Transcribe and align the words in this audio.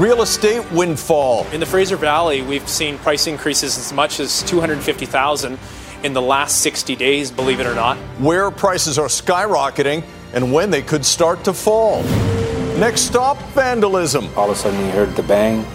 real 0.00 0.22
estate 0.22 0.64
windfall. 0.72 1.46
In 1.48 1.60
the 1.60 1.66
Fraser 1.66 1.98
Valley, 1.98 2.40
we've 2.40 2.66
seen 2.66 2.96
price 2.96 3.26
increases 3.26 3.76
as 3.76 3.92
much 3.92 4.18
as 4.18 4.42
250,000 4.44 5.58
in 6.02 6.14
the 6.14 6.22
last 6.22 6.62
60 6.62 6.96
days, 6.96 7.30
believe 7.30 7.60
it 7.60 7.66
or 7.66 7.74
not. 7.74 7.98
Where 8.18 8.50
prices 8.50 8.98
are 8.98 9.08
skyrocketing 9.08 10.02
and 10.32 10.54
when 10.54 10.70
they 10.70 10.80
could 10.80 11.04
start 11.04 11.44
to 11.44 11.52
fall. 11.52 12.02
Next 12.78 13.02
stop, 13.02 13.36
vandalism. 13.52 14.30
All 14.38 14.50
of 14.50 14.56
a 14.56 14.58
sudden, 14.58 14.82
he 14.82 14.88
heard 14.88 15.14
the 15.16 15.22
bang 15.22 15.66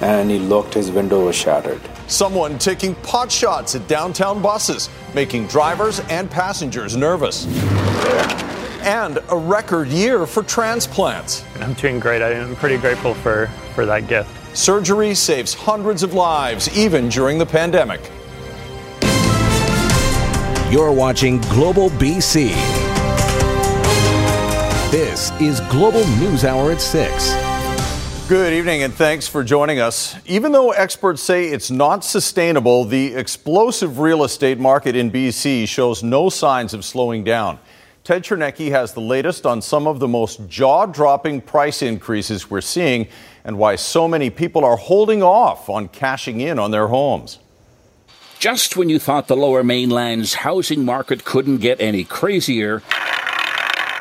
and 0.00 0.30
he 0.30 0.38
looked, 0.38 0.74
his 0.74 0.92
window 0.92 1.26
was 1.26 1.34
shattered. 1.34 1.80
Someone 2.06 2.58
taking 2.58 2.94
pot 2.96 3.32
shots 3.32 3.74
at 3.74 3.88
downtown 3.88 4.40
buses, 4.40 4.90
making 5.12 5.48
drivers 5.48 5.98
and 6.08 6.30
passengers 6.30 6.96
nervous. 6.96 7.46
And 8.82 9.18
a 9.30 9.36
record 9.36 9.88
year 9.88 10.26
for 10.26 10.42
transplants. 10.42 11.44
I'm 11.60 11.74
doing 11.74 12.00
great. 12.00 12.20
I'm 12.20 12.56
pretty 12.56 12.76
grateful 12.78 13.14
for, 13.14 13.46
for 13.74 13.86
that 13.86 14.08
gift. 14.08 14.56
Surgery 14.56 15.14
saves 15.14 15.54
hundreds 15.54 16.02
of 16.02 16.14
lives, 16.14 16.76
even 16.76 17.08
during 17.08 17.38
the 17.38 17.46
pandemic. 17.46 18.00
You're 20.72 20.90
watching 20.90 21.38
Global 21.42 21.90
BC. 21.90 22.48
This 24.90 25.30
is 25.40 25.60
Global 25.70 26.04
News 26.18 26.44
Hour 26.44 26.72
at 26.72 26.80
6. 26.80 28.28
Good 28.28 28.52
evening 28.52 28.82
and 28.82 28.92
thanks 28.92 29.28
for 29.28 29.44
joining 29.44 29.78
us. 29.78 30.16
Even 30.26 30.52
though 30.52 30.72
experts 30.72 31.22
say 31.22 31.48
it's 31.48 31.70
not 31.70 32.04
sustainable, 32.04 32.84
the 32.84 33.14
explosive 33.14 34.00
real 34.00 34.24
estate 34.24 34.58
market 34.58 34.96
in 34.96 35.10
BC 35.10 35.68
shows 35.68 36.02
no 36.02 36.28
signs 36.28 36.74
of 36.74 36.84
slowing 36.84 37.22
down. 37.22 37.58
Ted 38.04 38.24
Chernecki 38.24 38.72
has 38.72 38.94
the 38.94 39.00
latest 39.00 39.46
on 39.46 39.62
some 39.62 39.86
of 39.86 40.00
the 40.00 40.08
most 40.08 40.48
jaw 40.48 40.86
dropping 40.86 41.40
price 41.40 41.82
increases 41.82 42.50
we're 42.50 42.60
seeing 42.60 43.06
and 43.44 43.56
why 43.56 43.76
so 43.76 44.08
many 44.08 44.28
people 44.28 44.64
are 44.64 44.76
holding 44.76 45.22
off 45.22 45.70
on 45.70 45.86
cashing 45.86 46.40
in 46.40 46.58
on 46.58 46.72
their 46.72 46.88
homes. 46.88 47.38
Just 48.40 48.76
when 48.76 48.88
you 48.88 48.98
thought 48.98 49.28
the 49.28 49.36
lower 49.36 49.62
mainland's 49.62 50.34
housing 50.34 50.84
market 50.84 51.24
couldn't 51.24 51.58
get 51.58 51.80
any 51.80 52.02
crazier, 52.02 52.82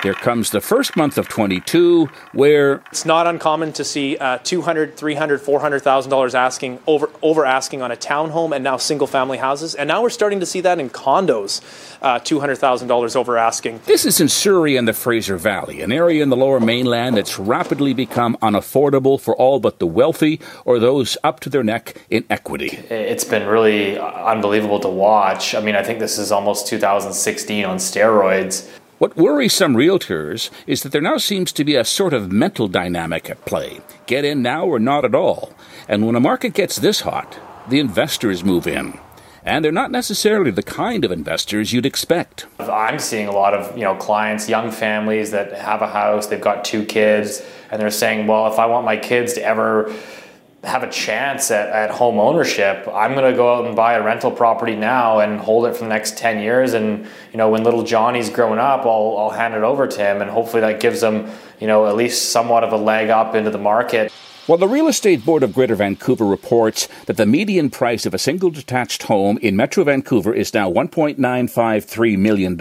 here 0.03 0.13
comes 0.13 0.49
the 0.49 0.61
first 0.61 0.95
month 0.95 1.17
of 1.17 1.27
22 1.27 2.09
where 2.33 2.83
it's 2.91 3.05
not 3.05 3.27
uncommon 3.27 3.71
to 3.73 3.83
see 3.83 4.17
uh, 4.17 4.39
200 4.39 4.97
300 4.97 5.41
400000 5.41 6.09
dollars 6.09 6.35
asking 6.35 6.79
over 6.87 7.09
over 7.21 7.45
asking 7.45 7.81
on 7.81 7.91
a 7.91 7.95
townhome 7.95 8.55
and 8.55 8.63
now 8.63 8.77
single 8.77 9.07
family 9.07 9.37
houses. 9.37 9.75
And 9.75 9.87
now 9.87 10.01
we're 10.01 10.09
starting 10.09 10.39
to 10.39 10.45
see 10.45 10.61
that 10.61 10.79
in 10.79 10.89
condos 10.89 11.61
uh, 12.01 12.19
$200000 12.19 13.15
over 13.15 13.37
asking. 13.37 13.81
This 13.85 14.05
is 14.05 14.19
in 14.19 14.27
surrey 14.27 14.75
and 14.75 14.87
the 14.87 14.93
fraser 14.93 15.37
valley 15.37 15.81
an 15.81 15.91
area 15.91 16.23
in 16.23 16.29
the 16.29 16.37
lower 16.37 16.59
mainland 16.59 17.17
that's 17.17 17.37
rapidly 17.37 17.93
become 17.93 18.37
unaffordable 18.41 19.19
for 19.19 19.35
all 19.35 19.59
but 19.59 19.79
the 19.79 19.87
wealthy 19.87 20.39
or 20.65 20.79
those 20.79 21.17
up 21.23 21.39
to 21.41 21.49
their 21.49 21.63
neck 21.63 21.95
in 22.09 22.25
equity. 22.29 22.67
It's 22.89 23.23
been 23.23 23.47
really 23.47 23.99
unbelievable 23.99 24.79
to 24.79 24.89
watch. 24.89 25.53
I 25.55 25.61
mean 25.61 25.75
i 25.75 25.83
think 25.83 25.99
this 25.99 26.17
is 26.17 26.31
almost 26.31 26.67
2016 26.67 27.65
on 27.65 27.77
steroids 27.77 28.67
what 29.01 29.17
worries 29.17 29.51
some 29.51 29.73
realtors 29.73 30.51
is 30.67 30.83
that 30.83 30.91
there 30.91 31.01
now 31.01 31.17
seems 31.17 31.51
to 31.51 31.63
be 31.63 31.73
a 31.75 31.83
sort 31.83 32.13
of 32.13 32.31
mental 32.31 32.67
dynamic 32.67 33.31
at 33.31 33.43
play 33.45 33.81
get 34.05 34.23
in 34.23 34.43
now 34.43 34.63
or 34.67 34.77
not 34.77 35.03
at 35.03 35.15
all. 35.15 35.55
And 35.87 36.05
when 36.05 36.15
a 36.15 36.19
market 36.19 36.53
gets 36.53 36.75
this 36.75 37.01
hot, 37.01 37.39
the 37.67 37.79
investors 37.79 38.43
move 38.43 38.67
in. 38.67 38.99
And 39.43 39.65
they're 39.65 39.71
not 39.71 39.89
necessarily 39.89 40.51
the 40.51 40.61
kind 40.61 41.03
of 41.03 41.11
investors 41.11 41.73
you'd 41.73 41.87
expect. 41.87 42.45
I'm 42.59 42.99
seeing 42.99 43.27
a 43.27 43.31
lot 43.31 43.55
of 43.55 43.75
you 43.75 43.83
know 43.83 43.95
clients, 43.95 44.47
young 44.47 44.69
families 44.69 45.31
that 45.31 45.51
have 45.53 45.81
a 45.81 45.87
house, 45.87 46.27
they've 46.27 46.39
got 46.39 46.63
two 46.63 46.85
kids, 46.85 47.43
and 47.71 47.81
they're 47.81 47.89
saying, 47.89 48.27
well, 48.27 48.53
if 48.53 48.59
I 48.59 48.67
want 48.67 48.85
my 48.85 48.97
kids 48.97 49.33
to 49.33 49.43
ever 49.43 49.91
have 50.63 50.83
a 50.83 50.89
chance 50.89 51.49
at, 51.49 51.69
at 51.69 51.89
home 51.89 52.19
ownership, 52.19 52.87
I'm 52.87 53.13
going 53.13 53.31
to 53.31 53.35
go 53.35 53.55
out 53.55 53.65
and 53.65 53.75
buy 53.75 53.93
a 53.93 54.03
rental 54.03 54.31
property 54.31 54.75
now 54.75 55.19
and 55.19 55.39
hold 55.39 55.65
it 55.65 55.75
for 55.75 55.83
the 55.83 55.89
next 55.89 56.17
10 56.17 56.41
years. 56.41 56.73
And, 56.73 57.07
you 57.31 57.37
know, 57.37 57.49
when 57.49 57.63
little 57.63 57.83
Johnny's 57.83 58.29
growing 58.29 58.59
up, 58.59 58.81
I'll, 58.81 59.15
I'll 59.17 59.31
hand 59.31 59.55
it 59.55 59.63
over 59.63 59.87
to 59.87 59.97
him. 59.97 60.21
And 60.21 60.29
hopefully 60.29 60.61
that 60.61 60.79
gives 60.79 61.01
him, 61.01 61.29
you 61.59 61.67
know, 61.67 61.87
at 61.87 61.95
least 61.95 62.31
somewhat 62.31 62.63
of 62.63 62.73
a 62.73 62.77
leg 62.77 63.09
up 63.09 63.33
into 63.33 63.49
the 63.49 63.57
market. 63.57 64.11
Well, 64.47 64.57
the 64.57 64.67
Real 64.67 64.87
Estate 64.87 65.23
Board 65.23 65.43
of 65.43 65.53
Greater 65.53 65.75
Vancouver 65.75 66.25
reports 66.25 66.87
that 67.05 67.15
the 67.15 67.25
median 67.25 67.69
price 67.69 68.05
of 68.05 68.13
a 68.13 68.19
single 68.19 68.49
detached 68.49 69.03
home 69.03 69.37
in 69.37 69.55
Metro 69.55 69.83
Vancouver 69.83 70.33
is 70.33 70.53
now 70.53 70.69
$1.953 70.69 72.17
million. 72.17 72.57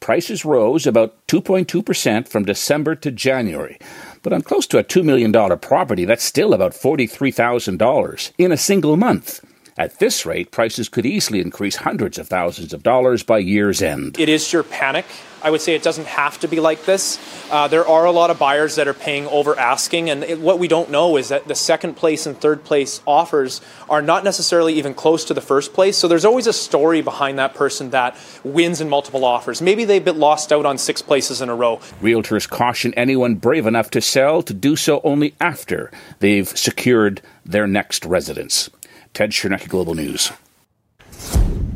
Prices 0.00 0.44
rose 0.44 0.86
about 0.86 1.14
2.2% 1.26 2.28
from 2.28 2.44
December 2.44 2.94
to 2.94 3.10
January. 3.10 3.78
But 4.26 4.32
on 4.32 4.42
close 4.42 4.66
to 4.66 4.78
a 4.78 4.82
$2 4.82 5.04
million 5.04 5.32
property, 5.60 6.04
that's 6.04 6.24
still 6.24 6.52
about 6.52 6.72
$43,000 6.72 8.32
in 8.36 8.50
a 8.50 8.56
single 8.56 8.96
month. 8.96 9.44
At 9.78 9.98
this 9.98 10.24
rate, 10.24 10.52
prices 10.52 10.88
could 10.88 11.04
easily 11.04 11.40
increase 11.40 11.76
hundreds 11.76 12.16
of 12.16 12.28
thousands 12.28 12.72
of 12.72 12.82
dollars 12.82 13.22
by 13.22 13.38
year's 13.38 13.82
end. 13.82 14.18
It 14.18 14.30
is 14.30 14.50
your 14.50 14.62
panic. 14.62 15.04
I 15.42 15.50
would 15.50 15.60
say 15.60 15.74
it 15.74 15.82
doesn't 15.82 16.06
have 16.06 16.40
to 16.40 16.48
be 16.48 16.60
like 16.60 16.86
this. 16.86 17.20
Uh, 17.50 17.68
there 17.68 17.86
are 17.86 18.06
a 18.06 18.10
lot 18.10 18.30
of 18.30 18.38
buyers 18.38 18.76
that 18.76 18.88
are 18.88 18.94
paying 18.94 19.26
over 19.26 19.56
asking, 19.56 20.08
and 20.08 20.24
it, 20.24 20.40
what 20.40 20.58
we 20.58 20.66
don't 20.66 20.90
know 20.90 21.18
is 21.18 21.28
that 21.28 21.46
the 21.46 21.54
second 21.54 21.94
place 21.94 22.24
and 22.24 22.40
third 22.40 22.64
place 22.64 23.02
offers 23.06 23.60
are 23.90 24.00
not 24.00 24.24
necessarily 24.24 24.72
even 24.72 24.94
close 24.94 25.26
to 25.26 25.34
the 25.34 25.42
first 25.42 25.74
place. 25.74 25.98
So 25.98 26.08
there's 26.08 26.24
always 26.24 26.46
a 26.46 26.54
story 26.54 27.02
behind 27.02 27.38
that 27.38 27.54
person 27.54 27.90
that 27.90 28.16
wins 28.44 28.80
in 28.80 28.88
multiple 28.88 29.26
offers. 29.26 29.60
Maybe 29.60 29.84
they've 29.84 30.04
been 30.04 30.18
lost 30.18 30.54
out 30.54 30.64
on 30.64 30.78
six 30.78 31.02
places 31.02 31.42
in 31.42 31.50
a 31.50 31.54
row. 31.54 31.76
Realtors 32.00 32.48
caution 32.48 32.94
anyone 32.94 33.34
brave 33.34 33.66
enough 33.66 33.90
to 33.90 34.00
sell 34.00 34.42
to 34.42 34.54
do 34.54 34.74
so 34.74 35.02
only 35.04 35.34
after 35.38 35.92
they've 36.20 36.48
secured 36.48 37.20
their 37.44 37.66
next 37.66 38.06
residence. 38.06 38.70
Ted 39.16 39.30
Chernecki, 39.30 39.66
Global 39.66 39.94
News. 39.94 40.30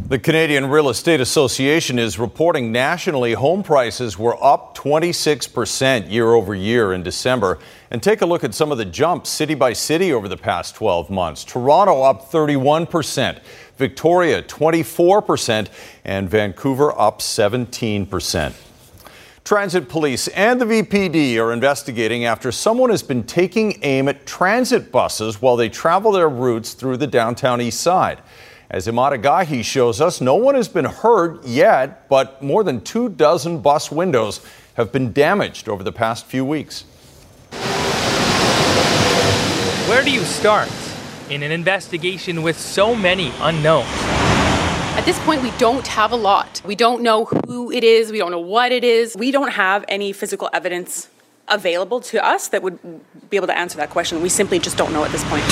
The 0.08 0.18
Canadian 0.18 0.66
Real 0.66 0.90
Estate 0.90 1.22
Association 1.22 1.98
is 1.98 2.18
reporting 2.18 2.70
nationally 2.70 3.32
home 3.32 3.62
prices 3.62 4.18
were 4.18 4.36
up 4.44 4.76
26% 4.76 6.10
year 6.10 6.34
over 6.34 6.54
year 6.54 6.92
in 6.92 7.02
December. 7.02 7.58
And 7.90 8.02
take 8.02 8.20
a 8.20 8.26
look 8.26 8.44
at 8.44 8.52
some 8.52 8.70
of 8.70 8.76
the 8.76 8.84
jumps 8.84 9.30
city 9.30 9.54
by 9.54 9.72
city 9.72 10.12
over 10.12 10.28
the 10.28 10.36
past 10.36 10.74
12 10.74 11.08
months. 11.08 11.42
Toronto 11.42 12.02
up 12.02 12.30
31%, 12.30 13.40
Victoria 13.78 14.42
24%, 14.42 15.68
and 16.04 16.28
Vancouver 16.28 16.92
up 17.00 17.20
17%. 17.20 18.52
Transit 19.44 19.88
police 19.88 20.28
and 20.28 20.60
the 20.60 20.64
VPD 20.64 21.36
are 21.38 21.52
investigating 21.52 22.24
after 22.24 22.52
someone 22.52 22.90
has 22.90 23.02
been 23.02 23.22
taking 23.24 23.78
aim 23.82 24.06
at 24.06 24.26
transit 24.26 24.92
buses 24.92 25.40
while 25.40 25.56
they 25.56 25.68
travel 25.68 26.12
their 26.12 26.28
routes 26.28 26.74
through 26.74 26.98
the 26.98 27.06
downtown 27.06 27.60
east 27.60 27.80
side. 27.80 28.20
As 28.70 28.86
Emad 28.86 29.20
Agahi 29.20 29.64
shows 29.64 30.00
us, 30.00 30.20
no 30.20 30.36
one 30.36 30.54
has 30.54 30.68
been 30.68 30.84
hurt 30.84 31.44
yet, 31.44 32.08
but 32.08 32.40
more 32.40 32.62
than 32.62 32.80
two 32.82 33.08
dozen 33.08 33.60
bus 33.60 33.90
windows 33.90 34.40
have 34.74 34.92
been 34.92 35.12
damaged 35.12 35.68
over 35.68 35.82
the 35.82 35.90
past 35.90 36.26
few 36.26 36.44
weeks. 36.44 36.84
Where 39.88 40.04
do 40.04 40.12
you 40.12 40.24
start 40.24 40.68
in 41.30 41.42
an 41.42 41.50
investigation 41.50 42.42
with 42.42 42.60
so 42.60 42.94
many 42.94 43.32
unknowns? 43.40 44.19
At 45.00 45.06
this 45.06 45.18
point, 45.20 45.42
we 45.42 45.50
don't 45.52 45.86
have 45.86 46.12
a 46.12 46.16
lot. 46.16 46.60
We 46.62 46.74
don't 46.74 47.02
know 47.02 47.24
who 47.24 47.72
it 47.72 47.82
is, 47.82 48.12
we 48.12 48.18
don't 48.18 48.30
know 48.30 48.38
what 48.38 48.70
it 48.70 48.84
is. 48.84 49.16
We 49.16 49.30
don't 49.30 49.52
have 49.52 49.82
any 49.88 50.12
physical 50.12 50.50
evidence 50.52 51.08
available 51.48 52.00
to 52.00 52.22
us 52.22 52.48
that 52.48 52.62
would 52.62 52.78
be 53.30 53.38
able 53.38 53.46
to 53.46 53.56
answer 53.56 53.78
that 53.78 53.88
question. 53.88 54.20
We 54.20 54.28
simply 54.28 54.58
just 54.58 54.76
don't 54.76 54.92
know 54.92 55.02
at 55.02 55.10
this 55.10 55.24
point. 55.24 55.42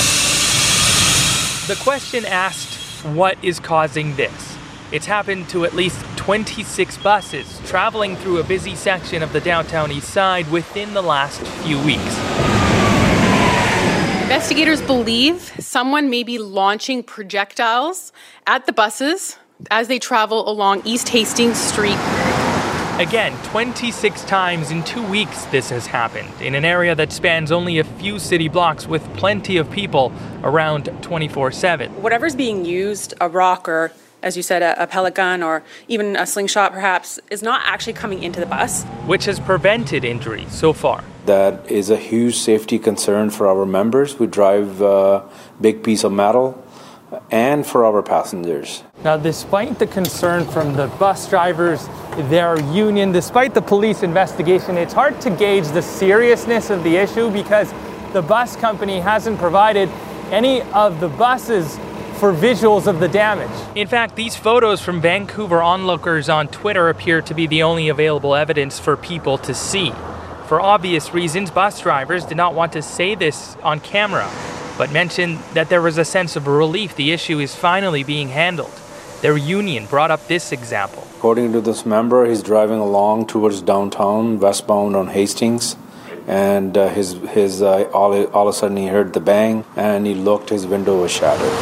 The 1.67 1.83
question 1.83 2.25
asked, 2.25 3.03
What 3.07 3.43
is 3.43 3.59
causing 3.59 4.15
this? 4.17 4.55
It's 4.91 5.07
happened 5.07 5.49
to 5.49 5.65
at 5.65 5.73
least 5.73 5.99
26 6.17 6.99
buses 6.99 7.59
traveling 7.65 8.17
through 8.17 8.37
a 8.37 8.43
busy 8.43 8.75
section 8.75 9.23
of 9.23 9.33
the 9.33 9.41
downtown 9.41 9.91
east 9.91 10.09
side 10.09 10.47
within 10.51 10.93
the 10.93 11.01
last 11.01 11.41
few 11.63 11.83
weeks. 11.83 12.19
Investigators 14.29 14.79
believe 14.83 15.55
someone 15.59 16.11
may 16.11 16.21
be 16.21 16.37
launching 16.37 17.01
projectiles 17.01 18.13
at 18.45 18.67
the 18.67 18.71
buses 18.71 19.37
as 19.71 19.87
they 19.87 19.99
travel 19.99 20.49
along 20.49 20.81
East 20.85 21.09
Hastings 21.09 21.57
Street. 21.57 21.97
Again, 22.97 23.37
26 23.43 24.23
times 24.25 24.71
in 24.71 24.83
two 24.83 25.05
weeks 25.07 25.45
this 25.45 25.69
has 25.69 25.87
happened, 25.87 26.29
in 26.41 26.53
an 26.55 26.65
area 26.65 26.95
that 26.95 27.13
spans 27.13 27.51
only 27.51 27.79
a 27.79 27.83
few 27.83 28.19
city 28.19 28.49
blocks 28.49 28.87
with 28.87 29.01
plenty 29.15 29.55
of 29.57 29.71
people 29.71 30.11
around 30.43 30.85
24 31.01 31.51
7. 31.51 32.01
Whatever's 32.01 32.35
being 32.35 32.65
used, 32.65 33.13
a 33.21 33.29
rock 33.29 33.69
or 33.69 33.91
as 34.21 34.35
you 34.35 34.43
said, 34.43 34.61
a, 34.61 34.83
a, 34.83 34.85
pellet 34.85 35.15
gun 35.15 35.41
or 35.41 35.63
even 35.87 36.17
a 36.17 36.25
slingshot 36.25 36.73
perhaps, 36.73 37.21
is 37.29 37.41
not 37.41 37.61
actually 37.63 37.93
coming 37.93 38.21
into 38.21 38.41
the 38.41 38.45
bus. 38.45 38.83
Which 39.05 39.23
has 39.25 39.39
prevented 39.39 40.03
injury 40.03 40.45
so 40.49 40.73
far. 40.73 41.05
That 41.25 41.71
is 41.71 41.89
a 41.89 41.95
huge 41.95 42.35
safety 42.35 42.79
concern 42.79 43.29
for 43.29 43.47
our 43.47 43.65
members 43.65 44.19
We 44.19 44.27
drive 44.27 44.81
a 44.81 45.23
big 45.61 45.83
piece 45.83 46.03
of 46.03 46.11
metal 46.11 46.61
and 47.31 47.65
for 47.65 47.85
our 47.85 48.01
passengers. 48.01 48.83
Now, 49.03 49.17
despite 49.17 49.79
the 49.79 49.87
concern 49.87 50.45
from 50.45 50.75
the 50.75 50.87
bus 50.87 51.29
drivers, 51.29 51.87
their 52.29 52.59
union, 52.71 53.11
despite 53.11 53.53
the 53.53 53.61
police 53.61 54.03
investigation, 54.03 54.77
it's 54.77 54.93
hard 54.93 55.19
to 55.21 55.29
gauge 55.29 55.67
the 55.69 55.81
seriousness 55.81 56.69
of 56.69 56.83
the 56.83 56.95
issue 56.95 57.31
because 57.31 57.73
the 58.13 58.21
bus 58.21 58.55
company 58.55 58.99
hasn't 58.99 59.37
provided 59.39 59.89
any 60.31 60.61
of 60.73 60.99
the 60.99 61.09
buses 61.09 61.77
for 62.19 62.33
visuals 62.33 62.85
of 62.85 62.99
the 62.99 63.07
damage. 63.07 63.49
In 63.77 63.87
fact, 63.87 64.15
these 64.15 64.35
photos 64.35 64.81
from 64.81 64.99
Vancouver 64.99 65.61
onlookers 65.61 66.27
on 66.27 66.49
Twitter 66.49 66.89
appear 66.89 67.21
to 67.21 67.33
be 67.33 67.47
the 67.47 67.63
only 67.63 67.87
available 67.87 68.35
evidence 68.35 68.77
for 68.77 68.97
people 68.97 69.37
to 69.39 69.53
see. 69.53 69.91
For 70.47 70.59
obvious 70.59 71.13
reasons, 71.13 71.49
bus 71.49 71.79
drivers 71.79 72.25
did 72.25 72.35
not 72.35 72.55
want 72.55 72.73
to 72.73 72.81
say 72.81 73.15
this 73.15 73.55
on 73.63 73.79
camera, 73.79 74.29
but 74.79 74.91
mentioned 74.93 75.37
that 75.53 75.67
there 75.67 75.81
was 75.81 75.97
a 75.97 76.05
sense 76.05 76.37
of 76.37 76.47
relief 76.47 76.95
the 76.95 77.11
issue 77.11 77.37
is 77.39 77.53
finally 77.53 78.01
being 78.01 78.29
handled. 78.29 78.71
Their 79.21 79.35
union 79.35 79.85
brought 79.87 80.09
up 80.09 80.25
this 80.27 80.53
example. 80.53 81.05
According 81.17 81.51
to 81.51 81.59
this 81.59 81.85
member, 81.85 82.25
he's 82.25 82.41
driving 82.41 82.79
along 82.79 83.27
towards 83.27 83.61
downtown, 83.61 84.39
westbound 84.39 84.95
on 84.95 85.09
Hastings, 85.09 85.75
and 86.25 86.77
uh, 86.77 86.87
his 86.87 87.13
his 87.37 87.61
uh, 87.61 87.89
all 87.93 88.13
all 88.27 88.47
of 88.47 88.55
a 88.55 88.57
sudden 88.57 88.77
he 88.77 88.87
heard 88.87 89.11
the 89.11 89.19
bang, 89.19 89.65
and 89.75 90.07
he 90.07 90.13
looked, 90.15 90.49
his 90.49 90.65
window 90.65 91.01
was 91.01 91.11
shattered. 91.11 91.55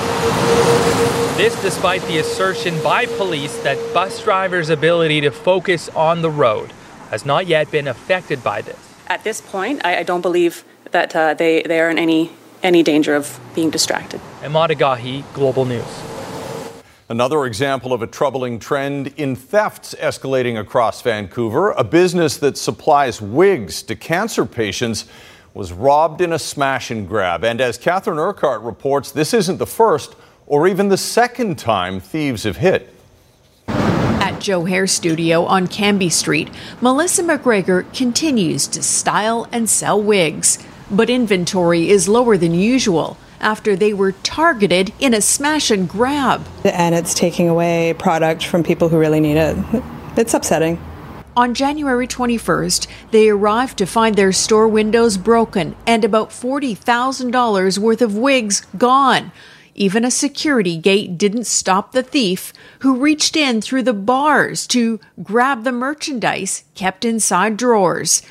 This 1.41 1.59
despite 1.63 2.03
the 2.03 2.19
assertion 2.19 2.81
by 2.83 3.07
police 3.07 3.57
that 3.63 3.77
bus 3.93 4.23
drivers' 4.23 4.69
ability 4.69 5.21
to 5.21 5.31
focus 5.31 5.89
on 5.89 6.21
the 6.21 6.29
road 6.29 6.71
has 7.09 7.25
not 7.25 7.47
yet 7.47 7.71
been 7.71 7.87
affected 7.87 8.43
by 8.43 8.61
this. 8.61 8.77
At 9.07 9.23
this 9.23 9.41
point, 9.41 9.81
I, 9.83 9.99
I 9.99 10.03
don't 10.03 10.21
believe 10.21 10.63
that 10.91 11.15
uh, 11.15 11.33
they, 11.33 11.63
they 11.63 11.79
are 11.79 11.89
in 11.89 11.97
any, 11.97 12.31
any 12.63 12.83
danger 12.83 13.15
of 13.15 13.39
being 13.55 13.69
distracted. 13.69 14.19
Emad 14.41 14.69
Agahi, 14.69 15.23
Global 15.33 15.65
News. 15.65 15.85
Another 17.09 17.45
example 17.45 17.93
of 17.93 18.01
a 18.01 18.07
troubling 18.07 18.59
trend 18.59 19.13
in 19.15 19.35
thefts 19.35 19.95
escalating 19.95 20.59
across 20.59 21.01
Vancouver. 21.01 21.71
A 21.71 21.83
business 21.83 22.35
that 22.37 22.57
supplies 22.57 23.21
wigs 23.21 23.81
to 23.83 23.95
cancer 23.95 24.45
patients 24.45 25.05
was 25.53 25.71
robbed 25.71 26.19
in 26.19 26.33
a 26.33 26.39
smash 26.39 26.91
and 26.91 27.07
grab. 27.07 27.45
And 27.45 27.61
as 27.61 27.77
Catherine 27.77 28.19
Urquhart 28.19 28.61
reports, 28.61 29.11
this 29.11 29.33
isn't 29.33 29.57
the 29.57 29.65
first 29.65 30.15
or 30.47 30.67
even 30.67 30.89
the 30.89 30.97
second 30.97 31.57
time 31.57 31.99
thieves 31.99 32.43
have 32.43 32.57
hit. 32.57 32.93
At 33.67 34.39
Joe 34.39 34.65
Hair 34.65 34.87
Studio 34.87 35.45
on 35.45 35.67
Cambie 35.67 36.11
Street, 36.11 36.49
Melissa 36.81 37.23
McGregor 37.23 37.91
continues 37.95 38.67
to 38.67 38.83
style 38.83 39.47
and 39.51 39.69
sell 39.69 40.01
wigs. 40.01 40.59
But 40.89 41.09
inventory 41.09 41.89
is 41.89 42.07
lower 42.07 42.37
than 42.37 42.53
usual 42.53 43.17
after 43.39 43.75
they 43.75 43.93
were 43.93 44.13
targeted 44.13 44.93
in 44.99 45.13
a 45.13 45.21
smash 45.21 45.69
and 45.69 45.87
grab. 45.87 46.45
And 46.63 46.95
it's 46.95 47.13
taking 47.13 47.49
away 47.49 47.93
product 47.99 48.45
from 48.45 48.63
people 48.63 48.89
who 48.89 48.97
really 48.97 49.19
need 49.19 49.37
it. 49.37 49.57
It's 50.15 50.33
upsetting. 50.33 50.79
On 51.35 51.53
January 51.53 52.07
21st, 52.07 52.87
they 53.11 53.29
arrived 53.29 53.77
to 53.77 53.85
find 53.85 54.15
their 54.15 54.31
store 54.31 54.67
windows 54.67 55.17
broken 55.17 55.75
and 55.85 56.03
about 56.03 56.31
$40,000 56.31 57.77
worth 57.77 58.01
of 58.01 58.17
wigs 58.17 58.65
gone. 58.75 59.31
Even 59.75 60.03
a 60.03 60.09
security 60.09 60.75
gate 60.75 61.19
didn't 61.19 61.45
stop 61.45 61.91
the 61.91 62.01
thief, 62.01 62.51
who 62.79 62.97
reached 62.97 63.37
in 63.37 63.61
through 63.61 63.83
the 63.83 63.93
bars 63.93 64.65
to 64.65 64.99
grab 65.21 65.63
the 65.63 65.71
merchandise 65.71 66.63
kept 66.73 67.05
inside 67.05 67.57
drawers. 67.57 68.23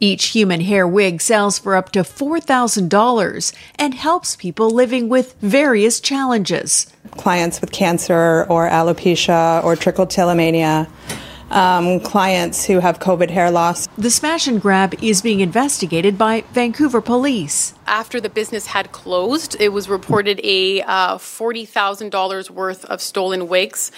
Each 0.00 0.26
human 0.26 0.60
hair 0.60 0.86
wig 0.86 1.20
sells 1.20 1.58
for 1.58 1.76
up 1.76 1.92
to 1.92 2.00
$4,000 2.00 3.54
and 3.76 3.94
helps 3.94 4.36
people 4.36 4.70
living 4.70 5.08
with 5.08 5.34
various 5.40 6.00
challenges. 6.00 6.86
Clients 7.12 7.60
with 7.60 7.72
cancer 7.72 8.44
or 8.48 8.68
alopecia 8.68 9.62
or 9.64 9.76
trichotillomania. 9.76 10.88
Um, 11.54 12.00
clients 12.00 12.64
who 12.64 12.80
have 12.80 12.98
COVID 12.98 13.30
hair 13.30 13.48
loss. 13.48 13.86
The 13.96 14.10
smash 14.10 14.48
and 14.48 14.60
grab 14.60 14.94
is 15.00 15.22
being 15.22 15.38
investigated 15.38 16.18
by 16.18 16.42
Vancouver 16.52 17.00
police. 17.00 17.74
After 17.86 18.20
the 18.20 18.28
business 18.28 18.66
had 18.66 18.90
closed, 18.90 19.56
it 19.60 19.68
was 19.68 19.88
reported 19.88 20.40
a 20.42 20.82
uh, 20.82 21.16
$40,000 21.16 22.50
worth 22.50 22.84
of 22.86 23.00
stolen 23.00 23.46
wigs 23.46 23.92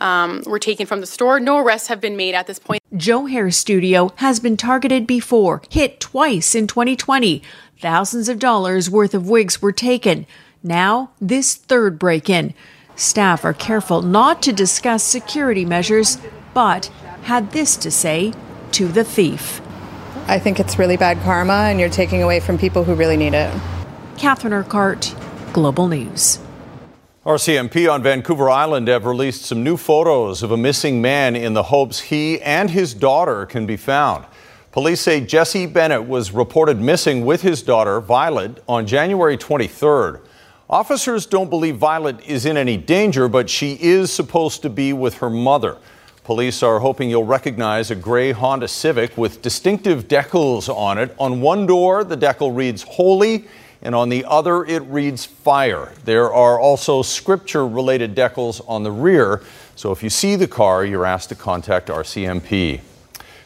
um, 0.00 0.42
were 0.46 0.58
taken 0.58 0.86
from 0.86 1.00
the 1.00 1.06
store. 1.06 1.38
No 1.38 1.58
arrests 1.58 1.88
have 1.88 2.00
been 2.00 2.16
made 2.16 2.34
at 2.34 2.46
this 2.46 2.58
point. 2.58 2.82
Joe 2.96 3.26
Hair 3.26 3.50
Studio 3.50 4.10
has 4.16 4.40
been 4.40 4.56
targeted 4.56 5.06
before, 5.06 5.60
hit 5.70 6.00
twice 6.00 6.54
in 6.54 6.66
2020. 6.66 7.42
Thousands 7.78 8.28
of 8.28 8.38
dollars 8.38 8.88
worth 8.88 9.12
of 9.12 9.28
wigs 9.28 9.60
were 9.60 9.72
taken. 9.72 10.26
Now, 10.62 11.10
this 11.20 11.54
third 11.54 11.98
break 11.98 12.30
in. 12.30 12.54
Staff 12.94 13.44
are 13.44 13.54
careful 13.54 14.02
not 14.02 14.42
to 14.42 14.52
discuss 14.52 15.02
security 15.02 15.64
measures, 15.64 16.18
but 16.54 16.86
had 17.22 17.52
this 17.52 17.76
to 17.78 17.90
say 17.90 18.32
to 18.72 18.88
the 18.88 19.04
thief. 19.04 19.60
I 20.26 20.38
think 20.38 20.60
it's 20.60 20.78
really 20.78 20.96
bad 20.96 21.20
karma, 21.22 21.68
and 21.68 21.80
you're 21.80 21.88
taking 21.88 22.22
away 22.22 22.40
from 22.40 22.58
people 22.58 22.84
who 22.84 22.94
really 22.94 23.16
need 23.16 23.34
it. 23.34 23.52
Catherine 24.18 24.52
Urquhart, 24.52 25.14
Global 25.52 25.88
News. 25.88 26.38
RCMP 27.24 27.88
on 27.88 28.02
Vancouver 28.02 28.50
Island 28.50 28.88
have 28.88 29.04
released 29.04 29.42
some 29.42 29.62
new 29.62 29.76
photos 29.76 30.42
of 30.42 30.50
a 30.50 30.56
missing 30.56 31.00
man 31.00 31.36
in 31.36 31.54
the 31.54 31.62
hopes 31.62 32.00
he 32.00 32.40
and 32.40 32.70
his 32.70 32.94
daughter 32.94 33.46
can 33.46 33.64
be 33.64 33.76
found. 33.76 34.24
Police 34.72 35.00
say 35.02 35.20
Jesse 35.20 35.66
Bennett 35.66 36.08
was 36.08 36.32
reported 36.32 36.80
missing 36.80 37.24
with 37.24 37.42
his 37.42 37.62
daughter, 37.62 38.00
Violet, 38.00 38.62
on 38.66 38.86
January 38.86 39.36
23rd. 39.36 40.20
Officers 40.68 41.26
don't 41.26 41.50
believe 41.50 41.76
Violet 41.76 42.26
is 42.26 42.46
in 42.46 42.56
any 42.56 42.76
danger, 42.76 43.28
but 43.28 43.50
she 43.50 43.78
is 43.80 44.10
supposed 44.10 44.62
to 44.62 44.70
be 44.70 44.92
with 44.92 45.14
her 45.18 45.28
mother. 45.28 45.76
Police 46.24 46.62
are 46.62 46.78
hoping 46.78 47.10
you'll 47.10 47.24
recognize 47.24 47.90
a 47.90 47.96
gray 47.96 48.30
Honda 48.30 48.68
Civic 48.68 49.18
with 49.18 49.42
distinctive 49.42 50.06
decals 50.06 50.68
on 50.68 50.96
it. 50.96 51.12
On 51.18 51.40
one 51.40 51.66
door, 51.66 52.04
the 52.04 52.16
decal 52.16 52.54
reads 52.54 52.84
Holy, 52.84 53.44
and 53.82 53.92
on 53.92 54.08
the 54.08 54.24
other, 54.26 54.64
it 54.64 54.82
reads 54.82 55.24
Fire. 55.24 55.92
There 56.04 56.32
are 56.32 56.60
also 56.60 57.02
scripture 57.02 57.66
related 57.66 58.14
decals 58.14 58.60
on 58.68 58.84
the 58.84 58.92
rear, 58.92 59.42
so 59.74 59.90
if 59.90 60.04
you 60.04 60.10
see 60.10 60.36
the 60.36 60.46
car, 60.46 60.84
you're 60.84 61.04
asked 61.04 61.30
to 61.30 61.34
contact 61.34 61.88
RCMP. 61.88 62.80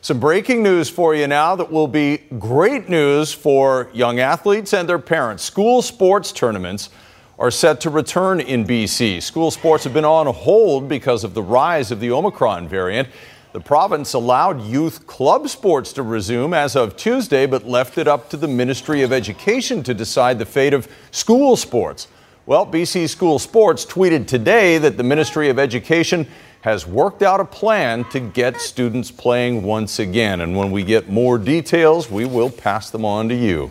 Some 0.02 0.20
breaking 0.20 0.62
news 0.62 0.90
for 0.90 1.14
you 1.14 1.26
now 1.26 1.56
that 1.56 1.73
will 1.73 1.88
be 1.88 2.19
great 2.38 2.90
news 2.90 3.32
for 3.32 3.88
young 3.94 4.20
athletes 4.20 4.75
and 4.75 4.87
their 4.87 4.99
parents. 4.99 5.43
School 5.43 5.81
sports 5.81 6.31
tournaments 6.31 6.90
are 7.38 7.50
set 7.50 7.81
to 7.83 7.91
return 7.91 8.41
in 8.41 8.65
BC. 8.65 9.23
School 9.23 9.50
sports 9.50 9.85
have 9.85 9.93
been 9.93 10.05
on 10.05 10.27
hold 10.27 10.88
because 10.88 11.23
of 11.23 11.35
the 11.35 11.43
rise 11.43 11.91
of 11.91 12.00
the 12.00 12.11
Omicron 12.11 12.69
variant. 12.69 13.09
The 13.53 13.61
province 13.61 14.15
allowed 14.15 14.62
youth 14.62 15.06
club 15.06 15.49
sports 15.49 15.93
to 15.94 16.03
resume 16.03 16.55
as 16.55 16.77
of 16.77 16.97
Tuesday, 16.97 17.47
but 17.47 17.67
left 17.67 17.99
it 17.99 18.09
up 18.09 18.31
to 18.31 18.37
the 18.37 18.49
Ministry 18.49 19.03
of 19.03 19.12
Education 19.12 19.83
to 19.83 19.94
decide 19.94 20.38
the 20.38 20.47
fate 20.47 20.75
of 20.75 20.88
school 21.11 21.57
sports. 21.57 22.09
Well, 22.47 22.66
BC 22.66 23.09
School 23.09 23.38
Sports 23.38 23.85
tweeted 23.85 24.26
today 24.26 24.78
that 24.78 24.97
the 24.97 25.02
Ministry 25.02 25.49
of 25.49 25.59
Education 25.59 26.26
has 26.61 26.87
worked 26.87 27.23
out 27.23 27.40
a 27.40 27.45
plan 27.45 28.05
to 28.11 28.21
get 28.21 28.61
students 28.61 29.11
playing 29.11 29.62
once 29.62 29.99
again. 29.99 30.40
And 30.40 30.57
when 30.57 30.71
we 30.71 30.85
get 30.85 31.09
more 31.09 31.38
details, 31.38 32.11
we 32.11 32.25
will 32.25 32.50
pass 32.50 32.90
them 32.90 33.05
on 33.05 33.28
to 33.28 33.35
you. 33.35 33.71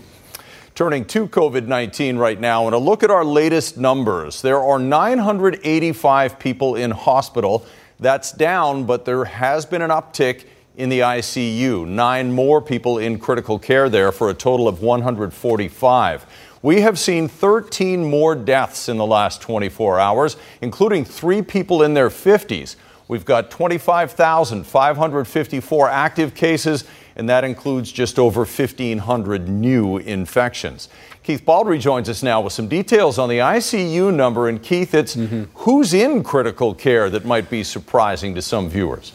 Turning 0.76 1.06
to 1.06 1.28
COVID 1.30 1.68
19 1.68 2.18
right 2.18 2.38
now, 2.38 2.66
and 2.66 2.76
a 2.76 2.78
look 2.78 3.02
at 3.02 3.10
our 3.10 3.24
latest 3.24 3.78
numbers. 3.78 4.42
There 4.42 4.60
are 4.60 4.78
985 4.78 6.38
people 6.38 6.76
in 6.76 6.92
hospital. 6.92 7.66
That's 7.98 8.34
down, 8.34 8.84
but 8.84 9.06
there 9.06 9.24
has 9.24 9.66
been 9.66 9.82
an 9.82 9.90
uptick 9.90 10.44
in 10.76 10.90
the 10.90 11.00
ICU. 11.00 11.88
Nine 11.88 12.34
more 12.34 12.62
people 12.62 12.98
in 12.98 13.20
critical 13.20 13.58
care 13.58 13.88
there 13.88 14.12
for 14.12 14.30
a 14.30 14.34
total 14.34 14.68
of 14.68 14.82
145. 14.82 16.26
We 16.62 16.82
have 16.82 17.00
seen 17.00 17.30
13 17.30 18.04
more 18.04 18.36
deaths 18.36 18.90
in 18.90 18.98
the 18.98 19.06
last 19.06 19.42
24 19.42 19.98
hours, 19.98 20.36
including 20.60 21.06
three 21.06 21.42
people 21.42 21.84
in 21.84 21.94
their 21.94 22.10
50s. 22.10 22.76
We've 23.08 23.24
got 23.24 23.50
25,554 23.50 25.90
active 25.90 26.36
cases, 26.36 26.84
and 27.16 27.30
that 27.30 27.44
includes 27.44 27.92
just 27.92 28.20
over 28.20 28.42
1,500 28.42 29.48
new 29.48 29.98
infections. 29.98 30.90
Keith 31.24 31.44
Baldrey 31.46 31.80
joins 31.80 32.10
us 32.10 32.22
now 32.22 32.42
with 32.42 32.54
some 32.54 32.68
details 32.68 33.18
on 33.18 33.30
the 33.30 33.40
ICU 33.40 34.14
number. 34.14 34.48
And 34.48 34.62
Keith, 34.62 34.94
it's 34.94 35.16
mm-hmm. 35.16 35.44
who's 35.56 35.94
in 35.94 36.24
critical 36.24 36.76
care 36.76 37.10
that 37.10 37.26
might 37.26 37.50
be 37.50 37.64
surprising 37.64 38.36
to 38.36 38.42
some 38.42 38.70
viewers. 38.70 39.12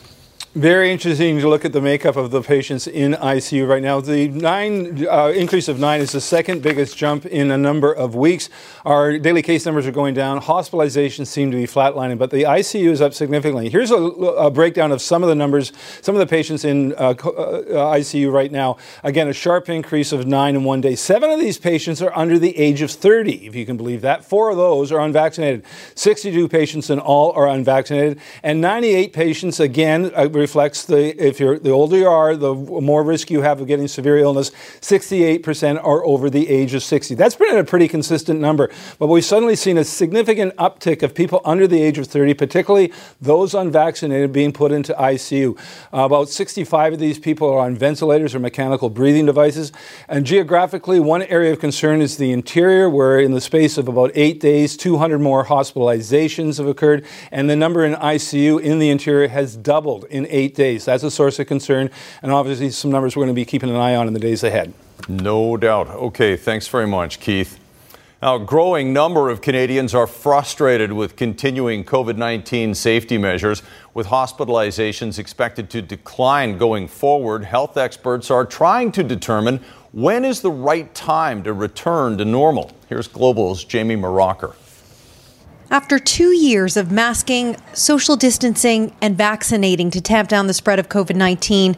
Very 0.57 0.91
interesting 0.91 1.39
to 1.39 1.49
look 1.49 1.65
at 1.65 1.73
the 1.73 1.81
makeup 1.81 2.17
of 2.17 2.33
the 2.33 2.43
patients 2.43 2.89
in 2.89 3.13
ICU 3.13 3.69
right 3.69 3.81
now. 3.81 4.01
The 4.01 4.27
nine 4.27 5.07
uh, 5.07 5.29
increase 5.29 5.69
of 5.69 5.79
nine 5.79 6.01
is 6.01 6.11
the 6.11 6.21
second 6.21 6.61
biggest 6.61 6.97
jump 6.97 7.25
in 7.25 7.53
a 7.53 7.57
number 7.57 7.93
of 7.93 8.17
weeks. 8.17 8.49
Our 8.85 9.17
daily 9.17 9.43
case 9.43 9.65
numbers 9.65 9.87
are 9.87 9.93
going 9.93 10.15
down. 10.15 10.41
Hospitalizations 10.41 11.29
seem 11.29 11.53
to 11.53 11.57
be 11.57 11.69
flatlining, 11.69 12.19
but 12.19 12.33
the 12.33 12.43
ICU 12.43 12.91
is 12.91 13.01
up 13.01 13.15
significantly. 13.15 13.71
Here's 13.71 13.93
a, 13.93 13.95
a 13.95 14.51
breakdown 14.51 14.91
of 14.91 15.01
some 15.01 15.23
of 15.23 15.29
the 15.29 15.37
numbers, 15.37 15.71
some 16.03 16.17
of 16.17 16.19
the 16.19 16.27
patients 16.27 16.65
in 16.65 16.95
uh, 16.95 17.11
uh, 17.11 17.15
ICU 17.15 18.33
right 18.33 18.51
now. 18.51 18.77
Again, 19.05 19.29
a 19.29 19.33
sharp 19.33 19.69
increase 19.69 20.11
of 20.11 20.27
nine 20.27 20.57
in 20.57 20.65
one 20.65 20.81
day. 20.81 20.97
Seven 20.97 21.31
of 21.31 21.39
these 21.39 21.59
patients 21.59 22.03
are 22.03 22.13
under 22.19 22.41
the 22.41 22.59
age 22.59 22.83
of 22.83 22.91
30, 22.91 23.47
if 23.47 23.55
you 23.55 23.65
can 23.65 23.77
believe 23.77 24.01
that. 24.01 24.25
Four 24.25 24.51
of 24.51 24.57
those 24.57 24.91
are 24.91 24.99
unvaccinated. 24.99 25.65
62 25.95 26.49
patients 26.49 26.91
in 26.91 26.99
all 26.99 27.31
are 27.35 27.47
unvaccinated, 27.47 28.19
and 28.43 28.61
98 28.61 29.13
patients 29.13 29.61
again. 29.61 30.11
Uh, 30.13 30.29
reflects 30.41 30.85
the 30.85 31.15
if 31.23 31.39
you're 31.39 31.59
the 31.59 31.71
older 31.71 31.97
you 31.97 32.09
are, 32.09 32.35
the 32.35 32.55
more 32.55 33.03
risk 33.05 33.31
you 33.31 33.43
have 33.43 33.61
of 33.61 33.67
getting 33.67 33.87
severe 33.87 34.19
illness. 34.19 34.51
68% 34.81 35.83
are 35.85 36.05
over 36.05 36.31
the 36.31 36.49
age 36.49 36.75
of 36.75 36.83
60. 36.83 37.15
That's 37.15 37.37
been 37.37 37.57
a 37.57 37.65
pretty 37.65 37.87
consistent 37.87 38.41
number, 38.41 38.71
but 38.99 39.07
we've 39.07 39.25
suddenly 39.25 39.57
seen 39.57 39.79
a 39.79 39.85
significant 39.85 40.57
uptick 40.57 41.03
of 41.03 41.15
people 41.15 41.41
under 41.45 41.67
the 41.67 41.81
age 41.83 41.99
of 41.99 42.07
30, 42.07 42.35
particularly 42.35 42.93
those 43.21 43.55
unvaccinated, 43.55 44.33
being 44.33 44.53
put 44.53 44.73
into 44.73 44.95
ICU. 44.95 45.57
Uh, 45.93 46.01
about 46.01 46.29
65 46.29 46.95
of 46.95 46.99
these 46.99 47.19
people 47.19 47.49
are 47.51 47.61
on 47.61 47.77
ventilators 47.77 48.35
or 48.35 48.39
mechanical 48.39 48.91
breathing 48.91 49.27
devices. 49.27 49.73
And 50.09 50.25
geographically, 50.25 50.99
one 50.99 51.23
area 51.25 51.53
of 51.53 51.61
concern 51.61 52.01
is 52.01 52.17
the 52.17 52.33
interior, 52.33 52.89
where 52.89 53.21
in 53.21 53.33
the 53.33 53.41
space 53.41 53.79
of 53.79 53.89
about 53.89 54.11
eight 54.15 54.41
days, 54.41 54.77
200 54.77 55.19
more 55.19 55.45
hospitalizations 55.45 56.59
have 56.59 56.67
occurred, 56.67 57.05
and 57.31 57.51
the 57.51 57.57
number 57.57 57.85
in 57.85 57.95
ICU 57.95 58.61
in 58.61 58.79
the 58.79 58.91
interior 58.91 59.29
has 59.29 59.57
doubled 59.57 60.05
in 60.05 60.27
eight 60.31 60.55
days. 60.55 60.85
That's 60.85 61.03
a 61.03 61.11
source 61.11 61.39
of 61.39 61.47
concern, 61.47 61.91
and 62.23 62.33
obviously 62.33 62.71
some 62.71 62.91
numbers 62.91 63.17
we're 63.17 63.25
going 63.25 63.35
to 63.35 63.41
be 63.41 63.45
keeping 63.45 63.71
an 63.71 63.77
eye 63.77 63.95
on 63.95 64.07
in 64.07 64.15
the 64.15 64.21
days 64.21 64.43
ahead. 64.43 64.73
No 65.09 65.57
doubt. 65.57 65.89
Okay, 65.89 66.37
thanks 66.37 66.69
very 66.69 66.87
much, 66.87 67.21
Keith. 67.21 67.59
Now, 68.23 68.37
a 68.37 68.39
growing 68.39 68.93
number 68.93 69.31
of 69.31 69.41
Canadians 69.41 69.95
are 69.95 70.07
frustrated 70.07 70.93
with 70.93 71.17
continuing 71.17 71.85
COVID 71.85 72.19
19 72.19 72.75
safety 72.75 73.17
measures. 73.17 73.63
With 73.95 74.09
hospitalizations 74.09 75.19
expected 75.19 75.71
to 75.71 75.81
decline 75.81 76.59
going 76.59 76.87
forward, 76.87 77.45
health 77.45 77.79
experts 77.79 78.31
are 78.31 78.45
trying 78.45 78.93
to 78.93 79.03
determine 79.03 79.61
when 79.93 80.27
is 80.27 80.43
the 80.43 80.51
right 80.51 80.95
time 80.95 81.43
to 81.45 81.55
return 81.55 82.19
to 82.19 82.27
normal. 82.27 82.73
Here's 82.91 83.09
Global's 83.09 83.65
Jamie 83.65 83.97
Mauracher. 83.97 84.55
After 85.73 86.01
two 86.01 86.33
years 86.33 86.77
of 86.77 86.91
masking, 86.91 87.57
social 87.75 88.17
distancing, 88.17 88.93
and 89.01 89.17
vaccinating 89.17 89.93
to 89.93 90.01
tamp 90.01 90.29
down 90.29 90.49
the 90.49 90.53
spread 90.53 90.81
of 90.81 90.89
COVID 90.89 91.15
19, 91.15 91.77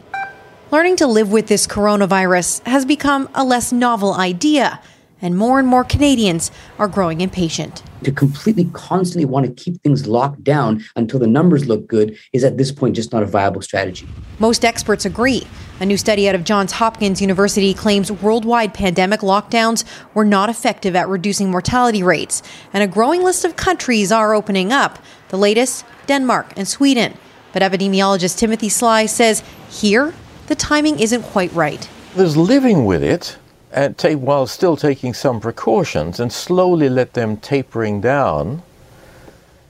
learning 0.71 0.95
to 0.95 1.05
live 1.05 1.31
with 1.31 1.45
this 1.45 1.67
coronavirus 1.67 2.65
has 2.65 2.85
become 2.85 3.29
a 3.35 3.43
less 3.43 3.71
novel 3.71 4.15
idea 4.15 4.81
and 5.23 5.35
more 5.37 5.57
and 5.57 5.67
more 5.67 5.83
Canadians 5.83 6.51
are 6.77 6.87
growing 6.87 7.21
impatient. 7.21 7.81
To 8.03 8.11
completely 8.11 8.65
constantly 8.73 9.25
want 9.25 9.45
to 9.45 9.63
keep 9.63 9.81
things 9.81 10.05
locked 10.05 10.43
down 10.43 10.83
until 10.95 11.19
the 11.19 11.25
numbers 11.25 11.65
look 11.65 11.87
good 11.87 12.15
is 12.33 12.43
at 12.43 12.57
this 12.57 12.71
point 12.71 12.95
just 12.95 13.11
not 13.11 13.23
a 13.23 13.25
viable 13.25 13.61
strategy. 13.61 14.07
Most 14.37 14.65
experts 14.65 15.05
agree. 15.05 15.47
A 15.79 15.85
new 15.85 15.97
study 15.97 16.27
out 16.27 16.35
of 16.35 16.43
Johns 16.43 16.73
Hopkins 16.73 17.21
University 17.21 17.73
claims 17.73 18.11
worldwide 18.11 18.73
pandemic 18.73 19.21
lockdowns 19.21 19.85
were 20.13 20.25
not 20.25 20.49
effective 20.49 20.95
at 20.95 21.07
reducing 21.07 21.49
mortality 21.49 22.03
rates, 22.03 22.43
and 22.73 22.83
a 22.83 22.87
growing 22.87 23.23
list 23.23 23.45
of 23.45 23.55
countries 23.55 24.11
are 24.11 24.35
opening 24.35 24.71
up. 24.71 24.99
The 25.29 25.37
latest, 25.37 25.85
Denmark 26.05 26.53
and 26.57 26.67
Sweden. 26.67 27.17
But 27.53 27.61
epidemiologist 27.61 28.37
Timothy 28.37 28.69
Sly 28.69 29.05
says 29.05 29.43
here, 29.69 30.13
the 30.47 30.55
timing 30.55 30.99
isn't 30.99 31.23
quite 31.23 31.53
right. 31.53 31.87
There's 32.15 32.35
living 32.35 32.85
with 32.85 33.01
it 33.01 33.37
Uh, 33.73 33.79
and 33.79 33.97
take, 33.97 34.17
while 34.17 34.45
still 34.45 34.77
taking 34.77 35.13
some 35.13 35.39
precautions 35.39 36.19
and 36.19 36.31
slowly 36.31 36.89
let 36.89 37.13
them 37.13 37.37
tapering 37.37 38.01
down. 38.01 38.61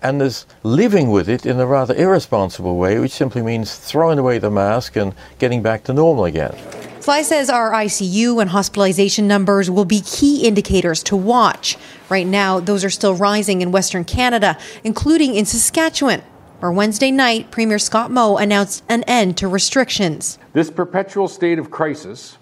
And 0.02 0.20
there's 0.20 0.46
living 0.64 1.10
with 1.10 1.30
it 1.30 1.46
in 1.46 1.60
a 1.60 1.66
rather 1.66 1.96
irresponsible 1.96 2.78
way, 2.78 3.00
which 3.00 3.12
simply 3.12 3.42
means 3.42 3.76
throwing 3.76 4.20
away 4.20 4.38
the 4.40 4.52
mask 4.52 4.98
and 4.98 5.14
getting 5.40 5.62
back 5.62 5.86
to 5.86 5.94
normal 5.94 6.26
again. 6.26 6.56
Sly 7.00 7.22
says 7.22 7.50
our 7.50 7.72
ICU 7.72 8.42
and 8.42 8.50
hospitalization 8.50 9.28
numbers 9.28 9.70
will 9.70 9.86
be 9.86 10.02
key 10.02 10.46
indicators 10.46 11.04
to 11.04 11.16
watch. 11.16 11.78
Right 12.10 12.28
now, 12.28 12.60
those 12.60 12.84
are 12.84 12.90
still 12.90 13.16
rising 13.16 13.62
in 13.62 13.72
Western 13.72 14.04
Canada, 14.04 14.58
including 14.84 15.36
in 15.36 15.46
Saskatchewan, 15.46 16.22
where 16.60 16.72
Wednesday 16.72 17.12
night 17.12 17.52
Premier 17.52 17.80
Scott 17.80 18.12
Moe 18.12 18.38
announced 18.38 18.84
an 18.90 19.04
end 19.04 19.38
to 19.38 19.48
restrictions. 19.48 20.40
This 20.54 20.72
perpetual 20.72 21.28
state 21.28 21.60
of 21.60 21.72
crisis 21.72 22.38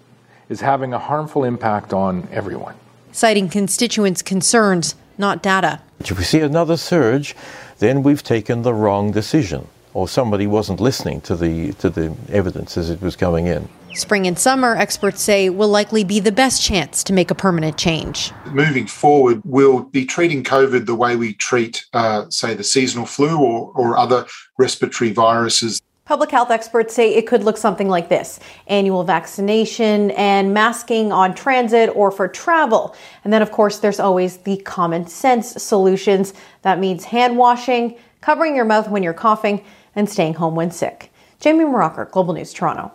is 0.52 0.60
having 0.60 0.92
a 0.92 0.98
harmful 0.98 1.42
impact 1.42 1.92
on 1.92 2.28
everyone. 2.30 2.76
Citing 3.10 3.48
constituents' 3.48 4.22
concerns, 4.22 4.94
not 5.18 5.42
data. 5.42 5.80
If 5.98 6.16
we 6.16 6.24
see 6.24 6.40
another 6.40 6.76
surge, 6.76 7.34
then 7.78 8.02
we've 8.02 8.22
taken 8.22 8.62
the 8.62 8.74
wrong 8.74 9.10
decision, 9.10 9.66
or 9.94 10.06
somebody 10.06 10.46
wasn't 10.46 10.78
listening 10.78 11.22
to 11.22 11.34
the, 11.34 11.72
to 11.74 11.90
the 11.90 12.14
evidence 12.28 12.76
as 12.76 12.90
it 12.90 13.00
was 13.00 13.16
coming 13.16 13.46
in. 13.46 13.68
Spring 13.94 14.26
and 14.26 14.38
summer, 14.38 14.74
experts 14.74 15.20
say, 15.20 15.50
will 15.50 15.68
likely 15.68 16.02
be 16.02 16.18
the 16.18 16.32
best 16.32 16.62
chance 16.62 17.04
to 17.04 17.12
make 17.12 17.30
a 17.30 17.34
permanent 17.34 17.76
change. 17.76 18.32
Moving 18.46 18.86
forward, 18.86 19.42
we'll 19.44 19.82
be 19.82 20.06
treating 20.06 20.42
COVID 20.42 20.86
the 20.86 20.94
way 20.94 21.14
we 21.16 21.34
treat, 21.34 21.84
uh, 21.92 22.24
say, 22.30 22.54
the 22.54 22.64
seasonal 22.64 23.04
flu 23.04 23.38
or, 23.38 23.70
or 23.74 23.98
other 23.98 24.26
respiratory 24.58 25.12
viruses. 25.12 25.80
Public 26.04 26.32
health 26.32 26.50
experts 26.50 26.94
say 26.94 27.14
it 27.14 27.28
could 27.28 27.44
look 27.44 27.56
something 27.56 27.88
like 27.88 28.08
this 28.08 28.40
annual 28.66 29.04
vaccination 29.04 30.10
and 30.12 30.52
masking 30.52 31.12
on 31.12 31.32
transit 31.32 31.90
or 31.94 32.10
for 32.10 32.26
travel. 32.26 32.96
And 33.22 33.32
then, 33.32 33.40
of 33.40 33.52
course, 33.52 33.78
there's 33.78 34.00
always 34.00 34.38
the 34.38 34.56
common 34.58 35.06
sense 35.06 35.62
solutions. 35.62 36.34
That 36.62 36.80
means 36.80 37.04
hand 37.04 37.36
washing, 37.36 37.96
covering 38.20 38.56
your 38.56 38.64
mouth 38.64 38.88
when 38.88 39.04
you're 39.04 39.14
coughing, 39.14 39.64
and 39.94 40.10
staying 40.10 40.34
home 40.34 40.56
when 40.56 40.72
sick. 40.72 41.12
Jamie 41.38 41.64
Mauracher, 41.64 42.10
Global 42.10 42.34
News, 42.34 42.52
Toronto. 42.52 42.90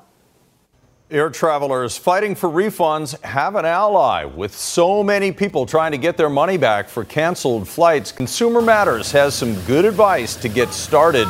Air 1.09 1.29
travelers 1.29 1.95
fighting 1.95 2.35
for 2.35 2.49
refunds 2.49 3.17
have 3.23 3.55
an 3.55 3.63
ally. 3.63 4.25
With 4.25 4.53
so 4.53 5.01
many 5.01 5.31
people 5.31 5.65
trying 5.65 5.93
to 5.93 5.97
get 5.97 6.17
their 6.17 6.29
money 6.29 6.57
back 6.57 6.89
for 6.89 7.05
canceled 7.05 7.69
flights, 7.69 8.11
Consumer 8.11 8.61
Matters 8.61 9.13
has 9.13 9.33
some 9.33 9.55
good 9.61 9.85
advice 9.85 10.35
to 10.35 10.49
get 10.49 10.73
started 10.73 11.29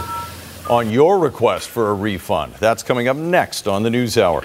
on 0.69 0.89
your 0.89 1.19
request 1.19 1.69
for 1.69 1.89
a 1.89 1.93
refund. 1.93 2.53
That's 2.55 2.83
coming 2.83 3.07
up 3.07 3.17
next 3.17 3.67
on 3.67 3.83
the 3.83 3.89
News 3.89 4.17
Hour. 4.17 4.43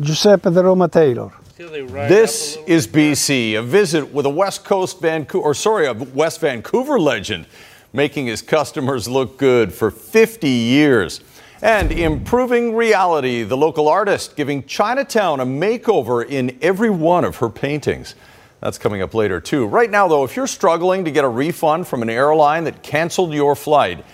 Giuseppe 0.00 0.50
de 0.50 0.62
Roma 0.62 0.88
Taylor. 0.88 1.32
This 1.56 2.58
is 2.66 2.88
BC, 2.88 3.56
a 3.56 3.62
visit 3.62 4.12
with 4.12 4.26
a 4.26 4.30
West 4.30 4.64
Coast 4.64 5.00
Vancouver, 5.00 5.44
or 5.44 5.54
sorry, 5.54 5.86
a 5.86 5.92
West 5.92 6.40
Vancouver 6.40 6.98
legend, 6.98 7.46
making 7.92 8.26
his 8.26 8.42
customers 8.42 9.08
look 9.08 9.38
good 9.38 9.72
for 9.72 9.90
50 9.90 10.48
years. 10.48 11.20
And 11.62 11.92
improving 11.92 12.74
reality, 12.74 13.44
the 13.44 13.56
local 13.56 13.88
artist 13.88 14.36
giving 14.36 14.64
Chinatown 14.64 15.40
a 15.40 15.46
makeover 15.46 16.28
in 16.28 16.58
every 16.60 16.90
one 16.90 17.24
of 17.24 17.36
her 17.36 17.48
paintings. 17.48 18.16
That's 18.60 18.76
coming 18.76 19.00
up 19.00 19.14
later, 19.14 19.40
too. 19.40 19.66
Right 19.66 19.90
now, 19.90 20.08
though, 20.08 20.24
if 20.24 20.34
you're 20.36 20.46
struggling 20.48 21.04
to 21.04 21.10
get 21.10 21.24
a 21.24 21.28
refund 21.28 21.86
from 21.86 22.02
an 22.02 22.10
airline 22.10 22.64
that 22.64 22.82
canceled 22.82 23.32
your 23.32 23.54
flight, 23.54 24.04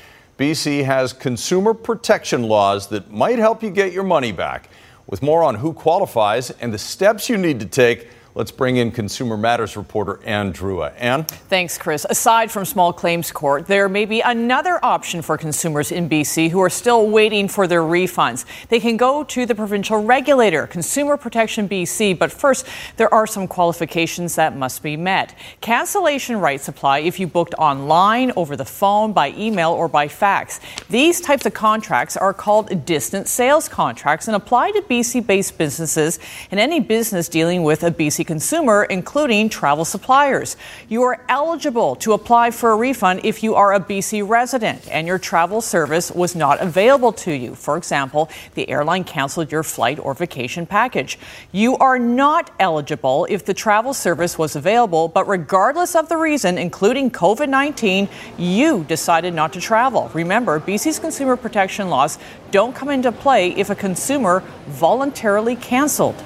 BC 0.40 0.86
has 0.86 1.12
consumer 1.12 1.74
protection 1.74 2.44
laws 2.44 2.86
that 2.86 3.10
might 3.10 3.38
help 3.38 3.62
you 3.62 3.68
get 3.68 3.92
your 3.92 4.04
money 4.04 4.32
back. 4.32 4.70
With 5.06 5.22
more 5.22 5.42
on 5.42 5.56
who 5.56 5.74
qualifies 5.74 6.48
and 6.50 6.72
the 6.72 6.78
steps 6.78 7.28
you 7.28 7.36
need 7.36 7.60
to 7.60 7.66
take, 7.66 8.08
Let's 8.40 8.52
bring 8.52 8.78
in 8.78 8.90
Consumer 8.90 9.36
Matters 9.36 9.76
reporter 9.76 10.18
Ann 10.24 10.54
Drewa. 10.54 10.94
Ann? 10.96 11.24
Thanks, 11.24 11.76
Chris. 11.76 12.06
Aside 12.08 12.50
from 12.50 12.64
small 12.64 12.90
claims 12.90 13.30
court, 13.30 13.66
there 13.66 13.86
may 13.86 14.06
be 14.06 14.22
another 14.22 14.82
option 14.82 15.20
for 15.20 15.36
consumers 15.36 15.92
in 15.92 16.08
BC 16.08 16.48
who 16.48 16.58
are 16.62 16.70
still 16.70 17.10
waiting 17.10 17.48
for 17.48 17.66
their 17.66 17.82
refunds. 17.82 18.46
They 18.70 18.80
can 18.80 18.96
go 18.96 19.24
to 19.24 19.44
the 19.44 19.54
provincial 19.54 20.02
regulator, 20.02 20.66
Consumer 20.66 21.18
Protection 21.18 21.68
BC, 21.68 22.18
but 22.18 22.32
first, 22.32 22.66
there 22.96 23.12
are 23.12 23.26
some 23.26 23.46
qualifications 23.46 24.36
that 24.36 24.56
must 24.56 24.82
be 24.82 24.96
met. 24.96 25.36
Cancellation 25.60 26.40
rights 26.40 26.66
apply 26.66 27.00
if 27.00 27.20
you 27.20 27.26
booked 27.26 27.52
online, 27.58 28.32
over 28.36 28.56
the 28.56 28.64
phone, 28.64 29.12
by 29.12 29.34
email, 29.36 29.70
or 29.70 29.86
by 29.86 30.08
fax. 30.08 30.60
These 30.88 31.20
types 31.20 31.44
of 31.44 31.52
contracts 31.52 32.16
are 32.16 32.32
called 32.32 32.86
distant 32.86 33.28
sales 33.28 33.68
contracts 33.68 34.28
and 34.28 34.34
apply 34.34 34.70
to 34.70 34.80
BC 34.80 35.26
based 35.26 35.58
businesses 35.58 36.18
and 36.50 36.58
any 36.58 36.80
business 36.80 37.28
dealing 37.28 37.64
with 37.64 37.82
a 37.82 37.90
BC 37.90 38.29
consumer, 38.30 38.84
including 38.84 39.48
travel 39.48 39.84
suppliers. 39.84 40.56
You 40.88 41.02
are 41.02 41.20
eligible 41.28 41.96
to 41.96 42.12
apply 42.12 42.52
for 42.52 42.70
a 42.70 42.76
refund 42.76 43.22
if 43.24 43.42
you 43.42 43.56
are 43.56 43.74
a 43.74 43.80
BC 43.80 44.22
resident 44.22 44.86
and 44.88 45.04
your 45.04 45.18
travel 45.18 45.60
service 45.60 46.12
was 46.12 46.36
not 46.36 46.60
available 46.60 47.12
to 47.24 47.32
you. 47.32 47.56
For 47.56 47.76
example, 47.76 48.30
the 48.54 48.70
airline 48.70 49.02
canceled 49.02 49.50
your 49.50 49.64
flight 49.64 49.98
or 49.98 50.14
vacation 50.14 50.64
package. 50.64 51.18
You 51.50 51.76
are 51.78 51.98
not 51.98 52.52
eligible 52.60 53.26
if 53.28 53.44
the 53.44 53.52
travel 53.52 53.94
service 53.94 54.38
was 54.38 54.54
available, 54.54 55.08
but 55.08 55.26
regardless 55.26 55.96
of 55.96 56.08
the 56.08 56.16
reason, 56.16 56.56
including 56.56 57.10
COVID 57.10 57.48
19, 57.48 58.08
you 58.38 58.84
decided 58.84 59.34
not 59.34 59.52
to 59.54 59.60
travel. 59.60 60.08
Remember, 60.14 60.60
BC's 60.60 61.00
consumer 61.00 61.34
protection 61.36 61.90
laws 61.90 62.16
don't 62.52 62.76
come 62.76 62.90
into 62.90 63.10
play 63.10 63.50
if 63.50 63.70
a 63.70 63.74
consumer 63.74 64.44
voluntarily 64.68 65.56
canceled. 65.56 66.22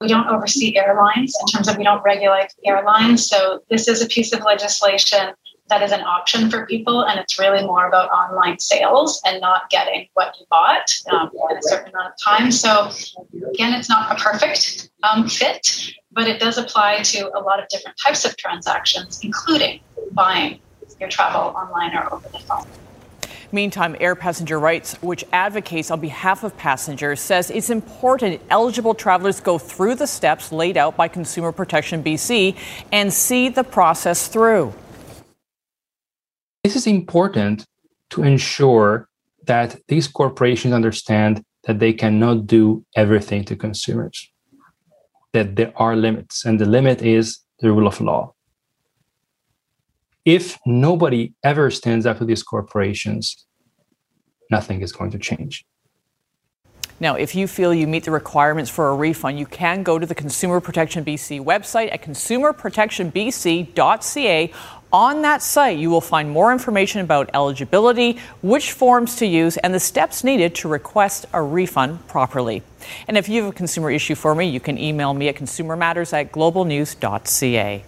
We 0.00 0.08
don't 0.08 0.28
oversee 0.28 0.76
airlines 0.76 1.34
in 1.40 1.46
terms 1.48 1.68
of 1.68 1.76
we 1.76 1.84
don't 1.84 2.02
regulate 2.04 2.54
airlines. 2.64 3.28
So 3.28 3.62
this 3.68 3.88
is 3.88 4.00
a 4.00 4.06
piece 4.06 4.32
of 4.32 4.42
legislation 4.44 5.34
that 5.68 5.82
is 5.82 5.92
an 5.92 6.00
option 6.00 6.50
for 6.50 6.66
people, 6.66 7.02
and 7.04 7.20
it's 7.20 7.38
really 7.38 7.62
more 7.64 7.88
about 7.88 8.08
online 8.10 8.58
sales 8.58 9.20
and 9.26 9.40
not 9.40 9.68
getting 9.70 10.08
what 10.14 10.34
you 10.38 10.46
bought 10.48 10.90
um, 11.12 11.30
in 11.50 11.56
a 11.58 11.62
certain 11.62 11.90
amount 11.90 12.12
of 12.12 12.18
time. 12.24 12.50
So 12.50 12.90
again, 13.52 13.74
it's 13.74 13.88
not 13.88 14.10
a 14.10 14.22
perfect 14.22 14.90
um, 15.02 15.28
fit, 15.28 15.92
but 16.12 16.26
it 16.26 16.40
does 16.40 16.58
apply 16.58 17.02
to 17.02 17.30
a 17.36 17.40
lot 17.40 17.60
of 17.62 17.68
different 17.68 17.98
types 18.02 18.24
of 18.24 18.36
transactions, 18.36 19.20
including 19.22 19.80
buying 20.12 20.60
your 21.00 21.08
travel 21.08 21.40
online 21.40 21.94
or 21.94 22.12
over 22.12 22.28
the 22.30 22.38
phone. 22.38 22.66
Meantime, 23.52 23.96
Air 23.98 24.14
Passenger 24.14 24.58
Rights, 24.58 24.94
which 25.00 25.24
advocates 25.32 25.90
on 25.90 26.00
behalf 26.00 26.44
of 26.44 26.56
passengers, 26.56 27.20
says 27.20 27.50
it's 27.50 27.70
important 27.70 28.42
eligible 28.50 28.94
travelers 28.94 29.40
go 29.40 29.58
through 29.58 29.94
the 29.94 30.06
steps 30.06 30.52
laid 30.52 30.76
out 30.76 30.96
by 30.96 31.08
Consumer 31.08 31.52
Protection 31.52 32.02
BC 32.04 32.56
and 32.92 33.12
see 33.12 33.48
the 33.48 33.64
process 33.64 34.28
through. 34.28 34.74
This 36.62 36.76
is 36.76 36.86
important 36.86 37.64
to 38.10 38.22
ensure 38.22 39.08
that 39.46 39.80
these 39.88 40.08
corporations 40.08 40.74
understand 40.74 41.42
that 41.64 41.78
they 41.78 41.92
cannot 41.92 42.46
do 42.46 42.84
everything 42.96 43.44
to 43.44 43.56
consumers, 43.56 44.30
that 45.32 45.56
there 45.56 45.72
are 45.76 45.96
limits, 45.96 46.44
and 46.44 46.60
the 46.60 46.66
limit 46.66 47.00
is 47.02 47.40
the 47.60 47.72
rule 47.72 47.86
of 47.86 48.00
law. 48.00 48.34
If 50.28 50.60
nobody 50.66 51.32
ever 51.42 51.70
stands 51.70 52.04
up 52.04 52.18
to 52.18 52.26
these 52.26 52.42
corporations, 52.42 53.46
nothing 54.50 54.82
is 54.82 54.92
going 54.92 55.10
to 55.12 55.18
change. 55.18 55.64
Now, 57.00 57.14
if 57.14 57.34
you 57.34 57.48
feel 57.48 57.72
you 57.72 57.86
meet 57.86 58.04
the 58.04 58.10
requirements 58.10 58.70
for 58.70 58.90
a 58.90 58.94
refund, 58.94 59.38
you 59.38 59.46
can 59.46 59.82
go 59.82 59.98
to 59.98 60.04
the 60.04 60.14
Consumer 60.14 60.60
Protection 60.60 61.02
BC 61.02 61.42
website 61.42 61.90
at 61.90 62.02
consumerprotectionbc.ca. 62.02 64.52
On 64.92 65.22
that 65.22 65.40
site, 65.40 65.78
you 65.78 65.88
will 65.88 66.02
find 66.02 66.28
more 66.28 66.52
information 66.52 67.00
about 67.00 67.30
eligibility, 67.32 68.18
which 68.42 68.72
forms 68.72 69.16
to 69.16 69.24
use, 69.24 69.56
and 69.56 69.72
the 69.72 69.80
steps 69.80 70.24
needed 70.24 70.54
to 70.56 70.68
request 70.68 71.24
a 71.32 71.40
refund 71.40 72.06
properly. 72.06 72.62
And 73.06 73.16
if 73.16 73.30
you 73.30 73.44
have 73.44 73.54
a 73.54 73.56
consumer 73.56 73.90
issue 73.90 74.14
for 74.14 74.34
me, 74.34 74.46
you 74.46 74.60
can 74.60 74.76
email 74.76 75.14
me 75.14 75.28
at 75.28 75.36
consumermatters 75.36 76.12
at 76.12 76.32
globalnews.ca. 76.32 77.82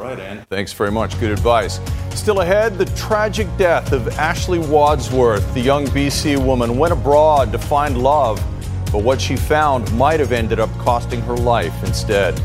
Right, 0.00 0.18
Ann. 0.18 0.46
Thanks 0.48 0.72
very 0.72 0.90
much. 0.90 1.20
Good 1.20 1.30
advice. 1.30 1.78
Still 2.14 2.40
ahead, 2.40 2.78
the 2.78 2.86
tragic 2.96 3.46
death 3.58 3.92
of 3.92 4.08
Ashley 4.18 4.58
Wadsworth. 4.58 5.52
The 5.52 5.60
young 5.60 5.84
BC 5.88 6.42
woman 6.42 6.78
went 6.78 6.94
abroad 6.94 7.52
to 7.52 7.58
find 7.58 8.02
love, 8.02 8.42
but 8.90 9.02
what 9.02 9.20
she 9.20 9.36
found 9.36 9.92
might 9.98 10.18
have 10.18 10.32
ended 10.32 10.58
up 10.58 10.70
costing 10.78 11.20
her 11.20 11.36
life 11.36 11.74
instead. 11.84 12.40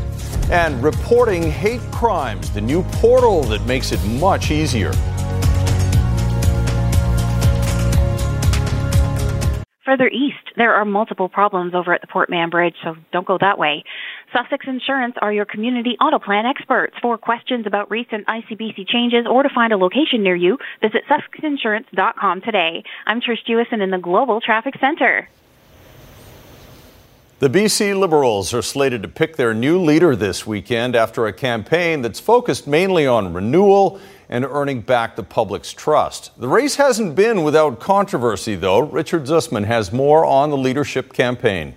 And 0.50 0.82
reporting 0.84 1.50
hate 1.50 1.80
crimes, 1.90 2.50
the 2.50 2.60
new 2.60 2.82
portal 2.82 3.42
that 3.44 3.64
makes 3.64 3.90
it 3.90 4.04
much 4.04 4.50
easier. 4.50 4.92
Further 9.86 10.08
east, 10.08 10.36
there 10.56 10.74
are 10.74 10.84
multiple 10.84 11.30
problems 11.30 11.72
over 11.74 11.94
at 11.94 12.02
the 12.02 12.06
Port 12.06 12.28
Mann 12.28 12.50
Bridge, 12.50 12.74
so 12.84 12.96
don't 13.12 13.26
go 13.26 13.38
that 13.40 13.56
way. 13.56 13.82
Sussex 14.32 14.66
Insurance 14.66 15.14
are 15.22 15.32
your 15.32 15.44
community 15.44 15.96
auto 16.00 16.18
plan 16.18 16.46
experts. 16.46 16.96
For 17.00 17.16
questions 17.16 17.66
about 17.66 17.90
recent 17.90 18.26
ICBC 18.26 18.88
changes 18.88 19.26
or 19.26 19.42
to 19.42 19.48
find 19.48 19.72
a 19.72 19.76
location 19.76 20.22
near 20.22 20.34
you, 20.34 20.58
visit 20.80 21.02
sussexinsurance.com 21.08 22.40
today. 22.40 22.82
I'm 23.06 23.20
Trish 23.20 23.44
Jewison 23.46 23.80
in 23.82 23.90
the 23.90 23.98
Global 23.98 24.40
Traffic 24.40 24.74
Center. 24.80 25.28
The 27.38 27.48
BC 27.48 27.98
Liberals 27.98 28.54
are 28.54 28.62
slated 28.62 29.02
to 29.02 29.08
pick 29.08 29.36
their 29.36 29.52
new 29.52 29.78
leader 29.80 30.16
this 30.16 30.46
weekend 30.46 30.96
after 30.96 31.26
a 31.26 31.32
campaign 31.32 32.02
that's 32.02 32.18
focused 32.18 32.66
mainly 32.66 33.06
on 33.06 33.32
renewal 33.32 34.00
and 34.28 34.44
earning 34.44 34.80
back 34.80 35.14
the 35.14 35.22
public's 35.22 35.72
trust. 35.72 36.32
The 36.40 36.48
race 36.48 36.76
hasn't 36.76 37.14
been 37.14 37.44
without 37.44 37.78
controversy, 37.78 38.56
though. 38.56 38.80
Richard 38.80 39.24
Zussman 39.24 39.66
has 39.66 39.92
more 39.92 40.24
on 40.24 40.50
the 40.50 40.56
leadership 40.56 41.12
campaign. 41.12 41.74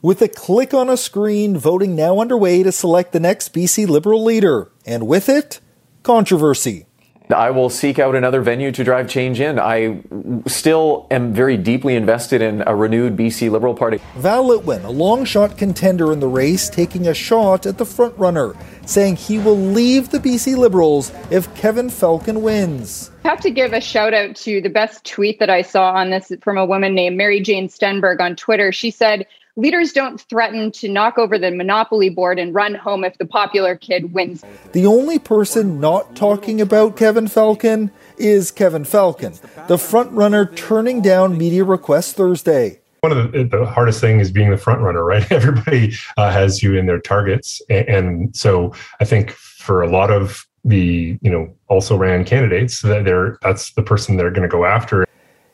With 0.00 0.22
a 0.22 0.28
click 0.28 0.72
on 0.72 0.88
a 0.88 0.96
screen, 0.96 1.56
voting 1.56 1.96
now 1.96 2.20
underway 2.20 2.62
to 2.62 2.70
select 2.70 3.10
the 3.10 3.18
next 3.18 3.52
BC 3.52 3.88
Liberal 3.88 4.22
leader. 4.22 4.70
And 4.86 5.08
with 5.08 5.28
it, 5.28 5.58
controversy. 6.04 6.86
I 7.34 7.50
will 7.50 7.68
seek 7.68 7.98
out 7.98 8.14
another 8.14 8.40
venue 8.40 8.70
to 8.72 8.84
drive 8.84 9.08
change 9.08 9.40
in. 9.40 9.58
I 9.58 10.00
still 10.46 11.08
am 11.10 11.34
very 11.34 11.56
deeply 11.56 11.96
invested 11.96 12.40
in 12.40 12.62
a 12.64 12.76
renewed 12.76 13.16
BC 13.16 13.50
Liberal 13.50 13.74
Party. 13.74 14.00
Val 14.14 14.44
Litwin, 14.44 14.84
a 14.84 14.90
long 14.90 15.24
shot 15.24 15.58
contender 15.58 16.12
in 16.12 16.20
the 16.20 16.28
race, 16.28 16.70
taking 16.70 17.08
a 17.08 17.12
shot 17.12 17.66
at 17.66 17.76
the 17.76 17.84
frontrunner, 17.84 18.56
saying 18.86 19.16
he 19.16 19.38
will 19.38 19.58
leave 19.58 20.10
the 20.10 20.20
BC 20.20 20.56
Liberals 20.56 21.12
if 21.32 21.52
Kevin 21.56 21.90
Falcon 21.90 22.40
wins. 22.42 23.10
I 23.24 23.30
have 23.30 23.40
to 23.40 23.50
give 23.50 23.72
a 23.72 23.80
shout 23.80 24.14
out 24.14 24.36
to 24.36 24.60
the 24.60 24.70
best 24.70 25.04
tweet 25.04 25.40
that 25.40 25.50
I 25.50 25.62
saw 25.62 25.90
on 25.90 26.10
this 26.10 26.32
from 26.40 26.56
a 26.56 26.64
woman 26.64 26.94
named 26.94 27.16
Mary 27.16 27.40
Jane 27.40 27.68
Stenberg 27.68 28.20
on 28.20 28.36
Twitter. 28.36 28.70
She 28.70 28.92
said, 28.92 29.26
Leaders 29.58 29.92
don't 29.92 30.20
threaten 30.20 30.70
to 30.70 30.88
knock 30.88 31.18
over 31.18 31.36
the 31.36 31.50
monopoly 31.50 32.08
board 32.10 32.38
and 32.38 32.54
run 32.54 32.76
home 32.76 33.02
if 33.02 33.18
the 33.18 33.26
popular 33.26 33.74
kid 33.74 34.12
wins. 34.14 34.44
The 34.70 34.86
only 34.86 35.18
person 35.18 35.80
not 35.80 36.14
talking 36.14 36.60
about 36.60 36.96
Kevin 36.96 37.26
Falcon 37.26 37.90
is 38.16 38.52
Kevin 38.52 38.84
Falcon, 38.84 39.32
the 39.66 39.74
frontrunner 39.74 40.54
turning 40.54 41.02
down 41.02 41.36
media 41.36 41.64
requests 41.64 42.12
Thursday. 42.12 42.78
One 43.00 43.10
of 43.10 43.32
the, 43.32 43.42
the 43.42 43.66
hardest 43.66 44.00
thing 44.00 44.20
is 44.20 44.30
being 44.30 44.50
the 44.50 44.56
front 44.56 44.80
runner, 44.80 45.04
right? 45.04 45.26
Everybody 45.32 45.92
uh, 46.16 46.30
has 46.30 46.62
you 46.62 46.76
in 46.76 46.86
their 46.86 47.00
targets, 47.00 47.60
and, 47.68 47.88
and 47.88 48.36
so 48.36 48.72
I 49.00 49.04
think 49.06 49.32
for 49.32 49.82
a 49.82 49.90
lot 49.90 50.12
of 50.12 50.46
the 50.64 51.18
you 51.20 51.30
know 51.32 51.52
also 51.66 51.96
ran 51.96 52.24
candidates 52.24 52.82
that 52.82 53.04
they're 53.04 53.38
that's 53.42 53.72
the 53.72 53.82
person 53.82 54.18
they're 54.18 54.30
going 54.30 54.48
to 54.48 54.56
go 54.56 54.64
after. 54.64 55.04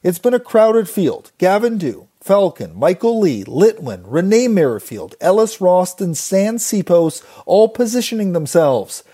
It's 0.03 0.19
been 0.19 0.35
a 0.35 0.41
crowded 0.41 0.91
field. 0.91 1.33
Gavin 1.39 1.79
Dew, 1.79 2.09
Falcon, 2.25 2.75
Michael 2.75 3.21
Lee, 3.21 3.45
Litwin, 3.45 4.03
Renee 4.07 4.49
Merrifield, 4.49 5.15
Ellis 5.21 5.61
Ross, 5.61 6.01
and 6.01 6.17
Stan 6.17 6.57
Sipos 6.57 7.23
all 7.45 7.69
positioning 7.69 8.33
themselves. 8.33 9.05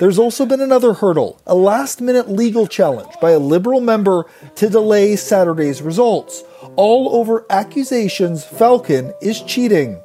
There's 0.00 0.18
also 0.18 0.44
been 0.44 0.60
another 0.60 0.92
hurdle, 0.92 1.40
a 1.46 1.54
last 1.54 2.02
minute 2.02 2.28
legal 2.28 2.66
challenge 2.66 3.14
by 3.22 3.30
a 3.30 3.38
Liberal 3.38 3.80
member 3.80 4.26
to 4.56 4.68
delay 4.68 5.16
Saturday's 5.16 5.80
results, 5.80 6.44
all 6.76 7.16
over 7.16 7.46
accusations 7.48 8.44
Falcon 8.44 9.14
is 9.22 9.40
cheating. 9.40 9.98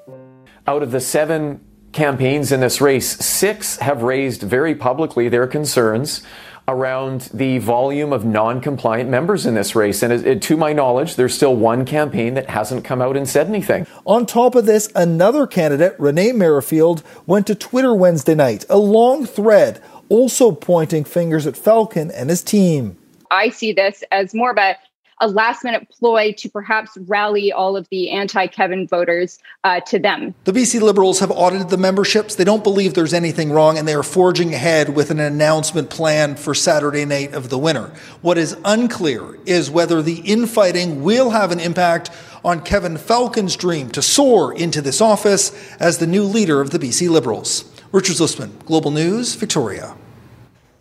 Out 0.65 0.84
of 0.84 0.91
the 0.91 1.02
seven 1.02 1.60
campaigns 1.91 2.54
in 2.54 2.62
this 2.62 2.80
race, 2.80 3.10
six 3.17 3.76
have 3.80 4.04
raised 4.04 4.41
very 4.41 4.74
publicly 4.74 5.28
their 5.28 5.48
concerns 5.48 6.24
around 6.67 7.30
the 7.34 7.58
volume 7.58 8.13
of 8.13 8.26
non-compliant 8.26 9.10
members 9.10 9.45
in 9.45 9.56
this 9.56 9.76
race. 9.76 10.04
And 10.04 10.13
it, 10.13 10.41
to 10.43 10.58
my 10.58 10.74
knowledge, 10.74 11.15
there's 11.15 11.34
still 11.34 11.56
one 11.56 11.86
campaign 11.86 12.34
that 12.36 12.50
hasn't 12.50 12.86
come 12.86 13.02
out 13.02 13.17
and 13.17 13.28
said 13.28 13.47
anything. 13.47 13.88
On 14.06 14.26
top 14.26 14.56
of 14.56 14.65
this, 14.65 14.89
another 14.95 15.47
candidate, 15.47 15.95
Renee 16.00 16.32
Merrifield, 16.32 17.04
went 17.26 17.47
to 17.47 17.56
Twitter 17.56 17.93
Wednesday 17.93 18.36
night, 18.36 18.65
a 18.69 18.78
long 18.78 19.26
thread 19.26 19.82
also 20.10 20.52
pointing 20.52 21.06
fingers 21.06 21.47
at 21.47 21.56
Falcon 21.56 22.12
and 22.12 22.30
his 22.30 22.43
team. 22.43 22.97
I 23.32 23.50
see 23.50 23.71
this 23.71 24.04
as 24.12 24.34
more 24.34 24.52
of 24.52 24.58
a 24.58 24.76
a 25.21 25.27
last 25.27 25.63
minute 25.63 25.88
ploy 25.89 26.34
to 26.34 26.49
perhaps 26.49 26.97
rally 27.07 27.51
all 27.51 27.77
of 27.77 27.88
the 27.89 28.10
anti 28.10 28.47
Kevin 28.47 28.88
voters 28.88 29.39
uh, 29.63 29.79
to 29.81 29.99
them. 29.99 30.34
The 30.43 30.51
BC 30.51 30.81
Liberals 30.81 31.19
have 31.19 31.31
audited 31.31 31.69
the 31.69 31.77
memberships. 31.77 32.36
They 32.36 32.43
don't 32.43 32.63
believe 32.63 32.95
there's 32.95 33.13
anything 33.13 33.51
wrong, 33.51 33.77
and 33.77 33.88
they 33.88 33.93
are 33.93 34.03
forging 34.03 34.53
ahead 34.53 34.95
with 34.95 35.12
an 35.12 35.19
announcement 35.19 35.89
plan 35.89 36.36
for 36.36 36.53
Saturday 36.53 37.05
night 37.05 37.34
of 37.34 37.49
the 37.49 37.57
winner. 37.57 37.93
What 38.21 38.38
is 38.38 38.57
unclear 38.65 39.38
is 39.45 39.69
whether 39.69 40.01
the 40.01 40.19
infighting 40.21 41.03
will 41.03 41.29
have 41.29 41.51
an 41.51 41.60
impact 41.60 42.10
on 42.43 42.62
Kevin 42.62 42.97
Falcon's 42.97 43.55
dream 43.55 43.91
to 43.91 44.01
soar 44.01 44.53
into 44.53 44.81
this 44.81 44.99
office 44.99 45.51
as 45.79 45.99
the 45.99 46.07
new 46.07 46.23
leader 46.23 46.60
of 46.60 46.71
the 46.71 46.79
BC 46.79 47.07
Liberals. 47.10 47.65
Richard 47.91 48.15
Zussman, 48.15 48.57
Global 48.65 48.89
News, 48.89 49.36
Victoria. 49.36 49.95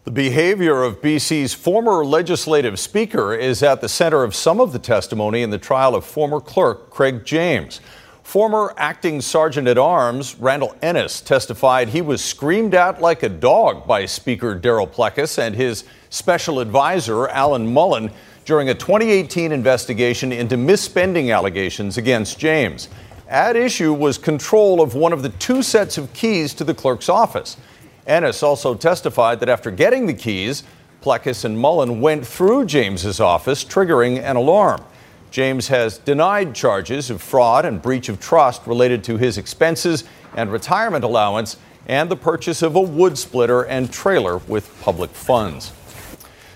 The 0.04 0.10
behavior 0.10 0.82
of 0.82 1.02
BC's 1.02 1.52
former 1.52 2.02
legislative 2.06 2.78
speaker 2.78 3.34
is 3.34 3.62
at 3.62 3.82
the 3.82 3.88
center 3.88 4.24
of 4.24 4.34
some 4.34 4.58
of 4.58 4.72
the 4.72 4.78
testimony 4.78 5.42
in 5.42 5.50
the 5.50 5.58
trial 5.58 5.94
of 5.94 6.06
former 6.06 6.40
clerk 6.40 6.88
Craig 6.88 7.22
James. 7.26 7.82
Former 8.22 8.72
acting 8.78 9.20
sergeant 9.20 9.68
at 9.68 9.76
arms 9.76 10.36
Randall 10.38 10.74
Ennis 10.80 11.20
testified 11.20 11.90
he 11.90 12.00
was 12.00 12.24
screamed 12.24 12.74
at 12.74 13.02
like 13.02 13.22
a 13.22 13.28
dog 13.28 13.86
by 13.86 14.06
Speaker 14.06 14.58
Darryl 14.58 14.90
Plecas 14.90 15.36
and 15.38 15.54
his 15.54 15.84
special 16.08 16.60
advisor 16.60 17.28
Alan 17.28 17.70
Mullen 17.70 18.10
during 18.46 18.70
a 18.70 18.74
2018 18.74 19.52
investigation 19.52 20.32
into 20.32 20.56
misspending 20.56 21.30
allegations 21.30 21.98
against 21.98 22.38
James. 22.38 22.88
At 23.28 23.54
issue 23.54 23.92
was 23.92 24.16
control 24.16 24.80
of 24.80 24.94
one 24.94 25.12
of 25.12 25.22
the 25.22 25.28
two 25.28 25.62
sets 25.62 25.98
of 25.98 26.10
keys 26.14 26.54
to 26.54 26.64
the 26.64 26.74
clerk's 26.74 27.10
office. 27.10 27.58
Ennis 28.06 28.42
also 28.42 28.74
testified 28.74 29.40
that 29.40 29.48
after 29.48 29.70
getting 29.70 30.06
the 30.06 30.14
keys, 30.14 30.64
Plecas 31.02 31.44
and 31.44 31.58
Mullen 31.58 32.00
went 32.00 32.26
through 32.26 32.66
James's 32.66 33.20
office, 33.20 33.64
triggering 33.64 34.22
an 34.22 34.36
alarm. 34.36 34.82
James 35.30 35.68
has 35.68 35.98
denied 35.98 36.54
charges 36.54 37.08
of 37.08 37.22
fraud 37.22 37.64
and 37.64 37.80
breach 37.80 38.08
of 38.08 38.18
trust 38.18 38.66
related 38.66 39.04
to 39.04 39.16
his 39.16 39.38
expenses 39.38 40.04
and 40.36 40.50
retirement 40.50 41.04
allowance 41.04 41.56
and 41.86 42.10
the 42.10 42.16
purchase 42.16 42.62
of 42.62 42.74
a 42.74 42.80
wood 42.80 43.16
splitter 43.16 43.62
and 43.62 43.92
trailer 43.92 44.38
with 44.48 44.70
public 44.82 45.10
funds. 45.10 45.72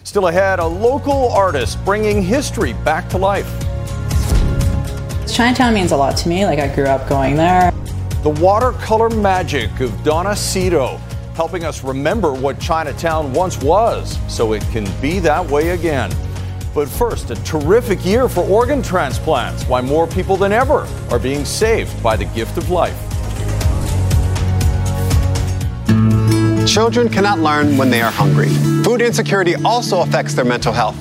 Still 0.03 0.29
ahead, 0.29 0.59
a 0.59 0.67
local 0.67 1.31
artist 1.33 1.83
bringing 1.85 2.23
history 2.23 2.73
back 2.85 3.09
to 3.11 3.19
life. 3.19 3.49
Chinatown 5.27 5.73
means 5.73 5.93
a 5.93 5.97
lot 5.97 6.17
to 6.19 6.29
me. 6.29 6.45
Like, 6.45 6.59
I 6.59 6.73
grew 6.75 6.85
up 6.85 7.09
going 7.09 7.37
there. 7.37 7.71
The 8.23 8.31
watercolor 8.31 9.09
magic 9.11 9.81
of 9.81 10.05
Donna 10.05 10.37
Cito 10.37 11.01
helping 11.35 11.65
us 11.65 11.83
remember 11.83 12.33
what 12.33 12.61
Chinatown 12.61 13.33
once 13.33 13.61
was 13.61 14.19
so 14.33 14.53
it 14.53 14.63
can 14.71 14.85
be 15.01 15.19
that 15.19 15.45
way 15.45 15.71
again. 15.71 16.11
But 16.75 16.89
first, 16.89 17.31
a 17.31 17.37
terrific 17.45 18.05
year 18.05 18.29
for 18.29 18.43
organ 18.45 18.83
transplants. 18.83 19.65
Why 19.65 19.81
more 19.81 20.07
people 20.07 20.37
than 20.37 20.53
ever 20.53 20.89
are 21.11 21.19
being 21.19 21.45
saved 21.45 22.03
by 22.03 22.17
the 22.17 22.25
gift 22.27 22.57
of 22.59 22.71
life. 22.71 22.99
Children 26.67 27.09
cannot 27.09 27.39
learn 27.39 27.77
when 27.77 27.91
they 27.91 28.01
are 28.01 28.11
hungry. 28.11 28.49
Food 28.83 29.01
insecurity 29.01 29.55
also 29.65 30.01
affects 30.01 30.35
their 30.35 30.45
mental 30.45 30.73
health. 30.73 30.97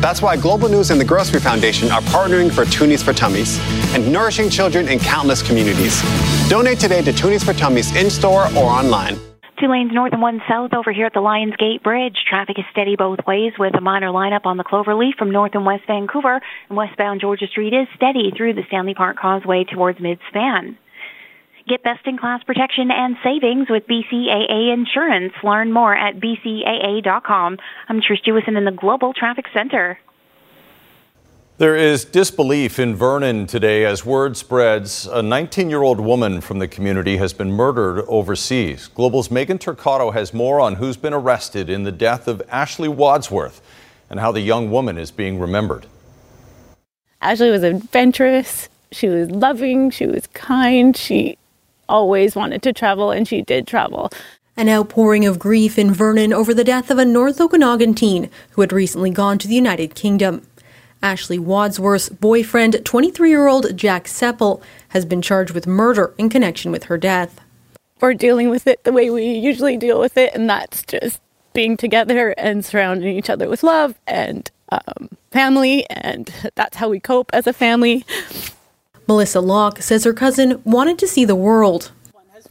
That's 0.00 0.22
why 0.22 0.36
Global 0.36 0.68
News 0.68 0.90
and 0.90 1.00
the 1.00 1.04
Grocery 1.04 1.40
Foundation 1.40 1.90
are 1.90 2.00
partnering 2.02 2.52
for 2.52 2.64
Toonies 2.64 3.02
for 3.02 3.12
Tummies 3.12 3.58
and 3.94 4.10
nourishing 4.12 4.48
children 4.48 4.88
in 4.88 4.98
countless 5.00 5.42
communities. 5.42 6.00
Donate 6.48 6.78
today 6.78 7.02
to 7.02 7.12
Toonies 7.12 7.44
for 7.44 7.52
Tummies 7.52 7.94
in 7.96 8.08
store 8.08 8.46
or 8.56 8.70
online. 8.70 9.18
Two 9.60 9.66
lanes 9.66 9.90
north 9.92 10.12
and 10.12 10.22
one 10.22 10.40
south 10.48 10.72
over 10.72 10.92
here 10.92 11.06
at 11.06 11.14
the 11.14 11.20
Lions 11.20 11.56
Gate 11.56 11.82
Bridge. 11.82 12.16
Traffic 12.28 12.60
is 12.60 12.64
steady 12.70 12.94
both 12.94 13.18
ways 13.26 13.54
with 13.58 13.74
a 13.74 13.80
minor 13.80 14.10
lineup 14.10 14.46
on 14.46 14.56
the 14.56 14.62
Cloverleaf 14.62 15.16
from 15.18 15.32
north 15.32 15.50
and 15.54 15.66
west 15.66 15.82
Vancouver. 15.88 16.40
Westbound 16.70 17.20
Georgia 17.20 17.48
Street 17.48 17.72
is 17.72 17.88
steady 17.96 18.30
through 18.36 18.54
the 18.54 18.62
Stanley 18.68 18.94
Park 18.94 19.16
Causeway 19.18 19.64
towards 19.64 19.98
mid-span. 19.98 20.78
Get 21.66 21.82
best 21.82 22.06
in 22.06 22.18
class 22.18 22.40
protection 22.44 22.92
and 22.92 23.16
savings 23.24 23.66
with 23.68 23.82
BCAA 23.88 24.72
Insurance. 24.72 25.32
Learn 25.42 25.72
more 25.72 25.94
at 25.94 26.20
bcaa.com. 26.20 27.58
I'm 27.88 28.00
Trish 28.00 28.22
Jewison 28.24 28.56
in 28.56 28.64
the 28.64 28.70
Global 28.70 29.12
Traffic 29.12 29.46
Center. 29.52 29.98
There 31.58 31.74
is 31.74 32.04
disbelief 32.04 32.78
in 32.78 32.94
Vernon 32.94 33.48
today 33.48 33.84
as 33.84 34.04
word 34.04 34.36
spreads 34.36 35.08
a 35.08 35.20
19 35.20 35.68
year 35.68 35.82
old 35.82 35.98
woman 35.98 36.40
from 36.40 36.60
the 36.60 36.68
community 36.68 37.16
has 37.16 37.32
been 37.32 37.50
murdered 37.50 38.04
overseas. 38.06 38.86
Global's 38.86 39.28
Megan 39.28 39.58
Turcato 39.58 40.12
has 40.12 40.32
more 40.32 40.60
on 40.60 40.76
who's 40.76 40.96
been 40.96 41.12
arrested 41.12 41.68
in 41.68 41.82
the 41.82 41.90
death 41.90 42.28
of 42.28 42.40
Ashley 42.48 42.86
Wadsworth 42.86 43.60
and 44.08 44.20
how 44.20 44.30
the 44.30 44.40
young 44.40 44.70
woman 44.70 44.96
is 44.98 45.10
being 45.10 45.40
remembered. 45.40 45.86
Ashley 47.20 47.50
was 47.50 47.64
adventurous, 47.64 48.68
she 48.92 49.08
was 49.08 49.28
loving, 49.28 49.90
she 49.90 50.06
was 50.06 50.28
kind, 50.28 50.96
she 50.96 51.38
always 51.88 52.36
wanted 52.36 52.62
to 52.62 52.72
travel, 52.72 53.10
and 53.10 53.26
she 53.26 53.42
did 53.42 53.66
travel. 53.66 54.12
An 54.56 54.68
outpouring 54.68 55.26
of 55.26 55.40
grief 55.40 55.76
in 55.76 55.92
Vernon 55.92 56.32
over 56.32 56.54
the 56.54 56.62
death 56.62 56.88
of 56.88 56.98
a 56.98 57.04
North 57.04 57.40
Okanagan 57.40 57.94
teen 57.94 58.30
who 58.50 58.60
had 58.60 58.72
recently 58.72 59.10
gone 59.10 59.38
to 59.38 59.48
the 59.48 59.56
United 59.56 59.96
Kingdom. 59.96 60.42
Ashley 61.02 61.38
Wadsworth's 61.38 62.08
boyfriend, 62.08 62.84
23 62.84 63.30
year 63.30 63.46
old 63.46 63.76
Jack 63.76 64.04
Sepple, 64.04 64.60
has 64.88 65.04
been 65.04 65.22
charged 65.22 65.52
with 65.52 65.66
murder 65.66 66.14
in 66.18 66.28
connection 66.28 66.72
with 66.72 66.84
her 66.84 66.98
death. 66.98 67.40
We're 68.00 68.14
dealing 68.14 68.48
with 68.48 68.66
it 68.66 68.84
the 68.84 68.92
way 68.92 69.10
we 69.10 69.32
usually 69.32 69.76
deal 69.76 70.00
with 70.00 70.16
it, 70.16 70.34
and 70.34 70.48
that's 70.48 70.82
just 70.84 71.20
being 71.52 71.76
together 71.76 72.30
and 72.38 72.64
surrounding 72.64 73.16
each 73.16 73.30
other 73.30 73.48
with 73.48 73.62
love 73.62 73.94
and 74.06 74.50
um, 74.70 75.08
family, 75.30 75.88
and 75.90 76.32
that's 76.54 76.76
how 76.76 76.88
we 76.88 77.00
cope 77.00 77.30
as 77.32 77.46
a 77.46 77.52
family. 77.52 78.04
Melissa 79.08 79.40
Locke 79.40 79.82
says 79.82 80.04
her 80.04 80.12
cousin 80.12 80.60
wanted 80.64 80.98
to 80.98 81.08
see 81.08 81.24
the 81.24 81.34
world. 81.34 81.90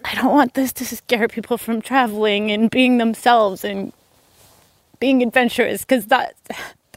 I 0.04 0.16
don't 0.16 0.34
want 0.34 0.54
this 0.54 0.74
to 0.74 0.86
scare 0.86 1.28
people 1.28 1.58
from 1.58 1.82
traveling 1.82 2.52
and 2.52 2.70
being 2.70 2.98
themselves 2.98 3.64
and 3.64 3.94
being 5.00 5.22
adventurous 5.22 5.82
because 5.82 6.08
that 6.08 6.36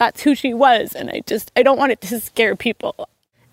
that's 0.01 0.23
who 0.23 0.33
she 0.33 0.51
was 0.51 0.95
and 0.95 1.11
I 1.11 1.21
just 1.27 1.51
I 1.55 1.61
don't 1.61 1.77
want 1.77 1.91
it 1.91 2.01
to 2.01 2.19
scare 2.19 2.55
people. 2.55 3.07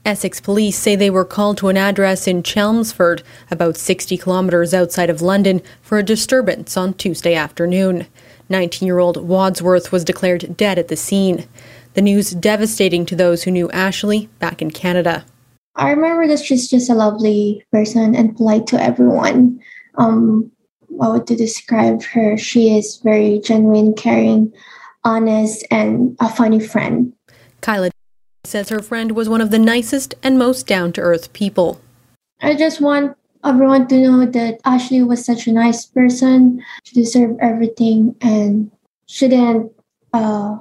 Essex 0.06 0.40
police 0.40 0.78
say 0.78 0.96
they 0.96 1.10
were 1.10 1.26
called 1.26 1.58
to 1.58 1.68
an 1.68 1.76
address 1.76 2.26
in 2.26 2.42
Chelmsford, 2.42 3.22
about 3.50 3.76
60 3.76 4.16
kilometres 4.16 4.72
outside 4.72 5.10
of 5.10 5.20
London, 5.20 5.60
for 5.82 5.98
a 5.98 6.02
disturbance 6.02 6.74
on 6.74 6.94
Tuesday 6.94 7.34
afternoon. 7.34 8.06
19 8.48 8.86
year 8.86 8.98
old 8.98 9.28
Wadsworth 9.28 9.92
was 9.92 10.04
declared 10.04 10.56
dead 10.56 10.78
at 10.78 10.88
the 10.88 10.96
scene. 10.96 11.46
The 11.92 12.00
news 12.00 12.30
devastating 12.30 13.04
to 13.06 13.16
those 13.16 13.42
who 13.42 13.50
knew 13.50 13.70
Ashley 13.70 14.30
back 14.38 14.62
in 14.62 14.70
Canada. 14.70 15.26
I 15.76 15.90
remember 15.90 16.26
that 16.28 16.42
she's 16.42 16.70
just 16.70 16.88
a 16.88 16.94
lovely 16.94 17.62
person 17.70 18.14
and 18.14 18.34
polite 18.34 18.66
to 18.68 18.82
everyone. 18.82 19.60
Um, 19.96 20.50
I 21.02 21.08
would 21.08 21.26
to 21.26 21.36
describe 21.36 22.02
her, 22.04 22.38
she 22.38 22.74
is 22.74 22.96
very 23.04 23.40
genuine, 23.40 23.92
caring, 23.92 24.54
honest, 25.04 25.66
and 25.70 26.16
a 26.20 26.28
funny 26.28 26.60
friend. 26.60 27.12
Kyla 27.60 27.90
says 28.44 28.68
her 28.68 28.82
friend 28.82 29.12
was 29.12 29.28
one 29.28 29.40
of 29.40 29.50
the 29.50 29.58
nicest 29.58 30.14
and 30.22 30.38
most 30.38 30.66
down 30.66 30.92
to 30.92 31.00
earth 31.00 31.32
people. 31.32 31.80
I 32.40 32.54
just 32.54 32.80
want 32.80 33.16
everyone 33.44 33.88
to 33.88 33.98
know 33.98 34.26
that 34.26 34.60
Ashley 34.64 35.02
was 35.02 35.24
such 35.24 35.46
a 35.46 35.52
nice 35.52 35.84
person. 35.86 36.64
She 36.84 36.94
deserved 36.94 37.38
everything 37.40 38.16
and 38.20 38.70
she 39.06 39.28
didn't 39.28 39.72
uh, 40.12 40.58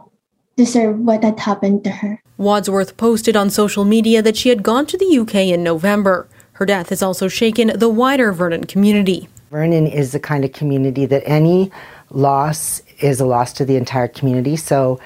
deserve 0.56 1.00
what 1.00 1.24
had 1.24 1.40
happened 1.40 1.84
to 1.86 1.92
her. 1.92 2.22
Wadsworth 2.38 2.98
posted 2.98 3.36
on 3.36 3.50
social 3.50 3.86
media 3.86 4.22
that 4.22 4.38
she 4.38 4.50
had 4.50 4.64
gone 4.64 4.86
to 4.88 4.98
the 4.98 5.18
UK 5.20 5.36
in 5.36 5.64
November. 5.64 6.28
Her 6.54 6.66
death 6.66 6.90
has 6.90 7.02
also 7.02 7.28
shaken 7.28 7.72
the 7.76 7.90
wider 7.90 8.32
Vernon 8.32 8.66
community. 8.66 9.28
Vernon 9.52 9.88
is 9.88 10.12
the 10.12 10.20
kind 10.20 10.44
of 10.44 10.52
community 10.52 11.06
that 11.06 11.24
any 11.26 11.72
loss 12.10 12.82
is 13.00 13.20
a 13.20 13.26
loss 13.26 13.54
to 13.54 13.66
the 13.66 13.76
entire 13.76 14.08
community. 14.08 14.56
So, 14.56 15.00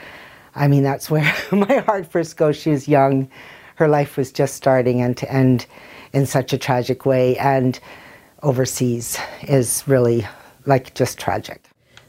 I 0.55 0.67
mean, 0.67 0.83
that's 0.83 1.09
where 1.09 1.33
my 1.51 1.77
heart 1.77 2.11
first 2.11 2.37
goes. 2.37 2.57
She 2.57 2.71
was 2.71 2.87
young, 2.87 3.29
her 3.75 3.87
life 3.87 4.17
was 4.17 4.31
just 4.31 4.55
starting, 4.55 5.01
and 5.01 5.15
to 5.17 5.31
end 5.31 5.65
in 6.13 6.25
such 6.25 6.53
a 6.53 6.57
tragic 6.57 7.05
way 7.05 7.37
and 7.37 7.79
overseas 8.43 9.17
is 9.43 9.83
really 9.87 10.27
like 10.65 10.93
just 10.93 11.17
tragic. 11.19 11.61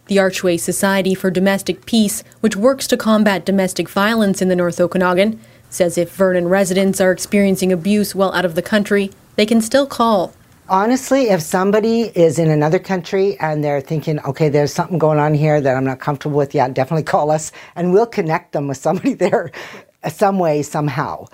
The 0.07 0.19
Archway 0.19 0.57
Society 0.57 1.15
for 1.15 1.31
Domestic 1.31 1.87
Peace, 1.87 2.25
which 2.41 2.57
works 2.57 2.87
to 2.89 2.97
combat 2.97 3.45
domestic 3.45 3.89
violence 3.89 4.43
in 4.43 4.49
the 4.49 4.57
North 4.57 4.81
Okanagan, 4.81 5.41
says 5.71 5.97
if 5.97 6.13
Vernon 6.15 6.49
residents 6.49 7.01
are 7.01 7.13
experiencing 7.13 7.73
abuse 7.73 8.15
while 8.15 8.33
out 8.33 8.45
of 8.45 8.55
the 8.55 8.63
country, 8.63 9.11
they 9.37 9.47
can 9.47 9.61
still 9.61 9.87
call. 9.87 10.35
Honestly, 10.69 11.29
if 11.29 11.43
somebody 11.43 12.03
is 12.15 12.39
in 12.39 12.49
another 12.49 12.79
country 12.79 13.37
and 13.41 13.65
they're 13.65 13.81
thinking, 13.81 14.21
okay, 14.21 14.49
there's 14.49 14.73
something 14.73 14.97
going 14.97 15.19
on 15.19 15.35
here 15.35 15.61
that 15.61 15.77
I'm 15.77 15.85
not 15.85 15.99
comfortable 15.99 16.37
with, 16.37 16.55
yeah, 16.55 16.69
definitely 16.69 17.03
call 17.03 17.31
us 17.33 17.51
and 17.75 17.93
we'll 17.93 18.07
connect 18.07 18.53
them 18.53 18.69
with 18.69 18.77
somebody 18.77 19.15
there 19.23 19.51
some 20.09 20.39
way, 20.39 20.63
somehow. 20.63 21.27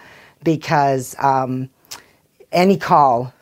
Because 0.42 1.14
um, 1.18 1.68
any 2.52 2.76
call 2.76 3.32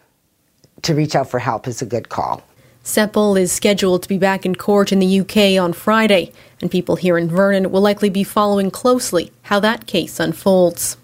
to 0.83 0.95
reach 0.95 1.15
out 1.15 1.31
for 1.31 1.39
help 1.39 1.69
is 1.69 1.83
a 1.83 1.87
good 1.87 2.09
call. 2.09 2.43
Sepple 2.85 3.39
is 3.39 3.51
scheduled 3.53 4.03
to 4.03 4.09
be 4.09 4.19
back 4.19 4.47
in 4.47 4.55
court 4.55 4.93
in 4.93 5.01
the 5.01 5.21
UK 5.21 5.61
on 5.61 5.73
Friday, 5.73 6.33
and 6.61 6.71
people 6.71 6.95
here 6.95 7.19
in 7.19 7.29
Vernon 7.29 7.73
will 7.73 7.81
likely 7.81 8.09
be 8.09 8.23
following 8.23 8.71
closely 8.71 9.33
how 9.43 9.59
that 9.59 9.87
case 9.87 10.21
unfolds. 10.21 10.97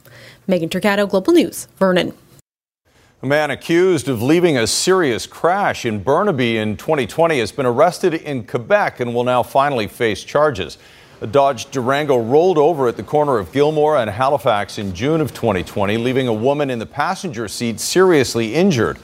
Megan 0.46 0.68
Turcato, 0.68 1.08
Global 1.08 1.32
News, 1.32 1.66
Vernon. 1.78 2.14
A 3.24 3.26
man 3.26 3.52
accused 3.52 4.08
of 4.08 4.20
leaving 4.20 4.58
a 4.58 4.66
serious 4.66 5.28
crash 5.28 5.86
in 5.86 6.02
Burnaby 6.02 6.56
in 6.56 6.76
2020 6.76 7.38
has 7.38 7.52
been 7.52 7.66
arrested 7.66 8.14
in 8.14 8.44
Quebec 8.44 8.98
and 8.98 9.14
will 9.14 9.22
now 9.22 9.44
finally 9.44 9.86
face 9.86 10.24
charges. 10.24 10.76
A 11.20 11.28
Dodge 11.28 11.70
Durango 11.70 12.18
rolled 12.18 12.58
over 12.58 12.88
at 12.88 12.96
the 12.96 13.04
corner 13.04 13.38
of 13.38 13.52
Gilmore 13.52 13.96
and 13.96 14.10
Halifax 14.10 14.76
in 14.76 14.92
June 14.92 15.20
of 15.20 15.32
2020, 15.32 15.98
leaving 15.98 16.26
a 16.26 16.32
woman 16.32 16.68
in 16.68 16.80
the 16.80 16.86
passenger 16.86 17.46
seat 17.46 17.78
seriously 17.78 18.56
injured. 18.56 18.98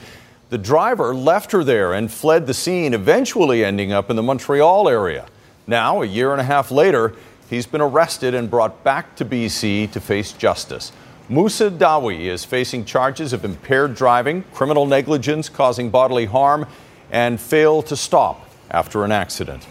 The 0.49 0.57
driver 0.57 1.15
left 1.15 1.53
her 1.53 1.63
there 1.63 1.93
and 1.93 2.11
fled 2.11 2.45
the 2.45 2.53
scene, 2.53 2.93
eventually 2.93 3.63
ending 3.63 3.93
up 3.93 4.09
in 4.09 4.17
the 4.17 4.23
Montreal 4.23 4.89
area. 4.89 5.27
Now, 5.65 6.01
a 6.01 6.05
year 6.05 6.33
and 6.33 6.41
a 6.41 6.43
half 6.43 6.71
later, 6.71 7.15
he's 7.49 7.65
been 7.65 7.79
arrested 7.79 8.33
and 8.33 8.51
brought 8.51 8.83
back 8.83 9.15
to 9.15 9.23
BC 9.23 9.89
to 9.93 10.01
face 10.01 10.33
justice. 10.33 10.91
Musa 11.31 11.69
Dawi 11.69 12.21
is 12.21 12.43
facing 12.43 12.85
charges 12.85 13.33
of 13.33 13.45
impaired 13.45 13.93
driving, 13.93 14.41
criminal 14.51 14.87
negligence 14.87 15.47
causing 15.47 15.91
bodily 15.91 16.25
harm, 16.25 16.65
and 17.11 17.39
fail 17.39 17.83
to 17.83 17.95
stop 17.95 18.49
after 18.71 19.05
an 19.05 19.11
accident. 19.11 19.67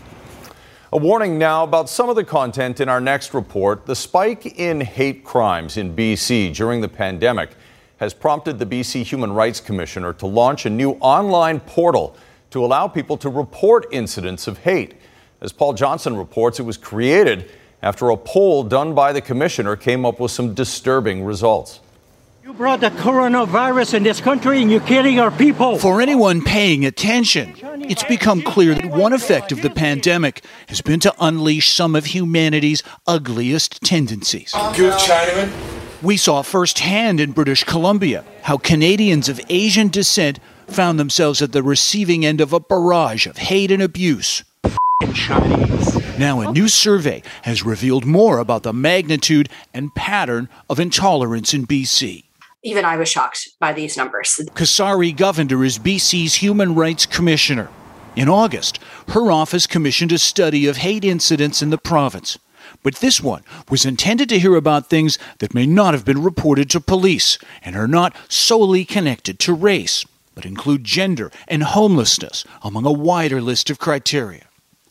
A 0.93 0.97
warning 0.97 1.37
now 1.37 1.65
about 1.65 1.89
some 1.89 2.09
of 2.09 2.15
the 2.15 2.23
content 2.23 2.79
in 2.79 2.89
our 2.89 3.01
next 3.01 3.35
report. 3.35 3.87
The 3.87 3.97
spike 3.97 4.47
in 4.57 4.81
hate 4.81 5.25
crimes 5.25 5.77
in 5.77 5.97
BC 5.97 6.55
during 6.55 6.81
the 6.81 6.89
pandemic 6.89 7.51
has 7.97 8.15
prompted 8.15 8.61
the 8.61 8.67
BC 8.67 9.03
Human 9.03 9.33
Rights 9.33 9.61
Commissioner 9.61 10.13
to 10.13 10.27
launch 10.27 10.65
a 10.65 10.71
new 10.71 10.93
online 11.01 11.59
portal 11.59 12.17
to 12.51 12.65
allow 12.65 12.87
people 12.87 13.17
to 13.17 13.29
report 13.29 13.85
incidents 13.91 14.47
of 14.47 14.59
hate. 14.59 14.95
As 15.41 15.53
Paul 15.53 15.73
Johnson 15.73 16.17
reports, 16.17 16.61
it 16.61 16.65
was 16.65 16.77
created 16.77 17.51
after 17.83 18.11
a 18.11 18.17
poll 18.17 18.65
done 18.65 18.95
by 18.95 19.13
the 19.13 19.21
commissioner 19.21 19.77
came 19.77 20.05
up 20.05 20.21
with 20.21 20.31
some 20.31 20.55
disturbing 20.55 21.25
results. 21.25 21.81
You 22.43 22.55
brought 22.55 22.81
the 22.81 22.89
coronavirus 22.91 23.95
in 23.95 24.03
this 24.05 24.21
country 24.21 24.63
and 24.63 24.71
you're 24.71 24.81
killing 24.81 25.21
our 25.21 25.31
people. 25.31 25.79
For 25.79 26.01
anyone 26.01 26.43
paying 26.43 26.87
attention, 26.87 27.55
it's 27.83 28.05
become 28.05 28.41
clear 28.41 28.75
that 28.75 28.87
one 28.87 29.13
effect 29.13 29.53
of 29.53 29.61
the 29.61 29.69
pandemic 29.69 30.43
has 30.69 30.81
been 30.81 30.99
to 31.01 31.15
unleash 31.21 31.71
some 31.71 31.95
of 31.95 32.07
humanity's 32.07 32.83
ugliest 33.07 33.83
tendencies. 33.83 34.53
Good 34.75 34.95
Chinaman. 34.95 35.53
We 36.01 36.17
saw 36.17 36.43
firsthand 36.43 37.21
in 37.21 37.33
British 37.33 37.65
Columbia 37.65 38.25
how 38.43 38.57
Canadians 38.57 39.29
of 39.29 39.41
Asian 39.51 39.89
descent 39.89 40.39
found 40.69 40.99
themselves 40.99 41.43
at 41.43 41.53
the 41.53 41.63
receiving 41.63 42.25
end 42.25 42.41
of 42.41 42.53
a 42.53 42.61
barrage 42.61 43.27
of 43.27 43.37
hate 43.37 43.71
and 43.71 43.83
abuse. 43.83 44.43
Chinese. 45.13 45.98
Now, 46.19 46.41
a 46.41 46.51
new 46.51 46.67
survey 46.67 47.23
has 47.43 47.65
revealed 47.65 48.05
more 48.05 48.39
about 48.39 48.65
the 48.65 48.73
magnitude 48.73 49.49
and 49.73 49.95
pattern 49.95 50.49
of 50.69 50.81
intolerance 50.81 51.55
in 51.55 51.65
BC. 51.65 52.25
Even 52.65 52.85
I 52.85 52.97
was 52.97 53.09
shocked 53.09 53.51
by 53.61 53.73
these 53.73 53.97
numbers. 53.97 54.41
Kasari 54.55 55.15
Govender 55.15 55.65
is 55.65 55.79
BC's 55.79 56.35
Human 56.37 56.75
Rights 56.75 57.07
Commissioner. 57.07 57.69
In 58.17 58.29
August, 58.29 58.81
her 59.11 59.31
office 59.31 59.69
commissioned 59.69 60.11
a 60.11 60.19
study 60.19 60.67
of 60.67 60.79
hate 60.79 61.05
incidents 61.05 61.63
in 61.63 61.71
the 61.71 61.79
province. 61.79 62.37
But 62.83 62.97
this 62.97 63.21
one 63.21 63.45
was 63.71 63.87
intended 63.87 64.29
to 64.31 64.41
hear 64.41 64.57
about 64.57 64.91
things 64.91 65.21
that 65.39 65.55
may 65.55 65.67
not 65.67 65.95
have 65.95 66.05
been 66.05 66.23
reported 66.25 66.69
to 66.71 66.81
police 66.81 67.39
and 67.63 67.77
are 67.77 67.87
not 67.87 68.17
solely 68.29 68.85
connected 68.85 69.39
to 69.39 69.53
race, 69.53 70.05
but 70.35 70.45
include 70.45 70.83
gender 70.83 71.31
and 71.47 71.63
homelessness 71.63 72.45
among 72.63 72.87
a 72.87 72.93
wider 72.93 73.41
list 73.41 73.71
of 73.71 73.79
criteria. 73.79 74.48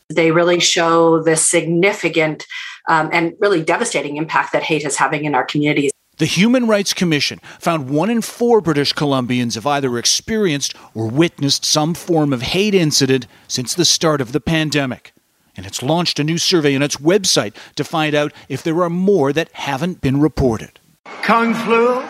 They 0.08 0.30
really 0.30 0.60
show 0.60 1.22
the 1.22 1.36
significant 1.36 2.46
um, 2.88 3.10
and 3.12 3.34
really 3.40 3.62
devastating 3.62 4.16
impact 4.16 4.52
that 4.52 4.62
hate 4.62 4.84
is 4.84 4.96
having 4.96 5.24
in 5.24 5.34
our 5.34 5.44
communities. 5.44 5.92
The 6.16 6.26
Human 6.26 6.66
Rights 6.66 6.94
Commission 6.94 7.38
found 7.60 7.90
one 7.90 8.10
in 8.10 8.22
four 8.22 8.60
British 8.60 8.92
Columbians 8.92 9.54
have 9.54 9.66
either 9.66 9.96
experienced 9.98 10.74
or 10.92 11.06
witnessed 11.06 11.64
some 11.64 11.94
form 11.94 12.32
of 12.32 12.42
hate 12.42 12.74
incident 12.74 13.28
since 13.46 13.72
the 13.72 13.84
start 13.84 14.20
of 14.20 14.32
the 14.32 14.40
pandemic. 14.40 15.12
And 15.56 15.64
it's 15.64 15.82
launched 15.82 16.18
a 16.18 16.24
new 16.24 16.38
survey 16.38 16.74
on 16.74 16.82
its 16.82 16.96
website 16.96 17.54
to 17.76 17.84
find 17.84 18.16
out 18.16 18.32
if 18.48 18.64
there 18.64 18.82
are 18.82 18.90
more 18.90 19.32
that 19.32 19.52
haven't 19.52 20.00
been 20.00 20.20
reported. 20.20 20.80
Kung 21.22 21.54
flu? 21.54 22.00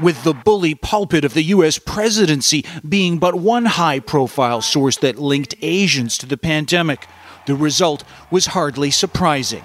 With 0.00 0.22
the 0.22 0.32
bully 0.32 0.76
pulpit 0.76 1.24
of 1.24 1.34
the 1.34 1.42
U.S. 1.42 1.78
presidency 1.78 2.64
being 2.88 3.18
but 3.18 3.34
one 3.34 3.64
high 3.64 3.98
profile 3.98 4.60
source 4.60 4.96
that 4.98 5.18
linked 5.18 5.56
Asians 5.60 6.16
to 6.18 6.26
the 6.26 6.36
pandemic, 6.36 7.08
the 7.46 7.56
result 7.56 8.04
was 8.30 8.46
hardly 8.46 8.92
surprising. 8.92 9.64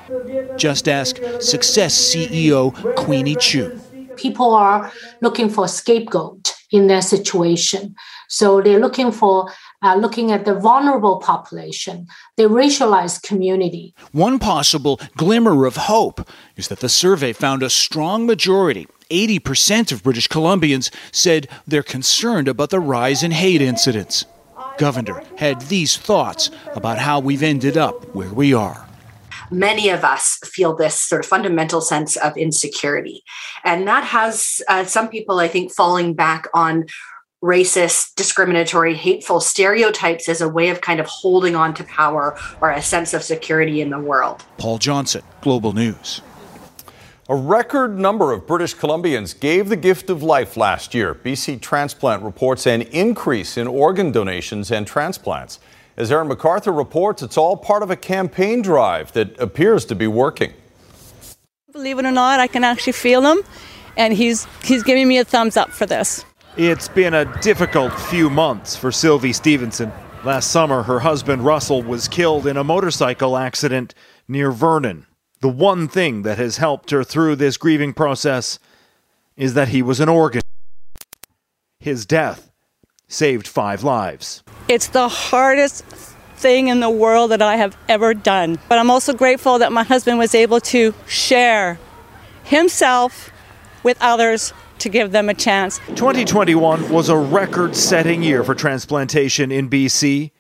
Just 0.58 0.89
ask 0.89 1.17
Success 1.39 1.93
CEO 1.96 2.74
Queenie 2.96 3.36
Choo. 3.36 3.80
People 4.17 4.56
are 4.56 4.91
looking 5.22 5.50
for 5.50 5.65
a 5.65 5.67
scapegoat 5.67 6.56
in 6.72 6.88
their 6.88 7.04
situation. 7.04 7.96
So 8.28 8.60
they're 8.60 8.80
looking 8.80 9.12
for 9.12 9.52
uh, 9.84 9.96
looking 9.96 10.32
at 10.32 10.46
the 10.46 10.56
vulnerable 10.56 11.17
population, 11.17 12.08
the 12.38 12.43
racialized 12.43 13.22
community. 13.22 13.93
One 14.12 14.39
possible 14.39 15.00
glimmer 15.15 15.65
of 15.65 15.76
hope 15.76 16.28
is 16.56 16.69
that 16.69 16.80
the 16.80 16.89
survey 16.89 17.34
found 17.34 17.62
a 17.62 17.69
strong 17.69 18.26
majority. 18.26 18.88
80% 19.09 19.91
of 19.91 20.03
British 20.03 20.27
Columbians 20.27 20.93
said 21.11 21.47
they're 21.67 21.83
concerned 21.83 22.47
about 22.47 22.69
the 22.69 22.79
rise 22.79 23.23
in 23.23 23.31
hate 23.31 23.61
incidents. 23.61 24.25
Govender 24.77 25.23
had 25.37 25.61
these 25.61 25.97
thoughts 25.97 26.49
about 26.75 26.97
how 26.97 27.19
we've 27.19 27.43
ended 27.43 27.77
up 27.77 28.15
where 28.15 28.33
we 28.33 28.53
are 28.53 28.87
many 29.51 29.89
of 29.89 30.03
us 30.03 30.39
feel 30.43 30.75
this 30.75 30.99
sort 30.99 31.23
of 31.23 31.29
fundamental 31.29 31.79
sense 31.79 32.15
of 32.17 32.35
insecurity. 32.37 33.23
And 33.63 33.87
that 33.87 34.03
has 34.03 34.61
uh, 34.67 34.85
some 34.85 35.09
people, 35.09 35.39
I 35.39 35.47
think, 35.47 35.71
falling 35.71 36.13
back 36.13 36.47
on 36.53 36.85
racist, 37.43 38.15
discriminatory, 38.15 38.95
hateful 38.95 39.41
stereotypes 39.41 40.29
as 40.29 40.41
a 40.41 40.47
way 40.47 40.69
of 40.69 40.81
kind 40.81 40.99
of 40.99 41.05
holding 41.07 41.55
on 41.55 41.73
to 41.75 41.83
power 41.83 42.37
or 42.61 42.71
a 42.71 42.81
sense 42.81 43.13
of 43.13 43.21
security 43.21 43.81
in 43.81 43.89
the 43.89 43.99
world. 43.99 44.43
Paul 44.57 44.77
Johnson, 44.77 45.23
Global 45.41 45.73
News. 45.73 46.21
A 47.29 47.36
record 47.38 47.97
number 47.97 48.33
of 48.33 48.45
British 48.45 48.75
Columbians 48.75 49.39
gave 49.39 49.69
the 49.69 49.77
gift 49.77 50.09
of 50.09 50.21
life 50.21 50.57
last 50.57 50.93
year. 50.93 51.15
BC 51.15 51.62
Transplant 51.62 52.21
reports 52.21 52.67
an 52.67 52.81
increase 52.81 53.55
in 53.55 53.65
organ 53.65 54.12
donations 54.12 54.71
and 54.71 54.86
transplants. 54.86 55.59
As 55.95 56.12
Aaron 56.12 56.27
MacArthur 56.27 56.73
reports, 56.73 57.21
it's 57.21 57.38
all 57.38 57.55
part 57.55 57.81
of 57.81 57.89
a 57.89 57.95
campaign 57.95 58.62
drive 58.62 59.13
that 59.13 59.39
appears 59.39 59.86
to 59.86 59.95
be 59.95 60.05
working. 60.05 60.51
Believe 61.71 61.97
it 61.97 62.03
or 62.03 62.12
not, 62.12 62.41
I 62.41 62.47
can 62.47 62.65
actually 62.65 62.91
feel 62.91 63.21
him, 63.21 63.41
and 63.95 64.13
he's 64.13 64.45
he's 64.62 64.83
giving 64.83 65.07
me 65.07 65.17
a 65.17 65.23
thumbs 65.23 65.55
up 65.55 65.69
for 65.69 65.86
this. 65.86 66.25
It's 66.57 66.89
been 66.89 67.13
a 67.13 67.23
difficult 67.39 67.93
few 67.93 68.29
months 68.29 68.75
for 68.75 68.91
Sylvie 68.91 69.31
Stevenson. 69.31 69.93
Last 70.25 70.51
summer, 70.51 70.83
her 70.83 70.99
husband 70.99 71.45
Russell 71.45 71.83
was 71.83 72.09
killed 72.09 72.47
in 72.47 72.57
a 72.57 72.65
motorcycle 72.65 73.38
accident 73.38 73.95
near 74.27 74.51
Vernon. 74.51 75.05
The 75.43 75.49
one 75.49 75.89
thing 75.89 76.21
that 76.21 76.38
has 76.38 76.56
helped 76.56 76.91
her 76.91 77.03
through 77.03 77.36
this 77.36 77.58
grieving 77.58 77.91
process 77.91 78.60
is 79.36 79.56
that 79.56 79.67
he 79.67 79.82
was 79.82 79.99
an 79.99 80.08
organ. 80.08 80.41
His 81.82 82.06
death 82.06 82.49
saved 83.10 83.45
five 83.45 83.84
lives. 83.84 84.41
It's 84.69 84.88
the 84.88 85.10
hardest 85.10 85.84
thing 86.38 86.69
in 86.69 86.79
the 86.79 86.89
world 86.89 87.32
that 87.32 87.41
I 87.41 87.58
have 87.58 87.75
ever 87.89 88.13
done. 88.13 88.58
But 88.69 88.79
I'm 88.79 88.89
also 88.89 89.12
grateful 89.12 89.60
that 89.60 89.73
my 89.73 89.84
husband 89.84 90.17
was 90.17 90.34
able 90.34 90.62
to 90.62 90.93
share 91.08 91.77
himself 92.45 93.29
with 93.84 93.97
others 93.99 94.53
to 94.79 94.88
give 94.88 95.12
them 95.12 95.27
a 95.27 95.34
chance. 95.34 95.79
2021 95.88 96.89
was 96.89 97.10
a 97.10 97.17
record 97.17 97.75
setting 97.75 98.23
year 98.23 98.45
for 98.45 98.56
transplantation 98.56 99.51
in 99.51 99.69
BC. 99.69 100.32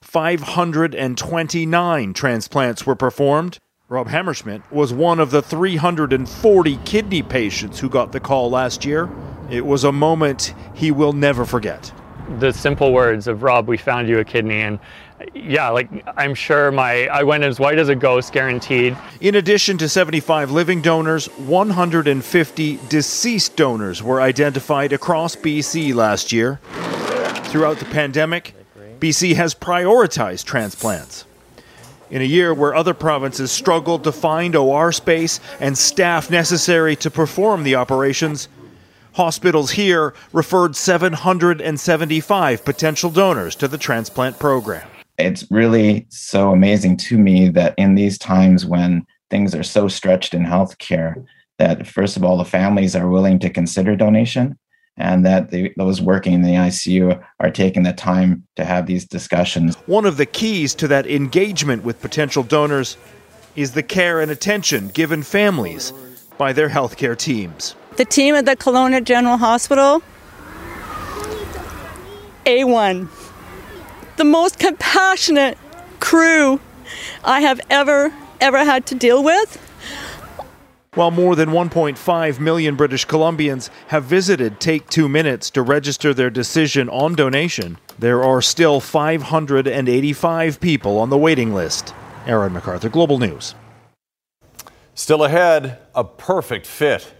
529 0.00 2.14
transplants 2.14 2.86
were 2.86 2.96
performed. 2.96 3.58
Rob 3.88 4.08
Hammerschmidt 4.08 4.62
was 4.72 4.92
one 4.92 5.20
of 5.20 5.30
the 5.30 5.40
340 5.40 6.76
kidney 6.78 7.22
patients 7.22 7.78
who 7.78 7.88
got 7.88 8.10
the 8.10 8.18
call 8.18 8.50
last 8.50 8.84
year. 8.84 9.08
It 9.48 9.64
was 9.64 9.84
a 9.84 9.92
moment 9.92 10.54
he 10.74 10.90
will 10.90 11.12
never 11.12 11.44
forget. 11.44 11.92
The 12.40 12.50
simple 12.50 12.92
words 12.92 13.28
of 13.28 13.44
Rob, 13.44 13.68
we 13.68 13.76
found 13.76 14.08
you 14.08 14.18
a 14.18 14.24
kidney, 14.24 14.62
and 14.62 14.80
yeah, 15.34 15.68
like 15.68 15.88
I'm 16.16 16.34
sure 16.34 16.72
my 16.72 17.06
I 17.06 17.22
went 17.22 17.44
as 17.44 17.60
white 17.60 17.78
as 17.78 17.88
a 17.88 17.94
ghost, 17.94 18.32
guaranteed. 18.32 18.96
In 19.20 19.36
addition 19.36 19.78
to 19.78 19.88
75 19.88 20.50
living 20.50 20.82
donors, 20.82 21.26
150 21.38 22.80
deceased 22.88 23.54
donors 23.54 24.02
were 24.02 24.20
identified 24.20 24.92
across 24.92 25.36
BC 25.36 25.94
last 25.94 26.32
year. 26.32 26.58
Throughout 27.44 27.78
the 27.78 27.84
pandemic, 27.84 28.52
BC 28.98 29.36
has 29.36 29.54
prioritized 29.54 30.42
transplants. 30.42 31.24
In 32.08 32.22
a 32.22 32.24
year 32.24 32.54
where 32.54 32.72
other 32.74 32.94
provinces 32.94 33.50
struggled 33.50 34.04
to 34.04 34.12
find 34.12 34.54
OR 34.54 34.92
space 34.92 35.40
and 35.58 35.76
staff 35.76 36.30
necessary 36.30 36.94
to 36.96 37.10
perform 37.10 37.64
the 37.64 37.74
operations, 37.74 38.48
hospitals 39.14 39.72
here 39.72 40.14
referred 40.32 40.76
775 40.76 42.64
potential 42.64 43.10
donors 43.10 43.56
to 43.56 43.66
the 43.66 43.78
transplant 43.78 44.38
program. 44.38 44.86
It's 45.18 45.50
really 45.50 46.06
so 46.08 46.52
amazing 46.52 46.98
to 46.98 47.18
me 47.18 47.48
that 47.48 47.74
in 47.76 47.96
these 47.96 48.18
times 48.18 48.64
when 48.64 49.04
things 49.28 49.52
are 49.54 49.64
so 49.64 49.88
stretched 49.88 50.32
in 50.32 50.44
healthcare, 50.44 51.24
that 51.58 51.88
first 51.88 52.16
of 52.16 52.22
all, 52.22 52.36
the 52.36 52.44
families 52.44 52.94
are 52.94 53.08
willing 53.08 53.40
to 53.40 53.50
consider 53.50 53.96
donation 53.96 54.56
and 54.96 55.24
that 55.26 55.50
the, 55.50 55.72
those 55.76 56.00
working 56.00 56.32
in 56.32 56.42
the 56.42 56.54
ICU 56.54 57.22
are 57.40 57.50
taking 57.50 57.82
the 57.82 57.92
time 57.92 58.46
to 58.56 58.64
have 58.64 58.86
these 58.86 59.04
discussions. 59.04 59.76
One 59.86 60.06
of 60.06 60.16
the 60.16 60.26
keys 60.26 60.74
to 60.76 60.88
that 60.88 61.06
engagement 61.06 61.84
with 61.84 62.00
potential 62.00 62.42
donors 62.42 62.96
is 63.54 63.72
the 63.72 63.82
care 63.82 64.20
and 64.20 64.30
attention 64.30 64.88
given 64.88 65.22
families 65.22 65.92
by 66.38 66.52
their 66.52 66.68
healthcare 66.68 67.16
teams. 67.16 67.74
The 67.96 68.04
team 68.04 68.34
at 68.34 68.44
the 68.44 68.56
Kelowna 68.56 69.02
General 69.02 69.38
Hospital, 69.38 70.02
A1 72.44 73.08
the 74.16 74.24
most 74.24 74.58
compassionate 74.58 75.58
crew 76.00 76.60
I 77.24 77.40
have 77.42 77.60
ever, 77.70 78.12
ever 78.40 78.64
had 78.64 78.86
to 78.86 78.94
deal 78.94 79.22
with. 79.22 79.62
While 80.96 81.10
more 81.10 81.36
than 81.36 81.50
1.5 81.50 82.40
million 82.40 82.74
British 82.74 83.06
Columbians 83.06 83.68
have 83.88 84.04
visited 84.04 84.58
Take 84.58 84.88
Two 84.88 85.10
Minutes 85.10 85.50
to 85.50 85.60
register 85.60 86.14
their 86.14 86.30
decision 86.30 86.88
on 86.88 87.14
donation, 87.14 87.76
there 87.98 88.24
are 88.24 88.40
still 88.40 88.80
585 88.80 90.58
people 90.58 90.98
on 90.98 91.10
the 91.10 91.18
waiting 91.18 91.52
list. 91.52 91.92
Aaron 92.26 92.54
MacArthur, 92.54 92.88
Global 92.88 93.18
News. 93.18 93.54
Still 94.94 95.24
ahead, 95.24 95.80
a 95.94 96.02
perfect 96.02 96.66
fit. 96.66 97.12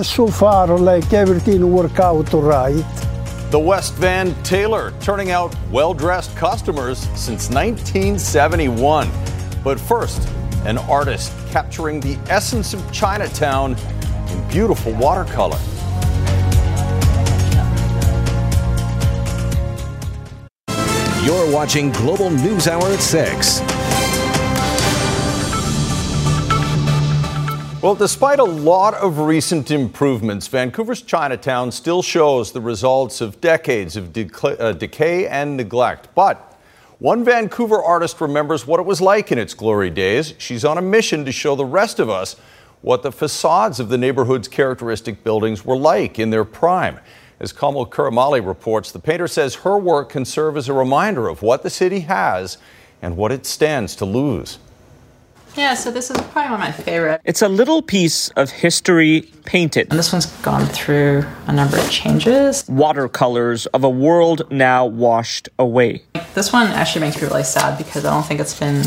So 0.00 0.28
far, 0.28 0.68
like 0.78 1.12
everything 1.12 1.72
work 1.72 1.98
out 1.98 2.32
right. 2.32 2.84
The 3.50 3.58
West 3.58 3.94
Van 3.94 4.40
tailor 4.44 4.94
turning 5.00 5.32
out 5.32 5.52
well 5.72 5.94
dressed 5.94 6.36
customers 6.36 7.00
since 7.16 7.50
1971. 7.50 9.10
But 9.64 9.80
first, 9.80 10.22
an 10.64 10.78
artist 10.78 11.32
capturing 11.50 12.00
the 12.00 12.16
essence 12.28 12.74
of 12.74 12.92
Chinatown 12.92 13.76
in 14.30 14.48
beautiful 14.48 14.92
watercolor. 14.94 15.58
You're 21.24 21.52
watching 21.52 21.90
Global 21.92 22.30
News 22.30 22.66
Hour 22.68 22.84
at 22.84 23.00
6. 23.00 23.60
Well, 27.80 27.94
despite 27.94 28.40
a 28.40 28.44
lot 28.44 28.94
of 28.94 29.20
recent 29.20 29.70
improvements, 29.70 30.48
Vancouver's 30.48 31.00
Chinatown 31.00 31.70
still 31.70 32.02
shows 32.02 32.50
the 32.50 32.60
results 32.60 33.20
of 33.20 33.40
decades 33.40 33.96
of 33.96 34.16
uh, 34.16 34.72
decay 34.72 35.28
and 35.28 35.56
neglect. 35.56 36.08
But 36.14 36.47
One 37.00 37.22
Vancouver 37.24 37.80
artist 37.80 38.20
remembers 38.20 38.66
what 38.66 38.80
it 38.80 38.86
was 38.86 39.00
like 39.00 39.30
in 39.30 39.38
its 39.38 39.54
glory 39.54 39.88
days. 39.88 40.34
She's 40.38 40.64
on 40.64 40.78
a 40.78 40.82
mission 40.82 41.24
to 41.26 41.30
show 41.30 41.54
the 41.54 41.64
rest 41.64 42.00
of 42.00 42.10
us 42.10 42.34
what 42.80 43.04
the 43.04 43.12
facades 43.12 43.78
of 43.78 43.88
the 43.88 43.96
neighborhood's 43.96 44.48
characteristic 44.48 45.22
buildings 45.22 45.64
were 45.64 45.76
like 45.76 46.18
in 46.18 46.30
their 46.30 46.44
prime. 46.44 46.98
As 47.38 47.52
Kamil 47.52 47.86
Karamali 47.86 48.44
reports, 48.44 48.90
the 48.90 48.98
painter 48.98 49.28
says 49.28 49.54
her 49.56 49.78
work 49.78 50.08
can 50.08 50.24
serve 50.24 50.56
as 50.56 50.68
a 50.68 50.72
reminder 50.72 51.28
of 51.28 51.40
what 51.40 51.62
the 51.62 51.70
city 51.70 52.00
has 52.00 52.58
and 53.00 53.16
what 53.16 53.30
it 53.30 53.46
stands 53.46 53.94
to 53.94 54.04
lose. 54.04 54.58
Yeah, 55.58 55.74
so 55.74 55.90
this 55.90 56.08
is 56.08 56.16
probably 56.16 56.52
one 56.52 56.52
of 56.52 56.60
my 56.60 56.70
favorite. 56.70 57.20
It's 57.24 57.42
a 57.42 57.48
little 57.48 57.82
piece 57.82 58.28
of 58.36 58.48
history 58.48 59.28
painted. 59.44 59.88
And 59.90 59.98
this 59.98 60.12
one's 60.12 60.26
gone 60.42 60.66
through 60.66 61.24
a 61.48 61.52
number 61.52 61.76
of 61.76 61.90
changes. 61.90 62.64
Watercolors 62.68 63.66
of 63.66 63.82
a 63.82 63.90
world 63.90 64.48
now 64.52 64.86
washed 64.86 65.48
away. 65.58 66.04
This 66.34 66.52
one 66.52 66.68
actually 66.68 67.00
makes 67.00 67.20
me 67.20 67.26
really 67.26 67.42
sad 67.42 67.76
because 67.76 68.04
I 68.04 68.10
don't 68.10 68.24
think 68.24 68.38
it's 68.38 68.56
been 68.56 68.84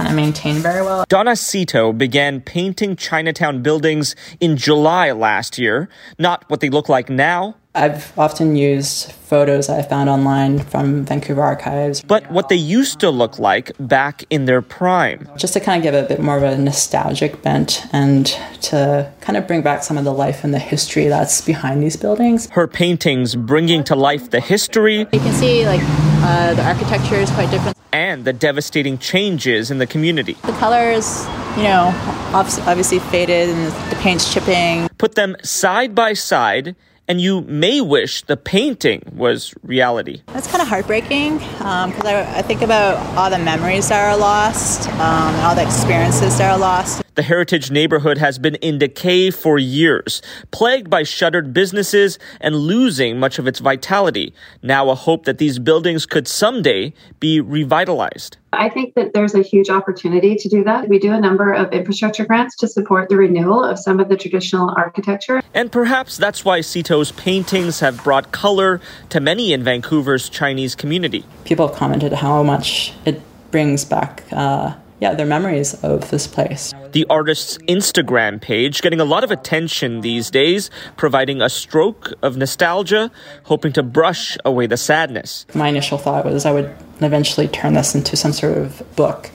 kind 0.00 0.08
of 0.08 0.16
maintained 0.16 0.58
very 0.60 0.82
well. 0.82 1.04
Donna 1.08 1.36
Cito 1.36 1.92
began 1.92 2.40
painting 2.40 2.96
Chinatown 2.96 3.62
buildings 3.62 4.16
in 4.40 4.56
July 4.56 5.12
last 5.12 5.58
year. 5.58 5.90
Not 6.18 6.48
what 6.48 6.60
they 6.60 6.70
look 6.70 6.88
like 6.88 7.10
now, 7.10 7.56
I've 7.72 8.18
often 8.18 8.56
used 8.56 9.12
photos 9.12 9.68
I 9.68 9.82
found 9.82 10.08
online 10.08 10.58
from 10.58 11.04
Vancouver 11.04 11.40
archives. 11.40 12.02
But 12.02 12.28
what 12.32 12.48
they 12.48 12.56
used 12.56 12.98
to 12.98 13.10
look 13.10 13.38
like 13.38 13.70
back 13.78 14.24
in 14.28 14.46
their 14.46 14.60
prime. 14.60 15.28
Just 15.36 15.52
to 15.52 15.60
kind 15.60 15.78
of 15.78 15.84
give 15.84 15.94
a 15.94 16.08
bit 16.08 16.20
more 16.20 16.36
of 16.36 16.42
a 16.42 16.58
nostalgic 16.58 17.42
bent 17.42 17.86
and 17.92 18.26
to 18.62 19.12
kind 19.20 19.36
of 19.36 19.46
bring 19.46 19.62
back 19.62 19.84
some 19.84 19.96
of 19.96 20.02
the 20.02 20.12
life 20.12 20.42
and 20.42 20.52
the 20.52 20.58
history 20.58 21.06
that's 21.06 21.42
behind 21.42 21.80
these 21.80 21.96
buildings. 21.96 22.48
Her 22.50 22.66
paintings 22.66 23.36
bringing 23.36 23.84
to 23.84 23.94
life 23.94 24.30
the 24.30 24.40
history. 24.40 25.06
You 25.12 25.20
can 25.20 25.32
see 25.34 25.64
like 25.64 25.80
uh, 25.84 26.54
the 26.54 26.64
architecture 26.64 27.16
is 27.16 27.30
quite 27.30 27.52
different. 27.52 27.79
And 27.92 28.24
the 28.24 28.32
devastating 28.32 28.98
changes 28.98 29.70
in 29.70 29.78
the 29.78 29.86
community. 29.86 30.34
The 30.44 30.52
colors, 30.52 31.26
you 31.56 31.64
know, 31.64 31.92
obviously 32.32 32.98
faded 32.98 33.48
and 33.48 33.72
the 33.90 33.96
paint's 33.96 34.32
chipping. 34.32 34.88
Put 34.98 35.14
them 35.14 35.36
side 35.42 35.94
by 35.94 36.12
side 36.12 36.76
and 37.10 37.20
you 37.20 37.40
may 37.40 37.80
wish 37.80 38.22
the 38.22 38.36
painting 38.36 39.02
was 39.16 39.52
reality. 39.64 40.22
That's 40.28 40.46
kind 40.46 40.62
of 40.62 40.68
heartbreaking 40.68 41.38
because 41.38 41.60
um, 41.60 42.06
I, 42.06 42.38
I, 42.38 42.42
think 42.42 42.62
about 42.62 42.98
all 43.16 43.28
the 43.28 43.38
memories 43.40 43.88
that 43.88 44.12
are 44.12 44.16
lost 44.16 44.88
um, 44.90 45.34
and 45.34 45.42
all 45.44 45.56
the 45.56 45.64
experiences 45.64 46.38
that 46.38 46.52
are 46.52 46.56
lost. 46.56 47.02
The 47.16 47.22
heritage 47.22 47.70
neighborhood 47.70 48.18
has 48.18 48.38
been 48.38 48.54
in 48.56 48.78
decay 48.78 49.30
for 49.30 49.58
years, 49.58 50.22
plagued 50.52 50.88
by 50.88 51.02
shuttered 51.02 51.52
businesses 51.52 52.18
and 52.40 52.54
losing 52.54 53.18
much 53.18 53.38
of 53.38 53.46
its 53.46 53.58
vitality. 53.58 54.32
Now, 54.62 54.90
a 54.90 54.94
hope 54.94 55.24
that 55.24 55.38
these 55.38 55.58
buildings 55.58 56.06
could 56.06 56.28
someday 56.28 56.92
be 57.18 57.40
revitalized. 57.40 58.36
I 58.52 58.68
think 58.68 58.94
that 58.94 59.12
there's 59.12 59.34
a 59.34 59.42
huge 59.42 59.70
opportunity 59.70 60.36
to 60.36 60.48
do 60.48 60.64
that. 60.64 60.88
We 60.88 60.98
do 60.98 61.12
a 61.12 61.20
number 61.20 61.52
of 61.52 61.72
infrastructure 61.72 62.24
grants 62.24 62.56
to 62.58 62.68
support 62.68 63.08
the 63.08 63.16
renewal 63.16 63.64
of 63.64 63.78
some 63.78 64.00
of 64.00 64.08
the 64.08 64.16
traditional 64.16 64.72
architecture. 64.76 65.42
And 65.54 65.70
perhaps 65.70 66.16
that's 66.16 66.44
why 66.44 66.60
Cito's 66.60 67.12
paintings 67.12 67.80
have 67.80 68.02
brought 68.02 68.32
color 68.32 68.80
to 69.10 69.20
many 69.20 69.52
in 69.52 69.62
Vancouver's 69.62 70.28
Chinese 70.28 70.74
community. 70.74 71.24
People 71.44 71.68
have 71.68 71.76
commented 71.76 72.12
how 72.12 72.42
much 72.42 72.92
it 73.04 73.20
brings 73.50 73.84
back. 73.84 74.24
Uh, 74.32 74.74
yeah, 75.00 75.14
their 75.14 75.26
memories 75.26 75.74
of 75.82 76.10
this 76.10 76.26
place. 76.26 76.74
The 76.92 77.06
artist's 77.08 77.56
Instagram 77.68 78.40
page 78.40 78.82
getting 78.82 79.00
a 79.00 79.04
lot 79.04 79.24
of 79.24 79.30
attention 79.30 80.02
these 80.02 80.30
days, 80.30 80.70
providing 80.96 81.40
a 81.40 81.48
stroke 81.48 82.12
of 82.22 82.36
nostalgia, 82.36 83.10
hoping 83.44 83.72
to 83.72 83.82
brush 83.82 84.36
away 84.44 84.66
the 84.66 84.76
sadness. 84.76 85.46
My 85.54 85.68
initial 85.68 85.96
thought 85.96 86.24
was 86.24 86.44
I 86.44 86.52
would 86.52 86.74
eventually 87.00 87.48
turn 87.48 87.74
this 87.74 87.94
into 87.94 88.16
some 88.16 88.32
sort 88.32 88.58
of 88.58 88.96
book. 88.96 89.30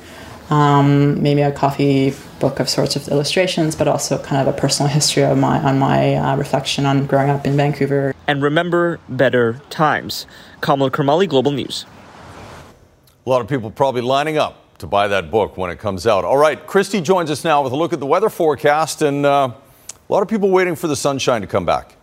Um, 0.52 1.24
maybe 1.24 1.42
a 1.42 1.52
coffee 1.52 2.14
book 2.40 2.60
of 2.60 2.70
sorts 2.70 2.96
of 2.96 3.08
illustrations, 3.08 3.76
but 3.76 3.88
also 3.88 4.20
kind 4.20 4.48
of 4.48 4.54
a 4.54 4.56
personal 4.56 4.92
history 4.92 5.24
of 5.24 5.36
my 5.40 5.58
on 5.58 5.80
my 5.80 6.14
uh, 6.14 6.36
reflection 6.36 6.86
on 6.86 7.08
growing 7.08 7.32
up 7.32 7.48
in 7.48 7.58
Vancouver. 7.58 8.14
And 8.28 8.44
remember 8.44 9.00
better 9.10 9.60
times. 9.72 10.28
Kamil 10.62 10.92
Karamali, 10.92 11.28
Global 11.28 11.52
News. 11.52 11.88
A 13.26 13.30
lot 13.30 13.42
of 13.42 13.48
people 13.48 13.72
probably 13.72 14.02
lining 14.02 14.38
up 14.38 14.65
to 14.80 14.88
buy 14.88 15.08
that 15.08 15.32
book 15.32 15.58
when 15.58 15.72
it 15.72 15.80
comes 15.80 16.06
out. 16.06 16.26
All 16.26 16.38
right, 16.38 16.66
Christy 16.68 17.02
joins 17.02 17.32
us 17.32 17.44
now 17.44 17.64
with 17.64 17.74
a 17.74 17.76
look 17.76 17.94
at 17.94 18.00
the 18.00 18.06
weather 18.06 18.30
forecast, 18.30 19.02
and 19.02 19.26
uh, 19.26 19.52
a 20.10 20.14
lot 20.14 20.22
of 20.22 20.28
people 20.28 20.50
waiting 20.50 20.76
for 20.76 20.88
the 20.88 20.96
sunshine 20.96 21.42
to 21.42 21.48
come 21.48 21.66
back. 21.66 21.95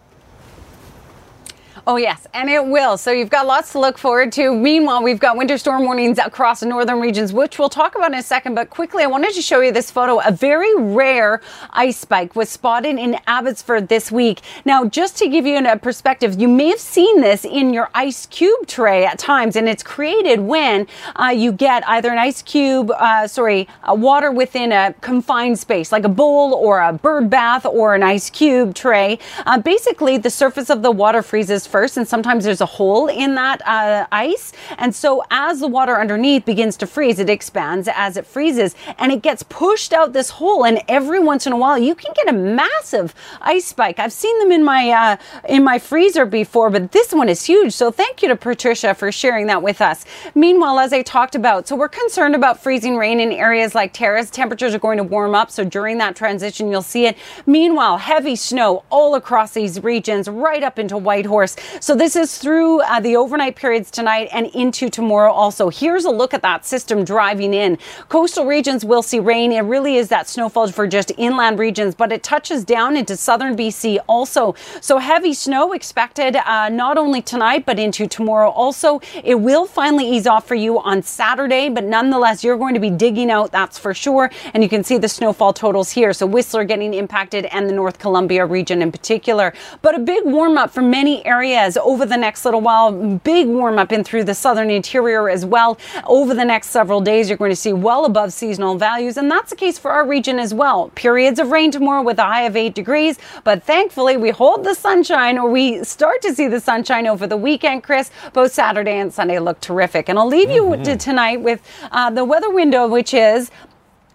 Oh, 1.85 1.97
yes, 1.97 2.29
and 2.33 2.49
it 2.49 2.65
will. 2.65 2.97
So 2.97 3.11
you've 3.11 3.29
got 3.29 3.45
lots 3.45 3.73
to 3.73 3.81
look 3.81 3.99
forward 3.99 4.31
to. 4.33 4.55
Meanwhile, 4.55 5.03
we've 5.03 5.19
got 5.19 5.37
winter 5.37 5.59
storm 5.59 5.83
warnings 5.83 6.17
across 6.19 6.61
the 6.61 6.67
northern 6.67 7.01
regions, 7.01 7.33
which 7.33 7.59
we'll 7.59 7.69
talk 7.69 7.97
about 7.97 8.13
in 8.13 8.19
a 8.19 8.23
second. 8.23 8.55
But 8.55 8.71
quickly, 8.71 9.03
I 9.03 9.09
wanted 9.09 9.35
to 9.35 9.43
show 9.43 9.61
you 9.61 9.73
this 9.73 9.91
photo. 9.91 10.21
A 10.21 10.31
very 10.31 10.73
rare 10.77 11.41
ice 11.71 11.97
spike 11.97 12.37
was 12.37 12.49
spotted 12.49 13.01
in 13.01 13.19
Abbotsford 13.27 13.89
this 13.89 14.13
week. 14.13 14.43
Now, 14.65 14.85
just 14.85 15.17
to 15.19 15.29
give 15.29 15.45
you 15.45 15.59
a 15.59 15.77
perspective, 15.77 16.41
you 16.41 16.47
may 16.47 16.69
have 16.69 16.79
seen 16.79 17.21
this 17.21 17.45
in 17.45 17.75
your 17.75 17.91
ice 17.95 18.27
cube 18.27 18.69
tray 18.69 19.05
at 19.05 19.19
times, 19.19 19.57
and 19.57 19.69
it's 19.69 19.83
created 19.83 20.39
when 20.39 20.87
uh, 21.17 21.33
you 21.35 21.51
get 21.51 21.83
either 21.89 22.13
an 22.13 22.19
ice 22.19 22.43
cube, 22.43 22.93
uh, 22.93 23.27
sorry, 23.27 23.67
water 23.89 24.31
within 24.31 24.71
a 24.71 24.95
confined 25.01 25.59
space, 25.59 25.91
like 25.91 26.05
a 26.05 26.09
bowl 26.09 26.55
or 26.55 26.81
a 26.81 26.93
bird 26.93 27.29
bath 27.29 27.67
or 27.67 27.97
an 27.97 28.05
ice 28.05 28.31
cube 28.31 28.73
tray. 28.73 29.19
Uh, 29.47 29.59
basically, 29.59 30.17
the 30.17 30.31
surface 30.31 30.71
of 30.71 30.83
the 30.83 30.93
water 30.93 31.23
freezes 31.23 31.67
first, 31.73 31.97
and 31.97 32.07
sometimes 32.07 32.45
there's 32.45 32.61
a 32.61 32.67
hole 32.67 33.09
in 33.09 33.35
that 33.35 33.67
uh, 33.67 34.07
ice. 34.13 34.53
And 34.79 34.95
so 34.95 35.25
as 35.31 35.59
the 35.59 35.69
water 35.69 35.99
underneath 35.99 36.45
begins 36.45 36.77
to 36.77 36.87
freeze, 36.87 37.19
it 37.19 37.31
expands 37.31 37.89
as 37.93 38.17
it 38.17 38.27
freezes 38.27 38.77
and 38.99 39.11
it 39.11 39.23
gets 39.23 39.43
pushed 39.43 39.93
out 39.93 40.13
this 40.13 40.31
hole. 40.31 40.65
And 40.65 40.83
every 40.89 41.19
once 41.19 41.47
in 41.47 41.53
a 41.53 41.57
while, 41.57 41.79
you 41.79 41.95
can 41.95 42.13
get 42.15 42.29
a 42.29 42.33
massive 42.33 43.15
ice 43.41 43.65
spike. 43.65 43.99
I've 43.99 44.13
seen 44.13 44.39
them 44.39 44.53
in 44.53 44.63
my 44.63 44.91
uh, 44.91 45.17
in 45.49 45.65
my 45.65 45.79
freezer 45.79 46.27
before, 46.27 46.71
but 46.71 46.93
this 46.93 47.13
one 47.13 47.29
is 47.29 47.45
huge. 47.45 47.73
So 47.73 47.91
thank 47.91 48.23
you 48.23 48.29
to 48.29 48.37
Patricia 48.37 48.95
for 48.95 49.11
sharing 49.11 49.47
that 49.47 49.63
with 49.63 49.81
us. 49.81 50.05
Meanwhile, 50.35 50.79
as 50.79 50.93
I 50.93 51.03
talked 51.03 51.35
about, 51.35 51.67
so 51.67 51.75
we're 51.77 51.89
concerned 51.89 52.35
about 52.35 52.63
freezing 52.63 52.97
rain 52.97 53.19
in 53.19 53.33
areas 53.33 53.75
like 53.75 53.93
Terrace. 53.93 54.31
Temperatures 54.31 54.75
are 54.75 54.79
going 54.79 54.99
to 54.99 55.05
warm 55.05 55.35
up, 55.35 55.51
so 55.51 55.65
during 55.65 55.99
that 55.99 56.15
transition, 56.17 56.71
you'll 56.71 56.83
see 56.83 57.07
it. 57.07 57.17
Meanwhile, 57.47 57.99
heavy 57.99 58.37
snow 58.37 58.85
all 58.91 59.15
across 59.15 59.53
these 59.53 59.83
regions, 59.83 60.29
right 60.29 60.63
up 60.63 60.79
into 60.79 60.99
Whitehorse. 60.99 61.57
So 61.81 61.95
this 61.95 62.17
is 62.17 62.39
through 62.39 62.81
uh, 62.83 63.01
the 63.01 63.17
overnight 63.17 63.57
periods 63.57 63.91
tonight 63.91 64.29
and 64.33 64.47
into 64.49 64.89
tomorrow 64.89 65.33
also. 65.33 65.69
Here's 65.69 66.05
a 66.05 66.11
look 66.11 66.35
at 66.35 66.43
that 66.43 66.65
system 66.65 67.05
driving 67.05 67.55
in. 67.55 67.79
Coastal 68.09 68.47
regions 68.47 68.85
will 68.85 69.03
see 69.03 69.21
rain. 69.21 69.53
It 69.53 69.61
really 69.61 69.97
is 69.97 70.09
that 70.09 70.29
snowfall 70.29 70.69
for 70.73 70.87
just 70.87 71.13
inland 71.17 71.59
regions, 71.59 71.95
but 71.95 72.13
it 72.13 72.23
touches 72.23 72.65
down 72.65 72.97
into 72.97 73.17
southern 73.17 73.57
BC 73.57 73.99
also. 74.09 74.55
So 74.81 74.99
heavy 74.99 75.35
snow 75.35 75.73
expected 75.73 76.37
uh, 76.37 76.69
not 76.69 76.99
only 76.99 77.23
tonight, 77.23 77.65
but 77.65 77.79
into 77.79 78.07
tomorrow 78.07 78.51
also. 78.51 79.01
It 79.23 79.37
will 79.37 79.67
finally 79.67 80.11
ease 80.11 80.27
off 80.27 80.47
for 80.47 80.55
you 80.55 80.81
on 80.81 81.03
Saturday, 81.03 81.69
but 81.69 81.85
nonetheless, 81.85 82.43
you're 82.43 82.59
going 82.59 82.75
to 82.75 82.81
be 82.81 82.91
digging 82.91 83.31
out, 83.31 83.53
that's 83.53 83.79
for 83.79 83.95
sure. 83.95 84.31
And 84.55 84.63
you 84.63 84.69
can 84.69 84.85
see 84.85 84.99
the 84.99 85.09
snowfall 85.09 85.53
totals 85.53 85.91
here. 85.91 86.13
So 86.13 86.27
Whistler 86.27 86.65
getting 86.65 86.95
impacted 86.95 87.47
and 87.47 87.69
the 87.69 87.73
North 87.73 87.99
Columbia 87.99 88.47
region 88.47 88.83
in 88.83 88.91
particular. 88.93 89.53
But 89.81 89.95
a 89.95 89.99
big 89.99 90.25
warm 90.25 90.59
up 90.59 90.71
for 90.71 90.83
many 90.83 91.25
areas 91.25 91.52
areas 91.53 91.77
over 91.77 92.07
the 92.07 92.17
next 92.17 92.45
little 92.45 92.61
while. 92.61 92.93
Big 92.93 93.47
warm 93.47 93.79
up 93.79 93.93
in 93.93 94.05
through 94.05 94.25
the 94.25 94.35
southern 94.35 94.71
interior 94.71 95.29
as 95.29 95.45
well. 95.45 95.79
Over 96.07 96.35
the 96.35 96.45
next 96.45 96.69
several 96.71 97.01
days, 97.01 97.29
you're 97.29 97.39
going 97.39 97.51
to 97.51 97.57
see 97.57 97.73
well 97.73 98.05
above 98.05 98.33
seasonal 98.33 98.77
values, 98.77 99.17
and 99.17 99.31
that's 99.31 99.51
the 99.51 99.57
case 99.57 99.79
for 99.79 99.91
our 99.91 100.07
region 100.07 100.39
as 100.39 100.55
well. 100.55 100.91
Periods 100.95 101.39
of 101.39 101.51
rain 101.51 101.71
tomorrow 101.71 102.03
with 102.03 102.19
a 102.19 102.25
high 102.25 102.43
of 102.43 102.57
8 102.57 102.75
degrees, 102.75 103.19
but 103.45 103.63
thankfully 103.63 104.17
we 104.17 104.31
hold 104.31 104.65
the 104.65 104.75
sunshine 104.75 105.39
or 105.39 105.51
we 105.51 105.83
start 105.85 106.23
to 106.23 106.35
see 106.35 106.49
the 106.49 106.61
sunshine 106.61 107.07
over 107.07 107.27
the 107.27 107.37
weekend, 107.37 107.83
Chris. 107.83 108.11
Both 108.33 108.53
Saturday 108.53 108.99
and 108.99 109.13
Sunday 109.13 109.39
look 109.39 109.61
terrific. 109.61 110.09
And 110.09 110.19
I'll 110.19 110.27
leave 110.27 110.49
mm-hmm. 110.49 110.81
you 110.81 110.85
to 110.85 110.97
tonight 110.97 111.41
with 111.41 111.61
uh, 111.91 112.11
the 112.11 112.25
weather 112.25 112.51
window, 112.51 112.89
which 112.89 113.15
is 113.15 113.51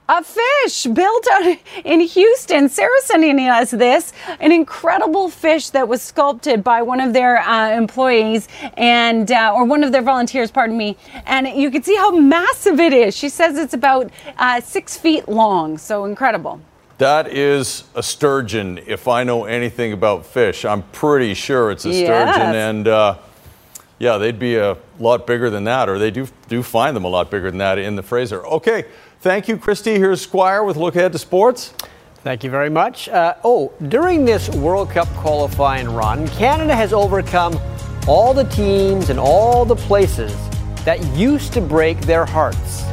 a 0.10 0.24
fish 0.24 0.86
built 0.86 1.28
out 1.34 1.58
in 1.84 2.00
Houston. 2.00 2.70
Sarah 2.70 3.02
sending 3.02 3.40
us 3.40 3.72
this 3.72 4.14
an 4.40 4.52
incredible 4.52 5.30
fish 5.30 5.70
that 5.72 5.88
was 5.88 6.02
sculpted 6.02 6.64
by 6.64 6.82
one 6.82 7.02
of 7.02 7.14
their 7.14 7.40
uh, 7.40 7.72
employees 7.72 8.48
and 8.78 9.32
uh, 9.32 9.54
or 9.54 9.66
one 9.66 9.84
of 9.84 9.92
their 9.92 10.02
volunteers, 10.02 10.50
pardon 10.50 10.78
me. 10.78 10.98
And 11.26 11.48
you 11.48 11.70
can 11.70 11.84
see 11.84 11.96
how 11.96 12.12
massive 12.12 12.80
it 12.80 12.94
is. 12.94 13.16
She 13.16 13.30
says 13.30 13.58
it's 13.58 13.74
about 13.74 14.10
uh, 14.38 14.62
six 14.62 14.98
feet 14.98 15.28
long. 15.28 15.78
So 15.78 16.06
incredible. 16.06 16.62
That 17.00 17.28
is 17.28 17.84
a 17.94 18.02
sturgeon. 18.02 18.80
If 18.88 19.08
I 19.08 19.24
know 19.24 19.46
anything 19.46 19.94
about 19.94 20.26
fish, 20.26 20.66
I'm 20.66 20.82
pretty 20.84 21.34
sure 21.36 21.70
it's 21.70 21.86
a 21.86 21.92
yes. 21.92 22.34
sturgeon. 22.34 22.56
And 22.56 22.88
uh, 22.88 23.18
yeah, 24.00 24.18
they'd 24.18 24.40
be 24.40 24.56
a 24.56 24.78
lot 25.00 25.28
bigger 25.28 25.50
than 25.50 25.66
that, 25.66 25.90
or 25.90 26.00
they 26.00 26.12
do 26.12 26.28
do 26.48 26.64
find 26.64 26.96
them 26.96 27.04
a 27.04 27.08
lot 27.08 27.30
bigger 27.30 27.52
than 27.52 27.60
that 27.60 27.78
in 27.78 27.96
the 27.96 28.04
Fraser. 28.04 28.46
Okay. 28.48 28.86
Thank 29.20 29.48
you, 29.48 29.58
Christy. 29.58 29.96
Here's 29.96 30.22
Squire 30.22 30.64
with 30.64 30.78
Look 30.78 30.96
Ahead 30.96 31.12
to 31.14 31.18
Sports. 31.18 31.74
Thank 32.24 32.44
you 32.44 32.52
very 32.52 32.70
much. 32.70 33.10
Uh, 33.10 33.34
oh, 33.44 33.74
during 33.88 34.26
this 34.26 34.48
World 34.50 34.92
Cup 34.92 35.08
qualifying 35.16 35.90
run, 35.90 36.28
Canada 36.30 36.76
has 36.76 36.94
overcome 36.94 37.60
all 38.08 38.32
the 38.34 38.44
teams 38.44 39.10
and 39.10 39.20
all 39.20 39.66
the 39.66 39.76
places 39.76 40.36
that 40.86 41.04
used 41.16 41.52
to 41.54 41.62
break 41.62 42.00
their 42.02 42.26
hearts. 42.26 42.84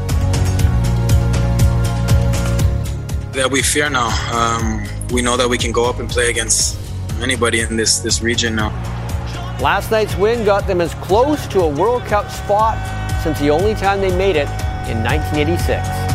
That 3.34 3.48
we 3.50 3.60
fear 3.60 3.90
now. 3.90 4.08
Um, 4.32 4.88
we 5.12 5.20
know 5.20 5.36
that 5.36 5.48
we 5.48 5.58
can 5.58 5.72
go 5.72 5.90
up 5.90 5.98
and 5.98 6.08
play 6.08 6.30
against 6.30 6.78
anybody 7.20 7.60
in 7.60 7.76
this, 7.76 7.98
this 7.98 8.22
region 8.22 8.54
now. 8.54 8.70
Last 9.60 9.90
night's 9.90 10.16
win 10.16 10.44
got 10.46 10.66
them 10.66 10.80
as 10.80 10.94
close 10.94 11.46
to 11.48 11.60
a 11.60 11.68
World 11.68 12.04
Cup 12.04 12.30
spot 12.30 12.78
since 13.22 13.38
the 13.40 13.50
only 13.50 13.74
time 13.74 14.00
they 14.00 14.16
made 14.16 14.36
it 14.36 14.48
in 14.88 15.02
1986. 15.02 16.13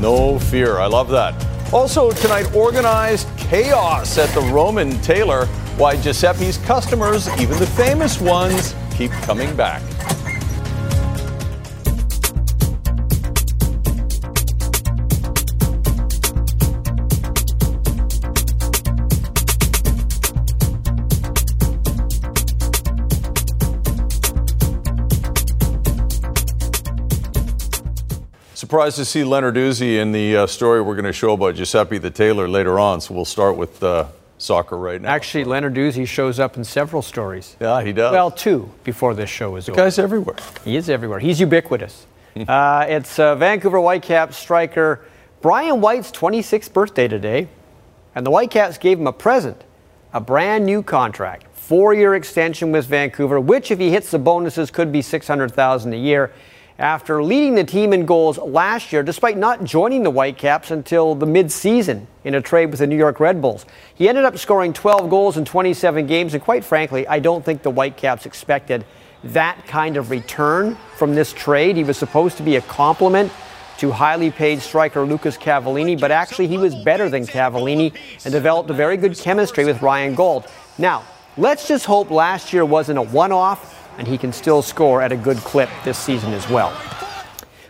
No 0.00 0.38
fear. 0.38 0.78
I 0.78 0.86
love 0.86 1.08
that. 1.10 1.34
Also, 1.72 2.12
tonight, 2.12 2.54
organized 2.54 3.28
chaos 3.36 4.18
at 4.18 4.28
the 4.34 4.40
Roman 4.52 5.00
tailor. 5.00 5.46
Why 5.76 5.96
Giuseppe's 5.96 6.58
customers, 6.58 7.28
even 7.40 7.58
the 7.58 7.66
famous 7.66 8.20
ones, 8.20 8.74
keep 8.94 9.10
coming 9.10 9.54
back. 9.56 9.82
Surprised 28.66 28.96
to 28.96 29.04
see 29.04 29.22
Lenarduzzi 29.22 30.00
in 30.00 30.10
the 30.10 30.38
uh, 30.38 30.46
story 30.48 30.82
we're 30.82 30.96
going 30.96 31.04
to 31.04 31.12
show 31.12 31.34
about 31.34 31.54
Giuseppe 31.54 31.98
the 31.98 32.10
Tailor 32.10 32.48
later 32.48 32.80
on. 32.80 33.00
So 33.00 33.14
we'll 33.14 33.24
start 33.24 33.56
with 33.56 33.80
uh, 33.80 34.08
soccer 34.38 34.76
right 34.76 35.00
now. 35.00 35.08
Actually, 35.08 35.44
Lenarduzzi 35.44 36.04
shows 36.04 36.40
up 36.40 36.56
in 36.56 36.64
several 36.64 37.00
stories. 37.00 37.54
Yeah, 37.60 37.80
he 37.84 37.92
does. 37.92 38.10
Well, 38.10 38.28
two 38.28 38.68
before 38.82 39.14
this 39.14 39.30
show 39.30 39.54
is 39.54 39.66
the 39.66 39.70
over. 39.70 39.82
guy's 39.82 40.00
everywhere. 40.00 40.34
He 40.64 40.74
is 40.74 40.90
everywhere. 40.90 41.20
He's 41.20 41.38
ubiquitous. 41.38 42.08
uh, 42.48 42.86
it's 42.88 43.20
uh, 43.20 43.36
Vancouver 43.36 43.78
Whitecaps 43.78 44.36
striker 44.36 45.04
Brian 45.42 45.80
White's 45.80 46.10
26th 46.10 46.72
birthday 46.72 47.06
today, 47.06 47.46
and 48.16 48.26
the 48.26 48.32
Whitecaps 48.32 48.78
gave 48.78 48.98
him 48.98 49.06
a 49.06 49.12
present, 49.12 49.62
a 50.12 50.20
brand 50.20 50.66
new 50.66 50.82
contract, 50.82 51.46
four-year 51.54 52.16
extension 52.16 52.72
with 52.72 52.86
Vancouver, 52.86 53.38
which, 53.38 53.70
if 53.70 53.78
he 53.78 53.90
hits 53.90 54.10
the 54.10 54.18
bonuses, 54.18 54.72
could 54.72 54.90
be 54.90 55.02
600,000 55.02 55.94
a 55.94 55.96
year 55.96 56.32
after 56.78 57.22
leading 57.22 57.54
the 57.54 57.64
team 57.64 57.92
in 57.92 58.04
goals 58.04 58.38
last 58.38 58.92
year, 58.92 59.02
despite 59.02 59.36
not 59.36 59.64
joining 59.64 60.02
the 60.02 60.10
Whitecaps 60.10 60.70
until 60.70 61.14
the 61.14 61.26
midseason 61.26 62.06
in 62.24 62.34
a 62.34 62.40
trade 62.40 62.66
with 62.66 62.80
the 62.80 62.86
New 62.86 62.96
York 62.96 63.18
Red 63.18 63.40
Bulls. 63.40 63.64
He 63.94 64.08
ended 64.08 64.24
up 64.24 64.36
scoring 64.36 64.72
12 64.72 65.08
goals 65.08 65.36
in 65.36 65.44
27 65.44 66.06
games, 66.06 66.34
and 66.34 66.42
quite 66.42 66.64
frankly, 66.64 67.06
I 67.08 67.18
don't 67.18 67.44
think 67.44 67.62
the 67.62 67.70
Whitecaps 67.70 68.26
expected 68.26 68.84
that 69.24 69.66
kind 69.66 69.96
of 69.96 70.10
return 70.10 70.76
from 70.96 71.14
this 71.14 71.32
trade. 71.32 71.76
He 71.76 71.84
was 71.84 71.96
supposed 71.96 72.36
to 72.36 72.42
be 72.42 72.56
a 72.56 72.60
complement 72.62 73.32
to 73.78 73.90
highly 73.90 74.30
paid 74.30 74.60
striker 74.60 75.04
Lucas 75.04 75.36
Cavallini, 75.36 75.98
but 75.98 76.10
actually 76.10 76.46
he 76.46 76.58
was 76.58 76.74
better 76.74 77.08
than 77.08 77.26
Cavallini 77.26 77.94
and 78.24 78.32
developed 78.32 78.70
a 78.70 78.74
very 78.74 78.96
good 78.96 79.16
chemistry 79.16 79.64
with 79.64 79.82
Ryan 79.82 80.14
Gauld. 80.14 80.44
Now, 80.78 81.04
let's 81.36 81.68
just 81.68 81.86
hope 81.86 82.10
last 82.10 82.52
year 82.52 82.64
wasn't 82.64 82.98
a 82.98 83.02
one 83.02 83.32
off 83.32 83.75
and 83.98 84.06
he 84.06 84.18
can 84.18 84.32
still 84.32 84.62
score 84.62 85.02
at 85.02 85.12
a 85.12 85.16
good 85.16 85.38
clip 85.38 85.70
this 85.84 85.98
season 85.98 86.32
as 86.32 86.48
well. 86.48 86.76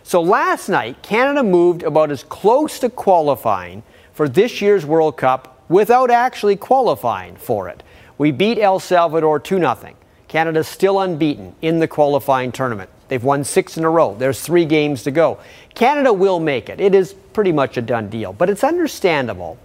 So 0.03 0.21
last 0.21 0.69
night, 0.69 1.01
Canada 1.01 1.43
moved 1.43 1.83
about 1.83 2.11
as 2.11 2.23
close 2.23 2.79
to 2.79 2.89
qualifying 2.89 3.83
for 4.13 4.29
this 4.29 4.61
year's 4.61 4.85
World 4.85 5.17
Cup 5.17 5.61
without 5.69 6.09
actually 6.09 6.55
qualifying 6.55 7.35
for 7.35 7.67
it. 7.67 7.83
We 8.17 8.31
beat 8.31 8.57
El 8.57 8.79
Salvador 8.79 9.39
2 9.39 9.57
0. 9.57 9.95
Canada's 10.27 10.67
still 10.67 10.99
unbeaten 10.99 11.55
in 11.61 11.79
the 11.79 11.87
qualifying 11.87 12.51
tournament. 12.51 12.89
They've 13.07 13.23
won 13.23 13.43
six 13.43 13.77
in 13.77 13.83
a 13.83 13.89
row. 13.89 14.15
There's 14.17 14.41
three 14.41 14.65
games 14.65 15.03
to 15.03 15.11
go. 15.11 15.39
Canada 15.75 16.11
will 16.11 16.39
make 16.39 16.69
it. 16.69 16.81
It 16.81 16.93
is 16.93 17.13
pretty 17.13 17.51
much 17.51 17.77
a 17.77 17.81
done 17.81 18.09
deal. 18.09 18.33
But 18.33 18.49
it's 18.49 18.63
understandable 18.63 19.57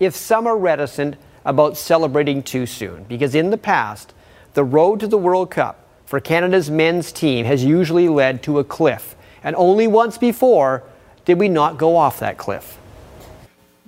if 0.00 0.14
some 0.16 0.46
are 0.46 0.56
reticent 0.56 1.16
about 1.44 1.76
celebrating 1.76 2.42
too 2.42 2.66
soon, 2.66 3.04
because 3.04 3.34
in 3.34 3.50
the 3.50 3.58
past, 3.58 4.12
the 4.54 4.64
road 4.64 5.00
to 5.00 5.06
the 5.06 5.18
World 5.18 5.50
Cup 5.50 5.81
for 6.12 6.20
Canada's 6.20 6.70
men's 6.70 7.10
team 7.10 7.46
has 7.46 7.64
usually 7.64 8.06
led 8.06 8.42
to 8.42 8.58
a 8.58 8.64
cliff. 8.64 9.16
And 9.42 9.56
only 9.56 9.86
once 9.86 10.18
before 10.18 10.82
did 11.24 11.38
we 11.38 11.48
not 11.48 11.78
go 11.78 11.96
off 11.96 12.20
that 12.20 12.36
cliff. 12.36 12.76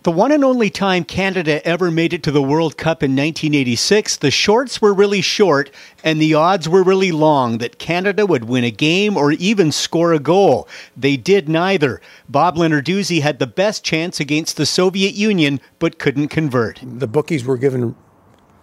The 0.04 0.10
one 0.10 0.32
and 0.32 0.42
only 0.42 0.70
time 0.70 1.04
Canada 1.04 1.62
ever 1.66 1.90
made 1.90 2.14
it 2.14 2.22
to 2.22 2.30
the 2.30 2.40
World 2.40 2.78
Cup 2.78 3.02
in 3.02 3.10
1986, 3.10 4.16
the 4.16 4.30
shorts 4.30 4.80
were 4.80 4.94
really 4.94 5.20
short 5.20 5.70
and 6.02 6.18
the 6.18 6.32
odds 6.32 6.66
were 6.66 6.82
really 6.82 7.12
long 7.12 7.58
that 7.58 7.78
Canada 7.78 8.24
would 8.24 8.44
win 8.44 8.64
a 8.64 8.70
game 8.70 9.18
or 9.18 9.32
even 9.32 9.70
score 9.70 10.14
a 10.14 10.18
goal. 10.18 10.66
They 10.96 11.18
did 11.18 11.46
neither. 11.46 12.00
Bob 12.26 12.56
Lenarduzzi 12.56 13.20
had 13.20 13.38
the 13.38 13.46
best 13.46 13.84
chance 13.84 14.18
against 14.18 14.56
the 14.56 14.64
Soviet 14.64 15.12
Union 15.12 15.60
but 15.78 15.98
couldn't 15.98 16.28
convert. 16.28 16.80
The 16.82 17.06
bookies 17.06 17.44
were 17.44 17.58
given 17.58 17.94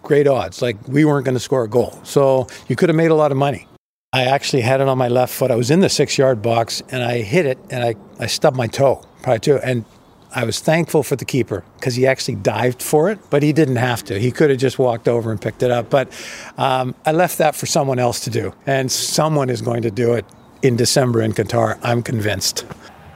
great 0.02 0.26
odds. 0.26 0.62
Like 0.62 0.76
we 0.88 1.04
weren't 1.04 1.24
going 1.24 1.36
to 1.36 1.40
score 1.40 1.64
a 1.64 1.68
goal. 1.68 1.98
So 2.02 2.48
you 2.68 2.76
could 2.76 2.88
have 2.88 2.96
made 2.96 3.10
a 3.10 3.14
lot 3.14 3.30
of 3.30 3.38
money. 3.38 3.66
I 4.12 4.24
actually 4.24 4.62
had 4.62 4.80
it 4.80 4.88
on 4.88 4.98
my 4.98 5.08
left 5.08 5.32
foot. 5.32 5.50
I 5.50 5.56
was 5.56 5.70
in 5.70 5.80
the 5.80 5.88
six 5.88 6.18
yard 6.18 6.42
box 6.42 6.82
and 6.90 7.02
I 7.02 7.22
hit 7.22 7.46
it 7.46 7.58
and 7.70 7.82
I, 7.82 7.94
I 8.18 8.26
stubbed 8.26 8.56
my 8.56 8.66
toe 8.66 9.02
probably 9.22 9.40
too. 9.40 9.58
And 9.58 9.84
I 10.34 10.44
was 10.44 10.60
thankful 10.60 11.02
for 11.02 11.16
the 11.16 11.24
keeper 11.24 11.64
because 11.76 11.94
he 11.94 12.06
actually 12.06 12.36
dived 12.36 12.82
for 12.82 13.10
it, 13.10 13.18
but 13.30 13.42
he 13.42 13.52
didn't 13.52 13.76
have 13.76 14.02
to. 14.04 14.18
He 14.18 14.30
could 14.30 14.50
have 14.50 14.58
just 14.58 14.78
walked 14.78 15.08
over 15.08 15.30
and 15.30 15.40
picked 15.40 15.62
it 15.62 15.70
up. 15.70 15.90
But 15.90 16.08
um, 16.58 16.94
I 17.04 17.12
left 17.12 17.38
that 17.38 17.54
for 17.54 17.66
someone 17.66 17.98
else 17.98 18.20
to 18.20 18.30
do. 18.30 18.54
And 18.66 18.90
someone 18.90 19.50
is 19.50 19.62
going 19.62 19.82
to 19.82 19.90
do 19.90 20.14
it 20.14 20.24
in 20.62 20.76
December 20.76 21.22
in 21.22 21.32
Qatar. 21.32 21.78
I'm 21.82 22.02
convinced. 22.02 22.64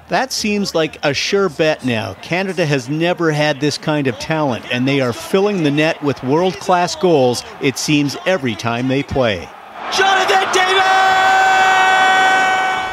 That 0.08 0.30
seems 0.30 0.72
like 0.72 1.04
a 1.04 1.12
sure 1.12 1.48
bet 1.48 1.84
now. 1.84 2.14
Canada 2.22 2.64
has 2.64 2.88
never 2.88 3.32
had 3.32 3.60
this 3.60 3.76
kind 3.76 4.06
of 4.06 4.16
talent, 4.20 4.64
and 4.70 4.86
they 4.86 5.00
are 5.00 5.12
filling 5.12 5.64
the 5.64 5.70
net 5.70 6.00
with 6.00 6.22
world 6.22 6.54
class 6.60 6.94
goals, 6.94 7.42
it 7.60 7.76
seems, 7.76 8.16
every 8.24 8.54
time 8.54 8.86
they 8.86 9.02
play. 9.02 9.48
Jonathan 9.92 10.46
David! 10.52 10.82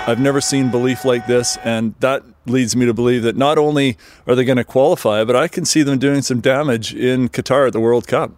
I've 0.05 0.20
never 0.20 0.41
seen 0.41 0.72
belief 0.72 1.05
like 1.05 1.28
this, 1.28 1.57
and 1.64 1.93
that 1.99 2.24
leads 2.47 2.76
me 2.76 2.88
to 2.88 2.95
believe 2.95 3.22
that 3.24 3.38
not 3.38 3.59
only 3.59 3.95
are 4.26 4.34
they 4.34 4.43
going 4.43 4.57
to 4.57 4.64
qualify, 4.64 5.24
but 5.24 5.36
I 5.36 5.47
can 5.47 5.66
see 5.66 5.84
them 5.84 5.99
doing 5.99 6.24
some 6.24 6.41
damage 6.41 6.95
in 6.95 7.30
Qatar 7.30 7.68
at 7.68 7.74
the 7.74 7.80
World 7.80 8.07
Cup. 8.07 8.32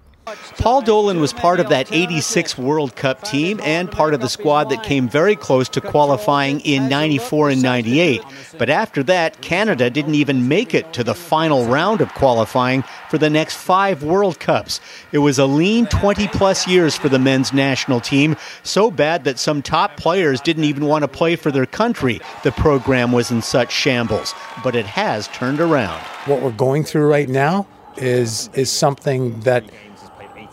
Paul 0.58 0.82
Dolan 0.82 1.20
was 1.20 1.34
part 1.34 1.60
of 1.60 1.70
that 1.70 1.92
86 1.92 2.58
World 2.58 2.96
Cup 2.96 3.22
team 3.22 3.60
and 3.64 3.92
part 3.92 4.16
of 4.16 4.22
the 4.22 4.28
squad 4.28 4.70
that 4.70 4.82
came 4.82 5.08
very 5.08 5.36
close 5.36 5.70
to 5.70 5.82
qualifying 5.82 6.62
in 6.62 6.90
94 6.90 7.52
and 7.52 7.62
98. 7.62 8.22
But 8.58 8.72
after 8.72 9.04
that, 9.04 9.42
Canada 9.42 9.92
didn't 9.92 10.16
even 10.16 10.48
make 10.48 10.74
it 10.74 10.94
to 10.94 11.04
the 11.04 11.14
final 11.14 11.66
round 11.66 12.02
of 12.02 12.12
qualifying 12.16 12.84
for 13.10 13.20
the 13.20 13.30
next 13.30 13.56
five 13.56 14.02
World 14.02 14.40
Cups. 14.40 14.80
It 15.12 15.20
was 15.20 15.38
a 15.38 15.46
lean 15.46 15.86
20 15.86 16.28
plus 16.30 16.68
years 16.68 16.96
for 16.98 17.08
the 17.08 17.20
men's 17.20 17.54
national 17.54 18.00
team, 18.00 18.36
so 18.64 18.90
bad 18.90 19.26
that 19.26 19.38
some 19.38 19.62
top 19.62 19.96
players 19.96 20.42
didn't 20.42 20.64
even 20.64 20.86
want 20.86 21.04
to 21.04 21.08
play 21.08 21.36
for 21.36 21.52
their 21.52 21.68
country. 21.68 22.20
The 22.44 22.52
program 22.52 23.12
was 23.12 23.30
in 23.30 23.44
such 23.44 23.72
shambles, 23.72 24.34
but 24.64 24.76
it 24.76 24.88
has 24.88 25.28
turned 25.28 25.60
around. 25.60 26.02
What 26.26 26.42
we're 26.42 26.52
going 26.52 26.84
through 26.84 27.08
right 27.08 27.30
now 27.30 27.68
is 27.98 28.50
is 28.54 28.72
something 28.72 29.40
that 29.42 29.64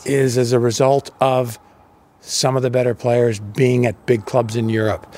is 0.06 0.38
as 0.38 0.52
a 0.52 0.58
result 0.58 1.10
of 1.20 1.58
some 2.20 2.56
of 2.56 2.62
the 2.62 2.70
better 2.70 2.94
players 2.94 3.40
being 3.40 3.86
at 3.86 4.06
big 4.06 4.24
clubs 4.26 4.56
in 4.56 4.68
Europe, 4.68 5.14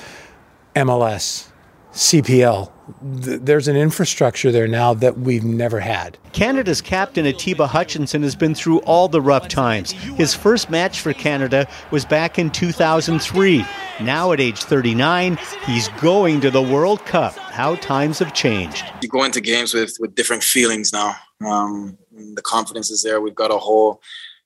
MLS, 0.75 1.49
CPL. 1.93 2.71
There's 3.01 3.67
an 3.67 3.77
infrastructure 3.77 4.51
there 4.51 4.67
now 4.67 4.93
that 4.95 5.17
we've 5.17 5.45
never 5.45 5.79
had. 5.79 6.17
Canada's 6.33 6.81
captain 6.81 7.25
Atiba 7.25 7.67
Hutchinson 7.67 8.21
has 8.21 8.35
been 8.35 8.53
through 8.53 8.79
all 8.79 9.07
the 9.07 9.21
rough 9.21 9.47
times. 9.47 9.91
His 9.91 10.35
first 10.35 10.69
match 10.69 10.99
for 10.99 11.13
Canada 11.13 11.67
was 11.89 12.05
back 12.05 12.37
in 12.37 12.51
2003. 12.51 13.65
Now 14.01 14.33
at 14.33 14.39
age 14.39 14.61
39, 14.61 15.39
he's 15.65 15.87
going 15.99 16.41
to 16.41 16.51
the 16.51 16.61
World 16.61 17.03
Cup. 17.05 17.35
How 17.37 17.75
times 17.75 18.19
have 18.19 18.33
changed. 18.33 18.83
You 19.01 19.07
go 19.07 19.23
into 19.23 19.41
games 19.41 19.73
with, 19.73 19.95
with 19.99 20.13
different 20.13 20.43
feelings 20.43 20.91
now. 20.91 21.15
Um, 21.45 21.97
the 22.11 22.41
confidence 22.41 22.91
is 22.91 23.03
there. 23.03 23.21
We've 23.21 23.33
got 23.33 23.51
a 23.51 23.57
whole 23.57 24.01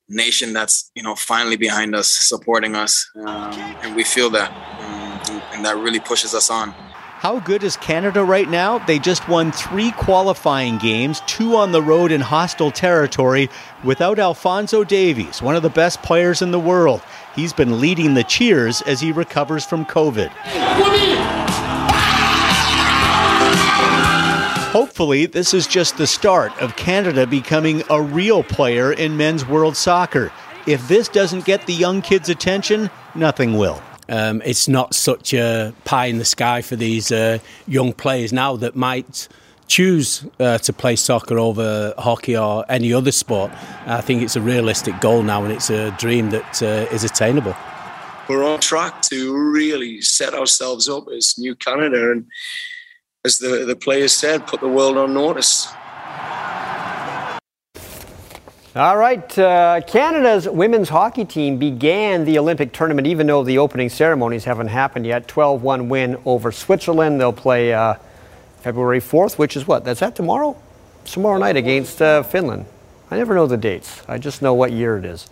nation 0.10 0.54
that's 0.54 0.92
you 0.96 1.04
know 1.04 1.16
finally 1.16 1.58
behind 1.58 1.96
us, 1.96 2.08
supporting 2.08 2.76
us, 2.76 3.10
um, 3.16 3.54
and 3.84 3.96
we 3.96 4.04
feel 4.04 4.30
that, 4.32 4.50
um, 4.50 5.42
and 5.54 5.66
that 5.66 5.78
really 5.78 6.00
pushes 6.00 6.34
us 6.34 6.50
on. 6.50 6.74
How 7.20 7.42
good 7.42 7.64
is 7.64 7.76
Canada 7.76 8.24
right 8.24 8.50
now? 8.50 8.80
They 8.80 8.98
just 8.98 9.28
won 9.28 9.52
three 9.52 9.92
qualifying 9.92 10.78
games, 10.78 11.22
two 11.28 11.58
on 11.58 11.74
the 11.74 11.82
road 11.82 12.14
in 12.14 12.22
hostile 12.22 12.72
territory, 12.72 13.50
without 13.84 14.20
Alfonso 14.20 14.86
Davies, 14.86 15.42
one 15.42 15.58
of 15.58 15.62
the 15.62 15.70
best 15.70 16.02
players 16.02 16.42
in 16.42 16.52
the 16.52 16.60
world. 16.60 17.02
He's 17.36 17.52
been 17.52 17.82
leading 17.82 18.14
the 18.14 18.24
cheers 18.24 18.82
as 18.84 19.02
he 19.02 19.12
recovers 19.12 19.66
from 19.66 19.86
COVID. 19.86 20.32
Hopefully, 24.72 25.26
this 25.26 25.56
is 25.56 25.66
just 25.66 25.98
the 25.98 26.06
start 26.06 26.52
of 26.62 26.76
Canada 26.76 27.26
becoming 27.26 27.82
a 27.90 28.00
real 28.00 28.44
player 28.44 28.94
in 28.94 29.18
men's 29.18 29.44
world 29.44 29.76
soccer. 29.76 30.32
If 30.68 30.88
this 30.88 31.08
doesn't 31.08 31.46
get 31.46 31.66
the 31.66 31.74
young 31.74 32.04
kids' 32.04 32.30
attention, 32.30 32.92
nothing 33.16 33.58
will. 33.58 33.82
um, 34.10 34.42
it's 34.44 34.68
not 34.68 34.94
such 34.94 35.34
a 35.34 35.74
pie 35.86 36.06
in 36.06 36.18
the 36.18 36.26
sky 36.26 36.62
for 36.62 36.76
these 36.76 37.12
uh, 37.12 37.40
young 37.68 37.94
players 37.94 38.34
now 38.34 38.56
that 38.58 38.76
might 38.76 39.28
choose 39.68 40.26
uh, 40.40 40.58
to 40.60 40.74
play 40.74 40.96
soccer 40.96 41.38
over 41.38 41.94
hockey 41.98 42.36
or 42.36 42.66
any 42.70 42.92
other 42.92 43.12
sport. 43.12 43.52
I 43.86 44.02
think 44.02 44.24
it's 44.24 44.36
a 44.36 44.42
realistic 44.42 45.00
goal 45.00 45.22
now 45.24 45.44
and 45.44 45.54
it's 45.54 45.70
a 45.70 45.92
dream 45.92 46.32
that 46.32 46.62
uh, 46.62 46.94
is 46.94 47.04
attainable. 47.04 47.56
We're 48.28 48.44
on 48.44 48.60
track 48.60 49.02
to 49.04 49.36
really 49.36 50.02
set 50.02 50.34
ourselves 50.34 50.88
up 50.90 51.08
as 51.16 51.36
New 51.38 51.56
Canada 51.56 52.12
and, 52.12 52.28
as 53.26 53.38
the, 53.38 53.66
the 53.66 53.76
players 53.76 54.14
said, 54.14 54.48
put 54.48 54.62
the 54.62 54.68
world 54.68 54.98
on 54.98 55.14
notice. 55.14 55.68
All 58.76 58.98
right, 58.98 59.38
uh, 59.38 59.82
Canada's 59.82 60.48
women's 60.48 60.90
hockey 60.90 61.26
team 61.26 61.58
began 61.58 62.24
the 62.24 62.38
Olympic 62.40 62.72
tournament, 62.72 63.08
even 63.08 63.28
though 63.28 63.44
the 63.44 63.58
opening 63.58 63.90
ceremonies 63.90 64.46
haven't 64.46 64.68
happened 64.68 65.06
yet. 65.06 65.28
12 65.28 65.64
1 65.64 65.90
win 65.90 66.18
over 66.24 66.52
Switzerland. 66.52 67.20
They'll 67.20 67.34
play 67.34 67.74
uh, 67.74 67.96
February 68.62 69.02
4th, 69.02 69.38
which 69.38 69.58
is 69.58 69.68
what? 69.68 69.84
That's 69.84 70.00
that 70.00 70.16
tomorrow? 70.16 70.56
Tomorrow 71.04 71.40
night 71.40 71.58
against 71.58 72.02
uh, 72.02 72.24
Finland. 72.24 72.68
I 73.12 73.18
never 73.18 73.34
know 73.34 73.48
the 73.48 73.58
dates, 73.58 74.04
I 74.08 74.18
just 74.18 74.42
know 74.42 74.54
what 74.54 74.72
year 74.72 74.98
it 74.98 75.04
is. 75.04 75.28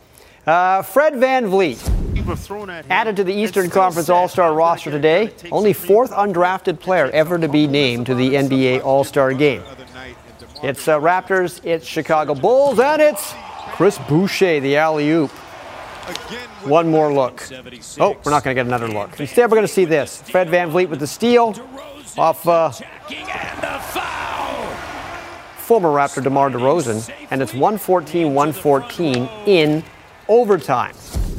Uh, 0.48 0.82
Fred 0.82 1.14
VanVleet 1.16 2.86
added 2.90 3.18
to 3.18 3.26
the 3.26 3.34
Eastern 3.34 3.70
Conference 3.70 4.08
All 4.08 4.30
Star 4.30 4.54
roster 4.54 4.90
today. 4.90 5.34
Only 5.52 5.74
fourth 5.74 6.12
undrafted 6.12 6.80
player 6.80 7.10
ever 7.12 7.38
to 7.38 7.50
be 7.50 7.68
named 7.68 8.06
to 8.06 8.16
the 8.16 8.30
NBA 8.30 8.82
All 8.82 9.04
Star 9.04 9.34
game. 9.34 9.62
It's 10.64 10.88
uh, 10.88 11.02
Raptors, 11.02 11.60
it's 11.66 11.86
Chicago 11.86 12.34
Bulls, 12.34 12.80
and 12.80 13.02
it's 13.02 13.34
Chris 13.74 14.00
Boucher, 14.08 14.62
the 14.62 14.78
alley 14.78 15.10
oop. 15.10 15.32
One 16.64 16.90
more 16.90 17.14
look. 17.14 17.44
Oh, 18.00 18.16
we're 18.24 18.32
not 18.32 18.46
going 18.46 18.56
to 18.56 18.64
get 18.64 18.66
another 18.66 18.88
look. 18.88 19.20
Instead, 19.20 19.52
we're 19.52 19.58
going 19.58 19.68
to 19.68 19.74
see 19.74 19.84
this 19.84 20.22
Fred 20.22 20.48
VanVleet 20.48 20.88
with 20.88 21.02
the 21.02 21.08
steal 21.08 21.56
off 22.18 22.48
uh, 22.48 22.72
former 25.58 25.90
Raptor 25.90 26.24
DeMar 26.24 26.52
DeRozan, 26.52 27.14
and 27.32 27.42
it's 27.42 27.54
114 27.54 28.34
114 28.34 29.30
in 29.46 29.84
overtime. 30.28 30.96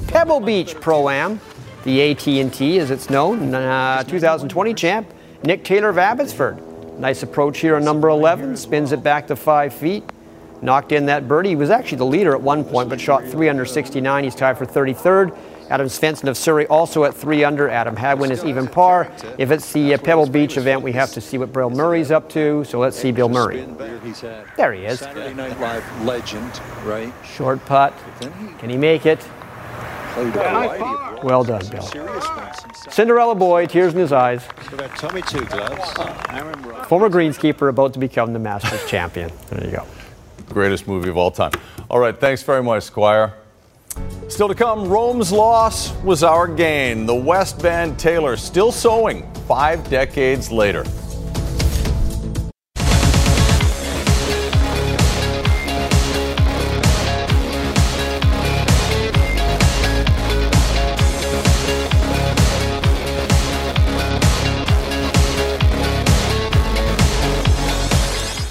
Pebble 0.09 0.41
Beach 0.41 0.75
Pro 0.81 1.09
Am, 1.09 1.41
the 1.85 2.11
AT&T 2.11 2.79
as 2.79 2.91
it's 2.91 3.11
known, 3.11 3.55
uh, 3.55 4.03
2020 4.05 4.75
champ, 4.75 5.13
Nick 5.45 5.65
Taylor 5.65 5.91
of 5.91 5.99
Abbotsford. 5.99 6.63
Nice 6.99 7.23
approach 7.23 7.59
here 7.59 7.77
on 7.77 7.85
number 7.85 8.09
11, 8.09 8.57
spins 8.57 8.93
it 8.93 9.03
back 9.03 9.27
to 9.29 9.37
five 9.37 9.73
feet, 9.73 10.03
knocked 10.63 10.93
in 10.93 11.07
that 11.07 11.29
birdie. 11.29 11.51
He 11.51 11.57
was 11.57 11.71
actually 11.71 11.99
the 11.99 12.07
leader 12.07 12.35
at 12.35 12.41
one 12.41 12.65
point, 12.65 12.89
but 12.89 13.01
shot 13.01 13.25
3 13.25 13.49
under 13.49 13.65
69. 13.65 14.25
He's 14.25 14.35
tied 14.35 14.59
for 14.59 14.67
33rd. 14.67 15.37
Adam 15.71 15.87
Svensson 15.87 16.29
of 16.29 16.37
Surrey 16.37 16.67
also 16.69 17.05
at 17.05 17.15
3 17.15 17.45
under. 17.45 17.69
Adam 17.69 17.95
Hadwin 17.95 18.31
is 18.31 18.45
even 18.45 18.67
par. 18.67 19.13
If 19.37 19.51
it's 19.51 19.73
the 19.73 19.95
uh, 19.95 19.99
Pebble 19.99 20.27
Beach 20.27 20.57
event, 20.57 20.83
we 20.83 20.93
have 20.93 21.13
to 21.13 21.21
see 21.21 21.37
what 21.37 21.53
Bill 21.53 21.71
Murray's 21.71 22.11
up 22.11 22.29
to, 22.31 22.65
so 22.65 22.79
let's 22.79 22.97
see 22.97 23.13
Bill 23.13 23.29
Murray. 23.29 23.67
There 24.57 24.73
he 24.73 24.85
is. 24.85 25.01
Saturday 25.01 25.35
Night 25.35 25.61
Live 25.61 25.85
legend, 26.05 26.61
right? 26.85 27.13
Short 27.25 27.65
putt. 27.67 27.93
Can 28.59 28.71
he 28.71 28.77
make 28.77 29.05
it? 29.05 29.23
Well 31.23 31.45
done, 31.45 31.67
Bill. 31.69 31.89
Cinderella 32.91 33.35
boy, 33.35 33.67
tears 33.67 33.93
in 33.93 34.01
his 34.01 34.13
eyes. 34.13 34.45
Tommy 34.97 35.23
Two 35.23 35.45
Gloves. 35.45 35.93
Former 36.89 37.11
greenskeeper 37.11 37.69
about 37.69 37.93
to 37.93 37.99
become 37.99 38.33
the 38.33 38.39
Masters 38.39 38.85
champion. 38.89 39.31
There 39.51 39.65
you 39.65 39.71
go. 39.71 39.87
Greatest 40.49 40.89
movie 40.89 41.11
of 41.11 41.17
all 41.19 41.31
time. 41.31 41.53
All 41.91 41.99
right, 41.99 42.19
thanks 42.19 42.43
very 42.43 42.63
much, 42.63 42.85
Squire. 42.85 43.35
Still 44.29 44.49
to 44.49 44.55
come, 44.55 44.91
Rome's 44.91 45.33
loss 45.33 45.91
was 46.03 46.23
our 46.23 46.47
gain. 46.47 47.07
The 47.07 47.15
West 47.15 47.63
Van 47.63 47.97
tailor 47.97 48.37
still 48.37 48.71
sewing 48.71 49.27
five 49.49 49.89
decades 49.89 50.53
later. 50.53 50.85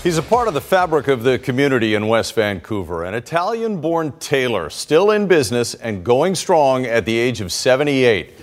He's 0.07 0.17
a 0.17 0.23
part 0.23 0.47
of 0.47 0.53
the 0.53 0.61
fabric 0.61 1.09
of 1.09 1.23
the 1.23 1.37
community 1.37 1.93
in 1.93 2.07
West 2.07 2.33
Vancouver. 2.33 3.03
An 3.03 3.13
Italian 3.13 3.81
born 3.81 4.13
tailor, 4.19 4.69
still 4.69 5.11
in 5.11 5.27
business 5.27 5.73
and 5.73 6.01
going 6.01 6.33
strong 6.33 6.85
at 6.85 7.03
the 7.03 7.17
age 7.17 7.41
of 7.41 7.51
78. 7.51 8.33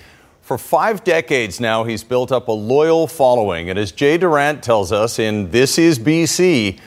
For 0.42 0.58
five 0.58 1.04
decades 1.04 1.60
now, 1.60 1.84
he's 1.84 2.04
built 2.04 2.30
up 2.32 2.48
a 2.48 2.52
loyal 2.52 3.06
following. 3.06 3.70
And 3.70 3.78
as 3.78 3.92
Jay 3.92 4.18
Durant 4.18 4.62
tells 4.62 4.92
us 4.92 5.18
in 5.18 5.50
This 5.52 5.78
Is 5.78 5.98
BC, 5.98 6.78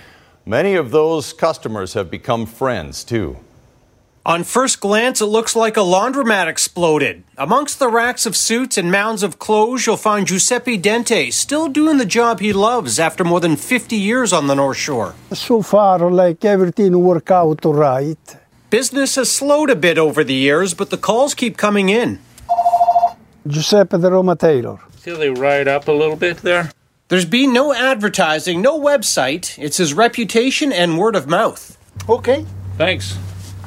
many 0.46 0.76
of 0.76 0.92
those 0.92 1.34
customers 1.34 1.96
have 1.96 2.12
become 2.12 2.46
friends 2.46 3.04
too. 3.04 3.36
On 4.28 4.44
first 4.44 4.82
glance, 4.82 5.22
it 5.22 5.28
looks 5.28 5.56
like 5.56 5.78
a 5.78 5.80
laundromat 5.80 6.48
exploded. 6.48 7.24
Amongst 7.38 7.80
the 7.80 7.88
racks 7.88 8.26
of 8.26 8.36
suits 8.36 8.78
and 8.78 8.92
mounds 8.92 9.24
of 9.24 9.40
clothes, 9.40 9.86
you'll 9.86 9.96
find 9.96 10.28
Giuseppe 10.28 10.78
Dente 10.78 11.32
still 11.32 11.70
doing 11.70 11.98
the 11.98 12.06
job 12.06 12.42
he 12.42 12.52
loves 12.52 13.00
after 13.00 13.24
more 13.24 13.40
than 13.40 13.56
50 13.56 13.96
years 13.96 14.34
on 14.34 14.48
the 14.48 14.54
North 14.54 14.76
Shore. 14.76 15.16
So 15.32 15.62
far, 15.62 16.12
like 16.12 16.44
everything 16.44 17.00
work 17.00 17.32
out 17.32 17.66
all 17.66 17.74
right. 17.74 18.38
Business 18.70 19.16
has 19.16 19.32
slowed 19.32 19.70
a 19.70 19.78
bit 19.78 19.98
over 19.98 20.26
the 20.26 20.34
years, 20.34 20.74
but 20.74 20.90
the 20.90 20.98
calls 20.98 21.34
keep 21.34 21.56
coming 21.56 21.88
in. 21.88 22.20
Giuseppe 23.48 23.98
de 23.98 24.12
Roma 24.12 24.36
Tailor. 24.36 24.80
See 24.98 25.12
how 25.12 25.18
they 25.18 25.30
ride 25.30 25.70
up 25.70 25.88
a 25.88 25.94
little 25.94 26.18
bit 26.18 26.40
there? 26.40 26.72
There's 27.08 27.24
been 27.24 27.54
no 27.54 27.74
advertising, 27.74 28.62
no 28.62 28.78
website. 28.78 29.58
It's 29.58 29.78
his 29.78 29.94
reputation 29.94 30.74
and 30.74 30.98
word 30.98 31.16
of 31.16 31.30
mouth. 31.30 31.78
Okay. 32.10 32.46
Thanks. 32.78 33.18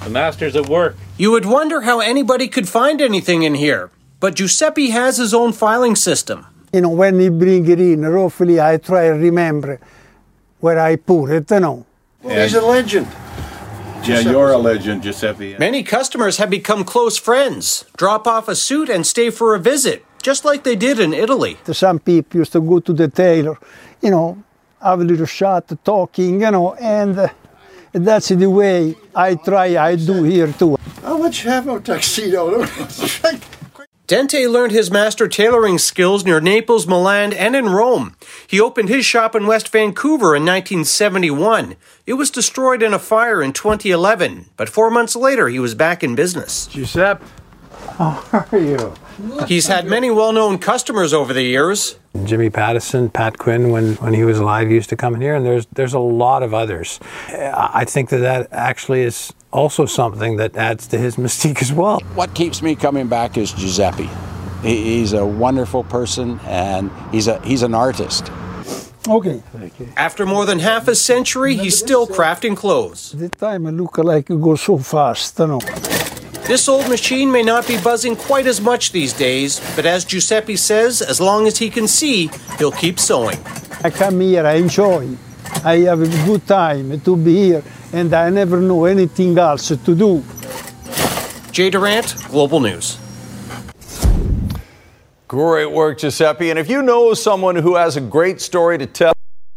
The 0.05 0.11
master's 0.11 0.57
at 0.57 0.69
work. 0.69 0.97
You 1.19 1.31
would 1.33 1.45
wonder 1.45 1.83
how 1.83 2.01
anybody 2.01 2.49
could 2.49 2.69
find 2.69 3.01
anything 3.01 3.43
in 3.43 3.55
here, 3.55 3.91
but 4.19 4.35
Giuseppe 4.35 4.91
has 4.91 5.19
his 5.19 5.35
own 5.35 5.53
filing 5.53 5.95
system. 5.95 6.47
You 6.73 6.81
know, 6.83 6.91
when 6.91 7.19
he 7.21 7.29
bring 7.29 7.69
it 7.69 7.81
in, 7.81 8.03
roughly 8.03 8.61
I 8.61 8.79
try 8.79 9.09
to 9.09 9.15
remember 9.15 9.79
where 10.61 10.79
I 10.79 10.97
put 10.97 11.31
it, 11.31 11.51
you 11.51 11.61
know. 11.61 11.87
Well, 12.23 12.43
he's 12.43 12.55
a 12.55 12.61
legend. 12.61 13.09
Yeah, 14.05 14.21
you're 14.21 14.53
a 14.53 14.59
legend, 14.59 15.03
Giuseppe. 15.03 15.57
Many 15.59 15.83
customers 15.83 16.39
have 16.39 16.49
become 16.49 16.85
close 16.85 17.19
friends, 17.19 17.85
drop 17.97 18.27
off 18.27 18.49
a 18.49 18.57
suit 18.57 18.89
and 18.89 19.07
stay 19.07 19.29
for 19.31 19.55
a 19.55 19.59
visit, 19.59 20.05
just 20.23 20.45
like 20.45 20.65
they 20.65 20.77
did 20.77 20.99
in 20.99 21.13
Italy. 21.13 21.59
Some 21.71 21.99
people 21.99 22.39
used 22.39 22.53
to 22.53 22.61
go 22.61 22.81
to 22.81 22.93
the 22.95 23.09
tailor, 23.09 23.59
you 24.01 24.11
know, 24.11 24.43
have 24.81 25.01
a 25.01 25.05
little 25.05 25.27
shot, 25.27 25.71
talking, 25.85 26.41
you 26.41 26.51
know, 26.51 26.75
and 26.75 27.19
uh, 27.19 27.29
that's 27.93 28.29
the 28.29 28.51
way 28.51 28.97
I 29.15 29.35
try, 29.35 29.77
I 29.77 29.97
do 29.97 30.23
here 30.23 30.53
too. 30.53 30.77
How 31.03 31.19
much 31.19 31.43
have 31.43 31.69
a 31.69 31.81
tuxedo? 31.81 32.65
Dente 34.11 34.51
learned 34.51 34.73
his 34.73 34.91
master 34.91 35.29
tailoring 35.29 35.79
skills 35.79 36.25
near 36.25 36.41
Naples, 36.41 36.85
Milan, 36.85 37.33
and 37.33 37.55
in 37.55 37.69
Rome. 37.69 38.17
He 38.45 38.61
opened 38.61 38.89
his 38.89 39.07
shop 39.07 39.37
in 39.37 39.47
West 39.47 39.69
Vancouver 39.69 40.35
in 40.35 40.43
1971. 40.43 41.77
It 42.07 42.15
was 42.15 42.29
destroyed 42.29 42.83
in 42.83 42.93
a 42.93 42.99
fire 42.99 43.41
in 43.41 43.53
2011, 43.53 44.47
but 44.57 44.69
four 44.69 44.91
months 44.91 45.15
later 45.15 45.49
he 45.49 45.61
was 45.61 45.77
back 45.77 46.03
in 46.03 46.17
business. 46.17 46.67
Giuseppe, 46.67 47.25
how 47.99 48.47
are 48.53 48.59
you? 48.59 48.95
He's 49.47 49.67
had 49.67 49.87
many 49.87 50.11
well 50.11 50.33
known 50.33 50.59
customers 50.59 51.13
over 51.13 51.33
the 51.33 51.43
years. 51.43 51.97
Jimmy 52.25 52.51
Pattison, 52.51 53.09
Pat 53.11 53.39
Quinn, 53.39 53.71
when, 53.71 53.95
when 53.97 54.15
he 54.15 54.25
was 54.25 54.39
alive, 54.39 54.71
used 54.71 54.89
to 54.91 54.97
come 54.97 55.15
in 55.15 55.21
here, 55.21 55.35
and 55.35 55.45
there's 55.45 55.67
there's 55.67 55.95
a 55.95 56.01
lot 56.01 56.43
of 56.43 56.55
others. 56.55 56.99
I 57.29 57.85
think 57.85 58.09
that 58.11 58.19
that 58.19 58.49
actually 58.51 59.03
is 59.03 59.33
also 59.53 59.87
something 59.87 60.37
that 60.37 60.57
adds 60.57 60.87
to 60.89 60.99
his 60.99 61.17
mystique 61.25 61.63
as 61.63 61.73
well. 61.73 62.01
What 62.15 62.35
keeps 62.35 62.63
me 62.63 62.75
coming 62.75 63.09
back 63.09 63.37
is 63.37 63.53
Giuseppe. 63.53 64.09
He, 64.63 64.99
he's 64.99 65.13
a 65.13 65.25
wonderful 65.25 65.85
person, 65.85 66.41
and 66.45 66.91
he's 67.13 67.29
a 67.29 67.41
he's 67.43 67.63
an 67.63 67.75
artist. 67.75 68.31
Okay. 69.09 69.43
After 69.97 70.27
more 70.27 70.45
than 70.45 70.59
half 70.59 70.87
a 70.87 70.95
century, 70.95 71.57
he's 71.57 71.79
still 71.79 72.07
crafting 72.07 72.57
clothes. 72.57 73.13
The 73.13 73.31
time 73.31 73.67
I 73.67 73.71
look 73.71 73.97
like 73.99 74.29
it 74.29 74.41
goes 74.41 74.61
so 74.61 74.77
fast, 74.79 75.39
you 75.39 75.47
know. 75.47 75.61
This 76.51 76.69
old 76.69 76.89
machine 76.89 77.31
may 77.31 77.45
not 77.45 77.69
be 77.69 77.81
buzzing 77.81 78.17
quite 78.17 78.45
as 78.49 78.61
much 78.61 78.91
these 78.91 79.13
days, 79.13 79.61
but 79.77 79.87
as 79.87 80.05
Giuseppe 80.05 80.57
says, 80.57 81.01
as 81.01 81.21
long 81.21 81.47
as 81.47 81.57
he 81.57 81.71
can 81.71 81.87
see, 81.87 82.29
he'll 82.59 82.73
keep 82.73 82.99
sewing. 82.99 83.39
I 83.85 83.91
come 83.91 84.19
here, 84.19 84.45
I 84.45 84.55
enjoy. 84.55 85.17
I 85.65 85.77
have 85.87 86.03
a 86.03 86.09
good 86.27 86.45
time 86.49 87.01
to 87.03 87.17
be 87.17 87.37
here, 87.37 87.63
and 87.93 88.13
I 88.13 88.31
never 88.31 88.61
know 88.61 88.87
anything 88.87 89.39
else 89.39 89.69
to 89.69 89.95
do. 89.95 90.25
Jay 91.53 91.71
Durant, 91.71 92.17
Global 92.31 92.59
News. 92.59 92.99
Great 95.29 95.71
work, 95.71 95.99
Giuseppe. 95.99 96.51
And 96.51 96.59
if 96.59 96.69
you 96.69 96.83
know 96.83 97.15
someone 97.15 97.55
who 97.55 97.77
has 97.77 97.97
a 97.97 98.01
great 98.01 98.41
story 98.41 98.77
to 98.77 98.87
tell, 98.87 99.13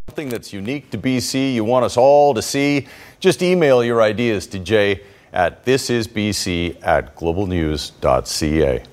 something 0.09 0.29
that's 0.29 0.53
unique 0.53 0.91
to 0.91 0.99
BC, 0.99 1.55
you 1.55 1.63
want 1.63 1.85
us 1.85 1.97
all 1.97 2.35
to 2.35 2.41
see, 2.43 2.87
just 3.19 3.41
email 3.41 3.83
your 3.83 3.99
ideas 3.99 4.45
to 4.45 4.59
Jay 4.59 5.01
at 5.33 5.65
thisisbc 5.65 6.77
at 6.83 7.15
globalnews.ca. 7.15 8.83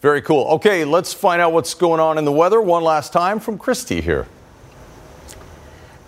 Very 0.00 0.22
cool. 0.22 0.44
Okay, 0.46 0.84
let's 0.84 1.12
find 1.12 1.40
out 1.40 1.52
what's 1.52 1.74
going 1.74 2.00
on 2.00 2.18
in 2.18 2.24
the 2.24 2.32
weather 2.32 2.60
one 2.60 2.82
last 2.82 3.12
time 3.12 3.38
from 3.38 3.58
Christy 3.58 4.00
here. 4.00 4.26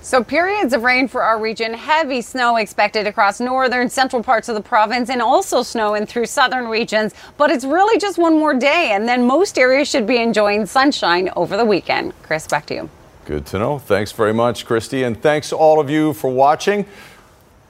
So, 0.01 0.23
periods 0.23 0.75
of 0.75 0.83
rain 0.83 1.09
for 1.09 1.23
our 1.23 1.41
region, 1.41 1.73
heavy 1.73 2.21
snow 2.21 2.57
expected 2.57 3.07
across 3.07 3.41
northern, 3.41 3.89
central 3.89 4.23
parts 4.23 4.51
of 4.51 4.55
the 4.55 4.61
province, 4.61 5.09
and 5.09 5.23
also 5.23 5.63
snow 5.63 5.95
in 5.95 6.05
through 6.05 6.27
southern 6.27 6.69
regions. 6.69 7.15
But 7.39 7.51
it's 7.51 7.65
really 7.65 7.99
just 7.99 8.19
one 8.19 8.39
more 8.39 8.53
day, 8.53 8.91
and 8.93 9.09
then 9.09 9.27
most 9.27 9.59
areas 9.59 9.89
should 9.89 10.07
be 10.07 10.19
enjoying 10.19 10.67
sunshine 10.67 11.31
over 11.37 11.57
the 11.57 11.65
weekend. 11.65 12.13
Chris, 12.23 12.47
back 12.47 12.67
to 12.67 12.75
you. 12.75 12.91
Good 13.25 13.47
to 13.47 13.59
know. 13.59 13.79
Thanks 13.79 14.13
very 14.13 14.35
much, 14.35 14.67
Christy. 14.67 15.05
And 15.05 15.23
thanks 15.23 15.49
to 15.49 15.57
all 15.57 15.81
of 15.81 15.89
you 15.89 16.13
for 16.13 16.29
watching. 16.31 16.85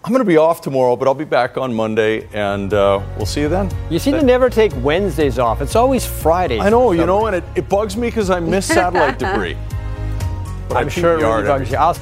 I'm 0.04 0.10
going 0.12 0.20
to 0.20 0.28
be 0.28 0.36
off 0.36 0.60
tomorrow, 0.60 0.96
but 0.96 1.08
I'll 1.08 1.14
be 1.14 1.24
back 1.24 1.56
on 1.56 1.72
Monday, 1.72 2.28
and 2.34 2.74
uh, 2.74 3.02
we'll 3.16 3.24
see 3.24 3.40
you 3.40 3.48
then. 3.48 3.70
You 3.88 3.98
seem 3.98 4.12
to 4.12 4.22
never 4.22 4.50
take 4.50 4.70
Wednesdays 4.82 5.38
off. 5.38 5.62
It's 5.62 5.76
always 5.76 6.04
Fridays. 6.04 6.60
I 6.60 6.68
know, 6.68 6.92
you 6.92 7.06
know, 7.06 7.24
and 7.24 7.36
it, 7.36 7.44
it 7.54 7.70
bugs 7.70 7.96
me 7.96 8.08
because 8.08 8.28
I 8.28 8.38
miss 8.38 8.66
satellite 8.66 9.18
debris. 9.18 9.56
But 10.68 10.78
I'm 10.78 10.88
sure 10.88 11.18
it 11.18 11.22
really 11.22 11.46
bugs 11.46 11.70
you. 11.70 11.76
I'll, 11.76 11.94